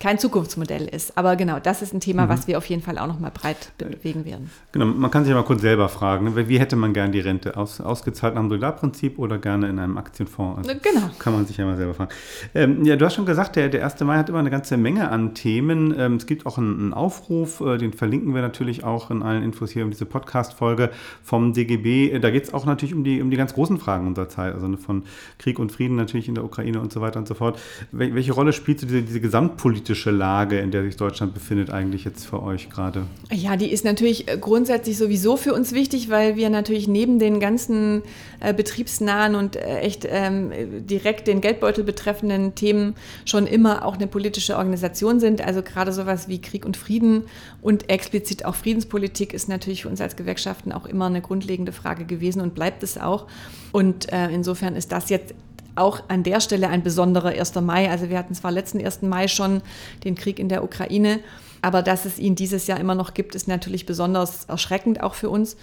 kein 0.00 0.18
Zukunftsmodell 0.18 0.86
ist. 0.86 1.16
Aber 1.16 1.36
genau, 1.36 1.60
das 1.60 1.80
ist 1.80 1.94
ein 1.94 2.00
Thema, 2.00 2.24
mhm. 2.24 2.28
was 2.28 2.46
wir 2.46 2.58
auf 2.58 2.66
jeden 2.66 2.82
Fall 2.82 2.98
auch 2.98 3.06
noch 3.06 3.20
mal 3.20 3.30
breit 3.30 3.72
bewegen 3.78 4.24
werden. 4.24 4.50
Genau, 4.72 4.86
man 4.86 5.10
kann 5.10 5.24
sich 5.24 5.30
ja 5.30 5.36
mal 5.36 5.44
kurz 5.44 5.60
selber 5.60 5.88
fragen, 5.88 6.34
ne? 6.34 6.48
wie 6.48 6.58
hätte 6.58 6.76
man 6.76 6.92
gern 6.92 7.12
die 7.12 7.20
Rente? 7.20 7.56
Aus, 7.56 7.80
ausgezahlt 7.80 8.34
nach 8.34 8.42
dem 8.42 8.48
Solidarprinzip 8.48 9.18
oder 9.18 9.38
gerne 9.38 9.68
in 9.68 9.78
einem 9.78 9.96
Aktienfonds? 9.96 10.58
Also 10.58 10.80
genau. 10.82 11.10
Kann 11.18 11.32
man 11.32 11.46
sich 11.46 11.56
ja 11.56 11.64
mal 11.64 11.76
selber 11.76 11.94
fragen. 11.94 12.10
Ähm, 12.54 12.84
ja, 12.84 12.96
du 12.96 13.06
hast 13.06 13.14
schon 13.14 13.26
gesagt, 13.26 13.56
der, 13.56 13.68
der 13.68 13.84
1. 13.84 14.00
Mai 14.00 14.16
hat 14.16 14.28
immer 14.28 14.40
eine 14.40 14.50
ganze 14.50 14.76
Menge 14.76 15.10
an 15.10 15.34
Themen. 15.34 15.94
Ähm, 15.96 16.16
es 16.16 16.26
gibt 16.26 16.44
auch 16.44 16.58
einen, 16.58 16.78
einen 16.78 16.92
Aufruf, 16.92 17.60
äh, 17.60 17.78
den 17.78 17.92
verlinken 17.92 18.34
wir 18.34 18.42
natürlich 18.42 18.84
auch 18.84 19.10
in 19.10 19.22
allen 19.22 19.42
Infos 19.42 19.70
hier 19.70 19.84
um 19.84 19.90
diese 19.90 20.06
Podcast-Folge 20.06 20.90
vom 21.22 21.52
DGB. 21.52 22.10
Äh, 22.10 22.20
da 22.20 22.30
geht 22.30 22.44
es 22.44 22.54
auch 22.54 22.66
natürlich 22.66 22.94
um 22.94 23.04
die, 23.04 23.22
um 23.22 23.30
die 23.30 23.36
ganz 23.36 23.54
großen 23.54 23.78
Fragen 23.78 24.08
unserer 24.08 24.28
Zeit, 24.28 24.54
also 24.54 24.76
von 24.76 25.04
Krieg 25.38 25.58
und 25.58 25.70
Frieden 25.70 25.96
natürlich 25.96 26.28
in 26.28 26.34
der 26.34 26.44
Ukraine 26.44 26.80
und 26.80 26.92
so 26.92 27.00
weiter 27.00 27.18
und 27.18 27.28
so 27.28 27.34
fort. 27.34 27.60
Wel 27.92 28.14
welche 28.14 28.32
Rolle 28.32 28.52
spielt 28.52 28.80
so 28.80 28.86
diese, 28.86 29.02
diese 29.02 29.20
Gesamtpolitik 29.20 29.83
politische 29.84 30.10
Lage, 30.10 30.60
in 30.60 30.70
der 30.70 30.82
sich 30.82 30.96
Deutschland 30.96 31.34
befindet, 31.34 31.68
eigentlich 31.68 32.04
jetzt 32.04 32.24
für 32.24 32.42
euch 32.42 32.70
gerade? 32.70 33.06
Ja, 33.30 33.56
die 33.56 33.70
ist 33.70 33.84
natürlich 33.84 34.28
äh, 34.28 34.38
grundsätzlich 34.38 34.96
sowieso 34.96 35.36
für 35.36 35.52
uns 35.52 35.72
wichtig, 35.72 36.08
weil 36.08 36.36
wir 36.36 36.48
natürlich 36.48 36.88
neben 36.88 37.18
den 37.18 37.38
ganzen 37.38 38.00
äh, 38.40 38.54
betriebsnahen 38.54 39.34
und 39.34 39.56
äh, 39.56 39.80
echt 39.80 40.06
ähm, 40.08 40.52
direkt 40.86 41.26
den 41.26 41.42
Geldbeutel 41.42 41.84
betreffenden 41.84 42.54
Themen 42.54 42.94
schon 43.26 43.46
immer 43.46 43.84
auch 43.84 43.96
eine 43.96 44.06
politische 44.06 44.56
Organisation 44.56 45.20
sind. 45.20 45.42
Also 45.42 45.60
gerade 45.60 45.92
sowas 45.92 46.28
wie 46.28 46.40
Krieg 46.40 46.64
und 46.64 46.78
Frieden 46.78 47.24
und 47.60 47.90
explizit 47.90 48.46
auch 48.46 48.54
Friedenspolitik 48.54 49.34
ist 49.34 49.50
natürlich 49.50 49.82
für 49.82 49.90
uns 49.90 50.00
als 50.00 50.16
Gewerkschaften 50.16 50.72
auch 50.72 50.86
immer 50.86 51.06
eine 51.06 51.20
grundlegende 51.20 51.72
Frage 51.72 52.06
gewesen 52.06 52.40
und 52.40 52.54
bleibt 52.54 52.82
es 52.82 52.96
auch. 52.96 53.26
Und 53.70 54.10
äh, 54.14 54.30
insofern 54.30 54.76
ist 54.76 54.92
das 54.92 55.10
jetzt 55.10 55.34
auch 55.76 56.02
an 56.08 56.22
der 56.22 56.40
Stelle 56.40 56.68
ein 56.68 56.82
besonderer 56.82 57.30
1. 57.30 57.54
Mai. 57.56 57.90
Also 57.90 58.10
wir 58.10 58.18
hatten 58.18 58.34
zwar 58.34 58.52
letzten 58.52 58.84
1. 58.84 59.02
Mai 59.02 59.28
schon 59.28 59.62
den 60.04 60.14
Krieg 60.14 60.38
in 60.38 60.48
der 60.48 60.64
Ukraine, 60.64 61.20
aber 61.62 61.82
dass 61.82 62.04
es 62.04 62.18
ihn 62.18 62.34
dieses 62.34 62.66
Jahr 62.66 62.78
immer 62.78 62.94
noch 62.94 63.14
gibt, 63.14 63.34
ist 63.34 63.48
natürlich 63.48 63.86
besonders 63.86 64.44
erschreckend 64.44 65.02
auch 65.02 65.14
für 65.14 65.30
uns. 65.30 65.56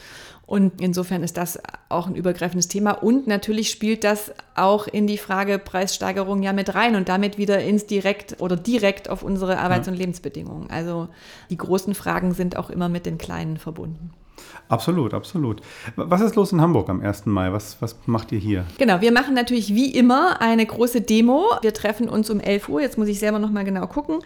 Und 0.47 0.81
insofern 0.81 1.23
ist 1.23 1.37
das 1.37 1.59
auch 1.89 2.07
ein 2.07 2.15
übergreifendes 2.15 2.67
Thema. 2.67 2.91
Und 2.91 3.27
natürlich 3.27 3.69
spielt 3.69 4.03
das 4.03 4.33
auch 4.55 4.87
in 4.87 5.07
die 5.07 5.19
Frage 5.19 5.59
Preissteigerung 5.59 6.41
ja 6.41 6.53
mit 6.53 6.73
rein 6.73 6.95
und 6.95 7.07
damit 7.07 7.37
wieder 7.37 7.59
ins 7.59 7.85
direkt 7.85 8.41
oder 8.41 8.55
direkt 8.55 9.09
auf 9.09 9.23
unsere 9.23 9.59
Arbeits- 9.59 9.87
und 9.87 9.93
Lebensbedingungen. 9.93 10.69
Also 10.69 11.07
die 11.51 11.57
großen 11.57 11.93
Fragen 11.93 12.33
sind 12.33 12.57
auch 12.57 12.69
immer 12.69 12.89
mit 12.89 13.05
den 13.05 13.17
kleinen 13.17 13.57
verbunden. 13.57 14.11
Absolut, 14.69 15.13
absolut. 15.13 15.61
Was 15.95 16.21
ist 16.21 16.35
los 16.35 16.53
in 16.53 16.61
Hamburg 16.61 16.89
am 16.89 17.01
1. 17.01 17.25
Mai? 17.25 17.51
Was, 17.51 17.81
was 17.81 17.95
macht 18.05 18.31
ihr 18.31 18.39
hier? 18.39 18.65
Genau, 18.77 19.01
wir 19.01 19.11
machen 19.11 19.33
natürlich 19.33 19.75
wie 19.75 19.91
immer 19.93 20.41
eine 20.41 20.65
große 20.65 21.01
Demo. 21.01 21.43
Wir 21.61 21.73
treffen 21.73 22.07
uns 22.07 22.29
um 22.29 22.39
11 22.39 22.69
Uhr, 22.69 22.81
jetzt 22.81 22.97
muss 22.97 23.07
ich 23.07 23.19
selber 23.19 23.39
nochmal 23.39 23.65
genau 23.65 23.87
gucken, 23.87 24.19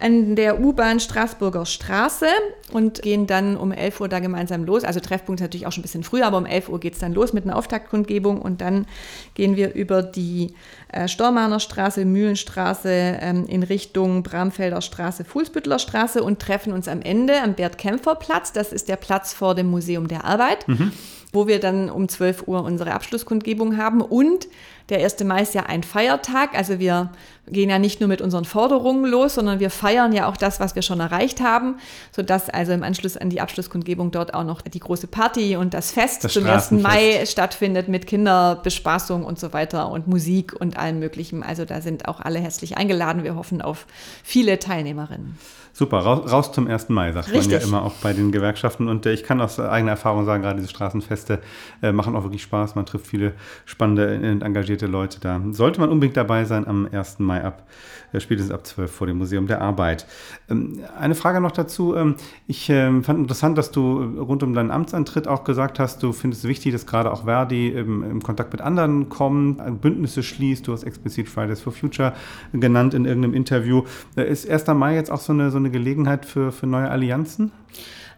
an 0.00 0.34
der 0.34 0.60
U-Bahn 0.60 0.98
Straßburger 0.98 1.66
Straße 1.66 2.26
und 2.72 3.02
gehen 3.02 3.26
dann 3.26 3.56
um 3.56 3.70
11 3.70 4.00
Uhr 4.00 4.08
da 4.08 4.18
gemeinsam 4.18 4.64
los. 4.64 4.82
Also 4.82 5.00
Treffpunkt 5.00 5.40
ist 5.40 5.44
natürlich 5.44 5.66
auch 5.66 5.72
schon 5.72 5.82
ein 5.82 5.82
bisschen 5.82 6.02
früher, 6.02 6.26
aber 6.26 6.38
um 6.38 6.46
11 6.46 6.68
Uhr 6.68 6.80
geht 6.80 6.94
es 6.94 6.98
dann 6.98 7.12
los 7.12 7.32
mit 7.32 7.44
einer 7.44 7.56
Auftaktkundgebung 7.56 8.42
und 8.42 8.60
dann 8.60 8.86
gehen 9.34 9.56
wir 9.56 9.74
über 9.74 10.02
die 10.02 10.54
äh, 10.92 11.08
Stormarner 11.08 11.58
Straße, 11.58 12.04
Mühlenstraße 12.04 12.88
ähm, 12.88 13.46
in 13.46 13.62
Richtung 13.62 14.22
Bramfelder 14.22 14.80
Straße, 14.80 15.24
Fuhlsbüttler 15.24 15.78
Straße 15.78 16.22
und 16.22 16.38
treffen 16.38 16.72
uns 16.72 16.86
am 16.86 17.02
Ende 17.02 17.40
am 17.42 17.54
Bert-Kämpfer-Platz. 17.54 18.52
Das 18.52 18.72
ist 18.72 18.88
der 18.88 18.96
Platz 18.96 19.32
vor 19.32 19.54
dem 19.54 19.70
Museum 19.70 20.06
der 20.06 20.24
Arbeit, 20.24 20.68
mhm. 20.68 20.92
wo 21.32 21.46
wir 21.46 21.60
dann 21.60 21.90
um 21.90 22.08
12 22.08 22.46
Uhr 22.46 22.62
unsere 22.62 22.92
Abschlusskundgebung 22.92 23.76
haben 23.76 24.00
und 24.02 24.48
Der 24.88 25.02
1. 25.02 25.24
Mai 25.24 25.42
ist 25.42 25.54
ja 25.54 25.64
ein 25.64 25.82
Feiertag, 25.82 26.54
also 26.54 26.78
wir 26.78 27.10
gehen 27.48 27.68
ja 27.70 27.78
nicht 27.78 28.00
nur 28.00 28.08
mit 28.08 28.20
unseren 28.20 28.44
Forderungen 28.44 29.04
los, 29.04 29.34
sondern 29.34 29.58
wir 29.58 29.70
feiern 29.70 30.12
ja 30.12 30.28
auch 30.28 30.36
das, 30.36 30.60
was 30.60 30.74
wir 30.74 30.82
schon 30.82 31.00
erreicht 31.00 31.40
haben, 31.40 31.76
sodass 32.14 32.48
also 32.48 32.72
im 32.72 32.82
Anschluss 32.82 33.16
an 33.16 33.30
die 33.30 33.40
Abschlusskundgebung 33.40 34.12
dort 34.12 34.32
auch 34.34 34.44
noch 34.44 34.60
die 34.62 34.78
große 34.78 35.08
Party 35.08 35.56
und 35.56 35.74
das 35.74 35.90
Fest 35.90 36.24
Das 36.24 36.32
zum 36.32 36.46
1. 36.46 36.70
Mai 36.72 37.24
stattfindet 37.26 37.88
mit 37.88 38.06
Kinderbespaßung 38.06 39.24
und 39.24 39.38
so 39.38 39.52
weiter 39.52 39.90
und 39.90 40.06
Musik 40.06 40.54
und 40.58 40.76
allem 40.76 41.00
Möglichen. 41.00 41.42
Also 41.42 41.64
da 41.64 41.80
sind 41.80 42.06
auch 42.08 42.20
alle 42.20 42.38
herzlich 42.38 42.76
eingeladen. 42.76 43.24
Wir 43.24 43.34
hoffen 43.34 43.60
auf 43.60 43.86
viele 44.22 44.58
Teilnehmerinnen. 44.58 45.36
Super, 45.74 46.00
raus, 46.00 46.30
raus 46.30 46.52
zum 46.52 46.66
1. 46.66 46.90
Mai, 46.90 47.12
sagt 47.12 47.28
man 47.28 47.36
Richtig. 47.38 47.62
ja 47.62 47.66
immer 47.66 47.82
auch 47.82 47.94
bei 48.02 48.12
den 48.12 48.30
Gewerkschaften. 48.30 48.88
Und 48.88 49.06
äh, 49.06 49.12
ich 49.12 49.22
kann 49.22 49.40
aus 49.40 49.58
eigener 49.58 49.92
Erfahrung 49.92 50.26
sagen, 50.26 50.42
gerade 50.42 50.56
diese 50.56 50.68
Straßenfeste 50.68 51.40
äh, 51.82 51.92
machen 51.92 52.14
auch 52.14 52.24
wirklich 52.24 52.42
Spaß. 52.42 52.74
Man 52.74 52.84
trifft 52.84 53.06
viele 53.06 53.32
spannende 53.64 54.20
und 54.32 54.42
engagierte 54.42 54.86
Leute 54.86 55.18
da. 55.18 55.40
Sollte 55.50 55.80
man 55.80 55.88
unbedingt 55.88 56.16
dabei 56.18 56.44
sein 56.44 56.66
am 56.66 56.86
1. 56.92 57.20
Mai 57.20 57.31
ab, 57.40 57.66
äh, 58.12 58.20
spätestens 58.20 58.52
ab 58.52 58.66
12 58.66 58.90
vor 58.90 59.06
dem 59.06 59.18
Museum 59.18 59.46
der 59.46 59.60
Arbeit. 59.60 60.06
Ähm, 60.50 60.80
eine 60.98 61.14
Frage 61.14 61.40
noch 61.40 61.52
dazu. 61.52 61.96
Ähm, 61.96 62.16
ich 62.46 62.68
ähm, 62.68 63.02
fand 63.04 63.18
interessant, 63.20 63.56
dass 63.56 63.70
du 63.70 64.00
äh, 64.00 64.18
rund 64.20 64.42
um 64.42 64.54
deinen 64.54 64.70
Amtsantritt 64.70 65.26
auch 65.26 65.44
gesagt 65.44 65.78
hast, 65.78 66.02
du 66.02 66.12
findest 66.12 66.44
es 66.44 66.48
wichtig, 66.48 66.72
dass 66.72 66.86
gerade 66.86 67.12
auch 67.12 67.24
Verdi 67.24 67.68
im, 67.68 68.22
Kontakt 68.22 68.52
mit 68.52 68.60
anderen 68.60 69.08
kommt, 69.08 69.60
äh, 69.60 69.70
Bündnisse 69.70 70.22
schließt. 70.22 70.66
Du 70.66 70.72
hast 70.72 70.84
explizit 70.84 71.28
Fridays 71.28 71.60
for 71.60 71.72
Future 71.72 72.12
genannt 72.52 72.94
in 72.94 73.04
irgendeinem 73.04 73.34
Interview. 73.34 73.84
Ist 74.16 74.48
1. 74.48 74.66
Mai 74.68 74.94
jetzt 74.94 75.10
auch 75.10 75.20
so 75.20 75.32
eine, 75.32 75.50
so 75.50 75.56
eine 75.56 75.70
Gelegenheit 75.70 76.26
für, 76.26 76.52
für 76.52 76.66
neue 76.66 76.90
Allianzen? 76.90 77.52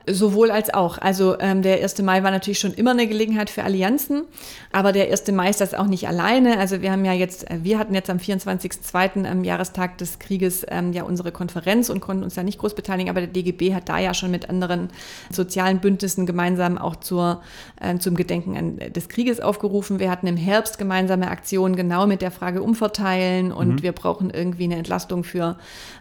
Sowohl 0.07 0.51
als 0.51 0.73
auch. 0.75 0.99
Also 0.99 1.39
ähm, 1.41 1.63
der 1.63 1.83
1. 1.83 2.03
Mai 2.03 2.23
war 2.23 2.31
natürlich 2.31 2.59
schon 2.59 2.75
immer 2.75 2.91
eine 2.91 3.07
Gelegenheit 3.07 3.49
für 3.49 3.65
Allianzen, 3.65 4.25
aber 4.71 4.93
der 4.93 5.11
1. 5.11 5.29
Mai 5.29 5.49
ist 5.49 5.63
das 5.63 5.73
auch 5.73 5.87
nicht 5.87 6.07
alleine. 6.07 6.59
Also 6.59 6.83
wir 6.83 6.93
haben 6.93 7.07
ja 7.07 7.15
jetzt, 7.15 7.51
äh, 7.51 7.61
wir 7.63 7.79
hatten 7.79 7.95
jetzt 7.95 8.11
am 8.11 8.19
24.02. 8.19 9.25
am 9.25 9.45
Jahrestag 9.45 9.97
des 9.97 10.19
Krieges 10.19 10.67
ähm, 10.69 10.93
ja 10.93 11.05
unsere 11.05 11.33
Konferenz 11.33 11.89
und 11.89 12.01
konnten 12.01 12.23
uns 12.23 12.35
da 12.35 12.43
nicht 12.43 12.59
groß 12.59 12.75
beteiligen, 12.75 13.09
aber 13.09 13.21
der 13.21 13.31
DGB 13.31 13.75
hat 13.75 13.89
da 13.89 13.99
ja 13.99 14.13
schon 14.13 14.31
mit 14.31 14.51
anderen 14.51 14.91
sozialen 15.31 15.81
Bündnissen 15.81 16.27
gemeinsam 16.27 16.77
auch 16.77 16.97
zur, 16.97 17.41
äh, 17.81 17.97
zum 17.97 18.15
Gedenken 18.15 18.59
an, 18.59 18.93
des 18.93 19.09
Krieges 19.09 19.41
aufgerufen. 19.41 20.01
Wir 20.01 20.11
hatten 20.11 20.27
im 20.27 20.37
Herbst 20.37 20.77
gemeinsame 20.77 21.29
Aktionen 21.29 21.77
genau 21.77 22.07
mit 22.07 22.21
der 22.21 22.31
Frage 22.31 22.63
umverteilen 22.63 23.53
und 23.53 23.83
wir 23.83 23.93
brauchen 23.93 24.29
irgendwie 24.29 24.65
eine 24.65 24.77
Entlastung 24.77 25.25
für, 25.25 25.57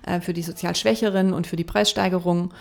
äh, 0.06 0.20
für 0.20 0.34
die 0.34 0.44
sozial 0.44 0.76
Schwächeren 0.76 1.32
und 1.32 1.48
für 1.48 1.56
die 1.56 1.63
Preissteigerung. 1.63 2.52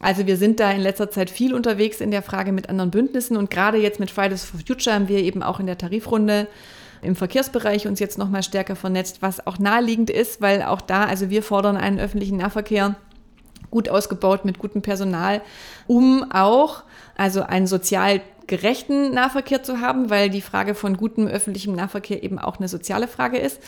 Also 0.00 0.26
wir 0.26 0.36
sind 0.36 0.60
da 0.60 0.70
in 0.70 0.80
letzter 0.88 1.10
Zeit 1.10 1.30
viel 1.30 1.54
unterwegs 1.54 2.00
in 2.00 2.10
der 2.10 2.22
Frage 2.22 2.52
mit 2.52 2.68
anderen 2.68 2.90
Bündnissen 2.90 3.36
und 3.36 3.50
gerade 3.50 3.78
jetzt 3.78 4.00
mit 4.00 4.10
Fridays 4.10 4.44
for 4.44 4.60
Future 4.66 4.94
haben 4.94 5.08
wir 5.08 5.18
eben 5.18 5.42
auch 5.42 5.60
in 5.60 5.66
der 5.66 5.78
Tarifrunde 5.78 6.48
im 7.02 7.14
Verkehrsbereich 7.14 7.86
uns 7.86 8.00
jetzt 8.00 8.18
noch 8.18 8.28
mal 8.28 8.42
stärker 8.42 8.74
vernetzt, 8.74 9.22
was 9.22 9.46
auch 9.46 9.58
naheliegend 9.58 10.10
ist, 10.10 10.40
weil 10.40 10.62
auch 10.62 10.80
da, 10.80 11.04
also 11.04 11.30
wir 11.30 11.42
fordern 11.42 11.76
einen 11.76 12.00
öffentlichen 12.00 12.38
Nahverkehr 12.38 12.96
gut 13.70 13.88
ausgebaut 13.88 14.44
mit 14.44 14.58
gutem 14.58 14.82
Personal, 14.82 15.42
um 15.86 16.30
auch 16.32 16.84
also 17.16 17.42
einen 17.42 17.66
sozial 17.66 18.20
gerechten 18.46 19.12
Nahverkehr 19.12 19.62
zu 19.62 19.80
haben, 19.80 20.10
weil 20.10 20.30
die 20.30 20.40
Frage 20.40 20.74
von 20.74 20.96
gutem 20.96 21.28
öffentlichem 21.28 21.74
Nahverkehr 21.74 22.22
eben 22.22 22.38
auch 22.38 22.58
eine 22.58 22.68
soziale 22.68 23.06
Frage 23.06 23.38
ist. 23.38 23.60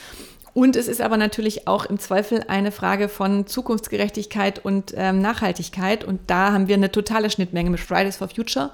Und 0.53 0.75
es 0.75 0.89
ist 0.89 1.01
aber 1.01 1.17
natürlich 1.17 1.69
auch 1.69 1.85
im 1.85 1.99
Zweifel 1.99 2.45
eine 2.49 2.73
Frage 2.73 3.09
von 3.09 3.47
Zukunftsgerechtigkeit 3.47 4.59
und 4.65 4.93
ähm, 4.97 5.21
Nachhaltigkeit. 5.21 6.05
Und 6.05 6.21
da 6.27 6.53
haben 6.53 6.67
wir 6.67 6.75
eine 6.75 6.91
totale 6.91 7.31
Schnittmenge 7.31 7.71
mit 7.71 7.81
Fridays 7.81 8.17
for 8.17 8.29
Future. 8.29 8.71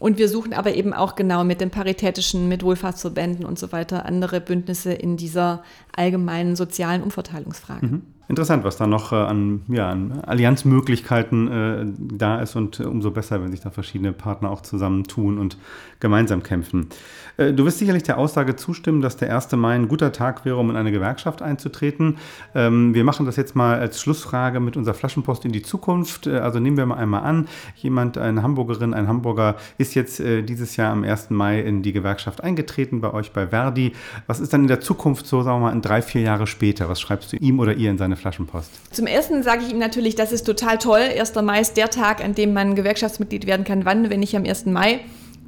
Und 0.00 0.18
wir 0.18 0.28
suchen 0.28 0.52
aber 0.52 0.74
eben 0.74 0.92
auch 0.92 1.14
genau 1.14 1.44
mit 1.44 1.60
den 1.60 1.70
Paritätischen, 1.70 2.48
mit 2.48 2.64
Wohlfahrtsverbänden 2.64 3.46
und 3.46 3.58
so 3.58 3.70
weiter 3.70 4.06
andere 4.06 4.40
Bündnisse 4.40 4.92
in 4.92 5.16
dieser 5.16 5.62
allgemeinen 5.96 6.56
sozialen 6.56 7.02
Umverteilungsfrage. 7.02 8.00
Interessant, 8.26 8.64
was 8.64 8.78
da 8.78 8.86
noch 8.86 9.12
äh, 9.12 9.16
an, 9.16 9.62
ja, 9.68 9.90
an 9.90 10.22
Allianzmöglichkeiten 10.26 11.48
äh, 11.48 11.86
da 12.16 12.40
ist 12.40 12.56
und 12.56 12.80
äh, 12.80 12.84
umso 12.84 13.10
besser, 13.10 13.42
wenn 13.42 13.50
sich 13.50 13.60
da 13.60 13.70
verschiedene 13.70 14.12
Partner 14.12 14.50
auch 14.50 14.62
zusammentun 14.62 15.38
und 15.38 15.58
gemeinsam 16.00 16.42
kämpfen. 16.42 16.88
Äh, 17.36 17.52
du 17.52 17.66
wirst 17.66 17.80
sicherlich 17.80 18.02
der 18.02 18.16
Aussage 18.16 18.56
zustimmen, 18.56 19.02
dass 19.02 19.18
der 19.18 19.34
1. 19.34 19.52
Mai 19.52 19.74
ein 19.74 19.88
guter 19.88 20.10
Tag 20.10 20.46
wäre, 20.46 20.56
um 20.56 20.70
in 20.70 20.76
eine 20.76 20.90
Gewerkschaft 20.90 21.42
einzutreten. 21.42 22.16
Ähm, 22.54 22.94
wir 22.94 23.04
machen 23.04 23.26
das 23.26 23.36
jetzt 23.36 23.56
mal 23.56 23.78
als 23.78 24.00
Schlussfrage 24.00 24.58
mit 24.58 24.78
unserer 24.78 24.94
Flaschenpost 24.94 25.44
in 25.44 25.52
die 25.52 25.62
Zukunft. 25.62 26.26
Äh, 26.26 26.38
also 26.38 26.60
nehmen 26.60 26.78
wir 26.78 26.86
mal 26.86 26.96
einmal 26.96 27.24
an, 27.24 27.46
jemand, 27.76 28.16
eine 28.16 28.42
Hamburgerin, 28.42 28.94
ein 28.94 29.06
Hamburger 29.06 29.56
ist 29.76 29.94
jetzt 29.94 30.18
dieses 30.18 30.76
Jahr 30.76 30.92
am 30.92 31.04
1. 31.04 31.30
Mai 31.30 31.60
in 31.60 31.82
die 31.82 31.92
Gewerkschaft 31.92 32.42
eingetreten, 32.42 33.00
bei 33.00 33.12
euch 33.12 33.32
bei 33.32 33.48
Verdi. 33.48 33.92
Was 34.26 34.40
ist 34.40 34.52
dann 34.52 34.62
in 34.62 34.68
der 34.68 34.80
Zukunft 34.80 35.26
so, 35.26 35.42
sagen 35.42 35.60
wir 35.60 35.66
mal, 35.66 35.72
in 35.72 35.82
drei, 35.84 36.02
vier 36.02 36.22
Jahre 36.22 36.46
später? 36.46 36.88
Was 36.88 37.00
schreibst 37.00 37.32
du 37.32 37.36
ihm 37.36 37.60
oder 37.60 37.74
ihr 37.74 37.90
in 37.90 37.98
seine 37.98 38.16
Flaschenpost? 38.16 38.70
Zum 38.90 39.06
ersten 39.06 39.42
sage 39.42 39.62
ich 39.64 39.70
ihm 39.70 39.78
natürlich, 39.78 40.14
das 40.14 40.32
ist 40.32 40.44
total 40.44 40.78
toll. 40.78 41.00
1. 41.00 41.34
Mai 41.36 41.60
ist 41.60 41.76
der 41.76 41.90
Tag, 41.90 42.24
an 42.24 42.34
dem 42.34 42.52
man 42.52 42.74
Gewerkschaftsmitglied 42.74 43.46
werden 43.46 43.64
kann. 43.64 43.84
Wann, 43.84 44.10
wenn 44.10 44.20
nicht 44.20 44.36
am 44.36 44.44
1. 44.44 44.66
Mai? 44.66 45.00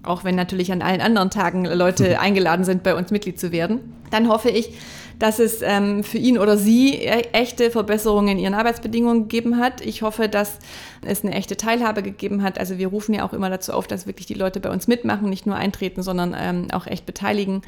Auch 0.03 0.25
wenn 0.25 0.37
natürlich 0.37 0.71
an 0.71 0.83
allen 0.83 1.01
anderen 1.01 1.31
Tagen 1.31 1.65
Leute 1.65 2.21
eingeladen 2.21 2.65
sind, 2.65 2.83
bei 2.83 2.95
uns 2.95 3.11
Mitglied 3.11 3.41
zu 3.41 3.53
werden. 3.53 3.81
Dann 4.11 4.29
hoffe 4.29 4.51
ich, 4.51 4.75
dass 5.19 5.39
es 5.39 5.63
ähm, 5.63 6.05
für 6.05 6.19
ihn 6.19 6.39
oder 6.39 6.57
sie 6.57 6.95
e 6.95 7.29
echte 7.33 7.71
Verbesserungen 7.71 8.37
in 8.37 8.39
ihren 8.39 8.55
Arbeitsbedingungen 8.55 9.29
gegeben 9.29 9.59
hat. 9.59 9.81
Ich 9.81 10.03
hoffe, 10.03 10.29
dass 10.29 10.59
es 11.05 11.25
eine 11.25 11.35
echte 11.35 11.57
Teilhabe 11.57 12.03
gegeben 12.03 12.43
hat. 12.43 12.59
Also 12.59 12.79
wir 12.79 12.89
rufen 12.89 13.15
ja 13.15 13.25
auch 13.25 13.33
immer 13.33 13.51
dazu 13.51 13.73
auf, 13.73 13.87
dass 13.87 14.07
wirklich 14.07 14.27
die 14.27 14.35
Leute 14.35 14.61
bei 14.61 14.71
uns 14.71 14.89
mitmachen, 14.89 15.31
nicht 15.31 15.47
nur 15.47 15.57
eintreten, 15.57 16.03
sondern 16.03 16.35
ähm, 16.39 16.69
auch 16.73 16.87
echt 16.87 17.07
beteiligen. 17.07 17.63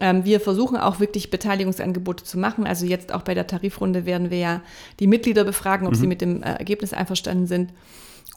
Ähm, 0.00 0.24
wir 0.24 0.40
versuchen 0.40 0.76
auch 0.76 1.00
wirklich 1.00 1.30
Beteiligungsangebote 1.30 2.24
zu 2.24 2.38
machen. 2.38 2.66
Also 2.66 2.86
jetzt 2.86 3.12
auch 3.12 3.22
bei 3.22 3.34
der 3.34 3.46
Tarifrunde 3.46 4.06
werden 4.06 4.30
wir 4.30 4.38
ja 4.38 4.62
die 5.00 5.06
Mitglieder 5.06 5.44
befragen, 5.44 5.86
ob 5.86 5.94
sie 5.96 6.06
mit 6.06 6.20
dem 6.20 6.42
äh, 6.42 6.52
Ergebnis 6.54 6.92
einverstanden 6.92 7.46
sind. 7.46 7.72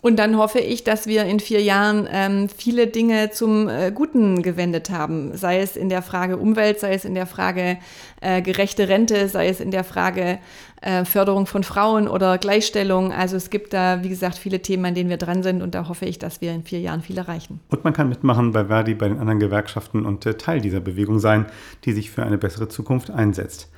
Und 0.02 0.18
dann 0.18 0.36
hoffe 0.38 0.60
ich, 0.60 0.84
dass 0.84 1.06
wir 1.06 1.26
in 1.26 1.40
vier 1.40 1.62
Jahren 1.62 2.08
ähm, 2.12 2.50
viele 2.50 2.88
Dinge 2.88 3.30
zum 3.30 3.70
äh, 3.70 3.92
Guten 3.92 4.42
gewendet 4.42 4.90
haben. 4.90 5.38
Sei 5.38 5.60
es 5.60 5.78
in 5.78 5.90
der 5.90 6.02
Frage 6.02 6.38
Umwelt, 6.38 6.80
sei 6.80 6.94
es 6.94 7.06
in 7.06 7.14
der 7.14 7.28
Frage 7.28 7.78
äh, 8.20 8.42
gerechte 8.42 8.90
Rente, 8.90 9.28
sei 9.28 9.48
es 9.48 9.60
in 9.60 9.70
der 9.70 9.84
Frage 9.84 10.40
äh, 10.82 11.06
Förderung 11.06 11.46
von 11.46 11.64
Frauen 11.64 12.08
oder 12.08 12.40
Gleichstellung. 12.40 13.14
Also 13.14 13.38
es 13.38 13.52
gibt 13.52 13.74
da, 13.74 14.04
wie 14.04 14.10
gesagt, 14.10 14.40
viele 14.40 14.64
Themen, 14.64 14.86
an 14.86 14.96
denen 14.96 15.12
wir 15.12 15.18
dran 15.18 15.44
sind. 15.44 15.62
Und 15.62 15.76
da 15.76 15.88
hoffe 15.88 16.06
ich, 16.06 16.18
dass 16.18 16.42
wir 16.42 16.52
in 16.52 16.64
vier 16.64 16.80
Jahren 16.80 17.04
viel 17.04 17.20
erreichen. 17.20 17.60
Und 17.70 17.84
man 17.84 17.94
kann 17.94 18.10
mitmachen 18.10 18.54
bei 18.54 18.66
Verdi, 18.66 18.96
bei 18.96 19.08
den 19.08 19.20
anderen 19.20 19.40
Gewerkschaften 19.40 20.08
und 20.08 20.26
äh, 20.26 20.34
Teil 20.34 20.62
dieser 20.62 20.80
Bewegung 20.80 21.20
sein, 21.20 21.46
die 21.86 21.94
sich 21.94 22.10
für 22.10 22.24
eine 22.24 22.40
bessere 22.40 22.68
Zukunft 22.68 23.12
einsetzt. 23.12 23.70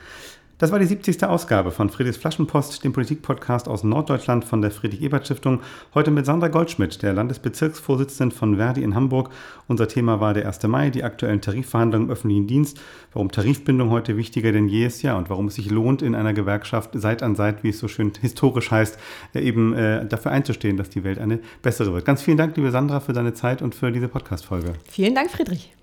Das 0.60 0.72
war 0.72 0.78
die 0.78 0.86
70. 0.86 1.24
Ausgabe 1.24 1.72
von 1.72 1.90
Friedrichs 1.90 2.18
Flaschenpost, 2.18 2.84
dem 2.84 2.94
Politikpodcast 2.94 3.68
aus 3.68 3.84
Norddeutschland 3.84 4.46
von 4.46 4.62
der 4.62 4.70
Friedrich-Ebert-Stiftung. 4.70 5.62
Heute 5.96 6.12
mit 6.12 6.28
Sandra 6.28 6.48
Goldschmidt, 6.48 7.02
der 7.02 7.12
Landesbezirksvorsitzenden 7.14 8.38
von 8.38 8.58
Verdi 8.58 8.84
in 8.84 8.94
Hamburg. 8.94 9.32
Unser 9.68 9.88
Thema 9.88 10.20
war 10.20 10.36
der 10.36 10.46
1. 10.46 10.62
Mai, 10.68 10.92
die 10.92 11.04
aktuellen 11.04 11.42
Tarifverhandlungen 11.42 12.08
im 12.08 12.14
öffentlichen 12.14 12.46
Dienst, 12.46 12.80
warum 13.14 13.32
Tarifbindung 13.32 13.90
heute 13.90 14.16
wichtiger 14.16 14.52
denn 14.52 14.68
je 14.68 14.86
ist, 14.86 15.02
ja, 15.02 15.18
und 15.18 15.32
warum 15.32 15.48
es 15.48 15.56
sich 15.56 15.72
lohnt, 15.72 16.04
in 16.04 16.14
einer 16.14 16.34
Gewerkschaft 16.34 16.92
Seit 16.94 17.24
an 17.24 17.36
Seit, 17.36 17.64
wie 17.64 17.70
es 17.70 17.80
so 17.80 17.88
schön 17.88 18.12
historisch 18.22 18.70
heißt, 18.70 19.00
eben 19.34 19.74
äh, 19.74 20.06
dafür 20.06 20.32
einzustehen, 20.32 20.78
dass 20.78 20.92
die 20.92 21.04
Welt 21.04 21.18
eine 21.18 21.40
bessere 21.64 21.94
wird. 21.94 22.06
Ganz 22.06 22.22
vielen 22.22 22.38
Dank, 22.38 22.56
liebe 22.56 22.70
Sandra, 22.70 23.00
für 23.00 23.14
deine 23.14 23.34
Zeit 23.34 23.64
und 23.64 23.74
für 23.74 23.92
diese 23.92 24.08
Podcast-Folge. 24.08 24.74
Vielen 24.88 25.16
Dank, 25.16 25.32
Friedrich. 25.32 25.74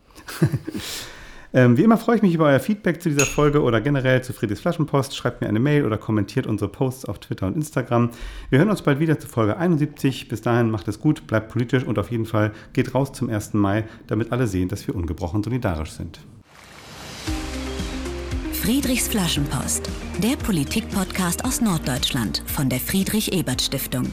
Ähm, 1.53 1.77
wie 1.77 1.83
immer 1.83 1.97
freue 1.97 2.17
ich 2.17 2.23
mich 2.23 2.35
über 2.35 2.47
euer 2.47 2.61
Feedback 2.61 3.03
zu 3.03 3.09
dieser 3.09 3.27
Folge 3.27 3.63
oder 3.63 3.81
generell 3.81 4.23
zu 4.23 4.33
Friedrichs 4.33 4.61
Flaschenpost. 4.61 5.17
Schreibt 5.17 5.41
mir 5.41 5.49
eine 5.49 5.59
Mail 5.59 5.85
oder 5.85 5.99
kommentiert 5.99 6.47
unsere 6.47 6.71
Posts 6.71 7.07
auf 7.07 7.19
Twitter 7.19 7.49
und 7.49 7.57
Instagram. 7.57 8.11
Wir 8.51 8.61
hören 8.61 8.71
uns 8.71 8.83
bald 8.83 9.01
wieder 9.01 9.19
zu 9.19 9.27
Folge 9.27 9.57
71. 9.57 10.29
Bis 10.29 10.43
dahin 10.43 10.71
macht 10.71 10.87
es 10.87 11.01
gut, 11.01 11.27
bleibt 11.27 11.51
politisch 11.51 11.85
und 11.85 11.99
auf 11.99 12.11
jeden 12.11 12.27
Fall 12.27 12.53
geht 12.73 12.95
raus 12.95 13.13
zum 13.13 13.31
1. 13.31 13.55
Mai, 13.55 13.85
damit 14.07 14.31
alle 14.31 14.47
sehen, 14.47 14.69
dass 14.69 14.87
wir 14.87 14.95
ungebrochen 14.95 15.43
solidarisch 15.43 15.91
sind. 15.91 16.21
Friedrichs 18.53 19.09
Flaschenpost, 19.09 19.91
der 20.23 20.37
Politikpodcast 20.37 21.45
aus 21.45 21.61
Norddeutschland 21.61 22.45
von 22.47 22.69
der 22.69 22.79
Friedrich 22.79 23.33
Ebert 23.33 23.63
Stiftung. 23.63 24.05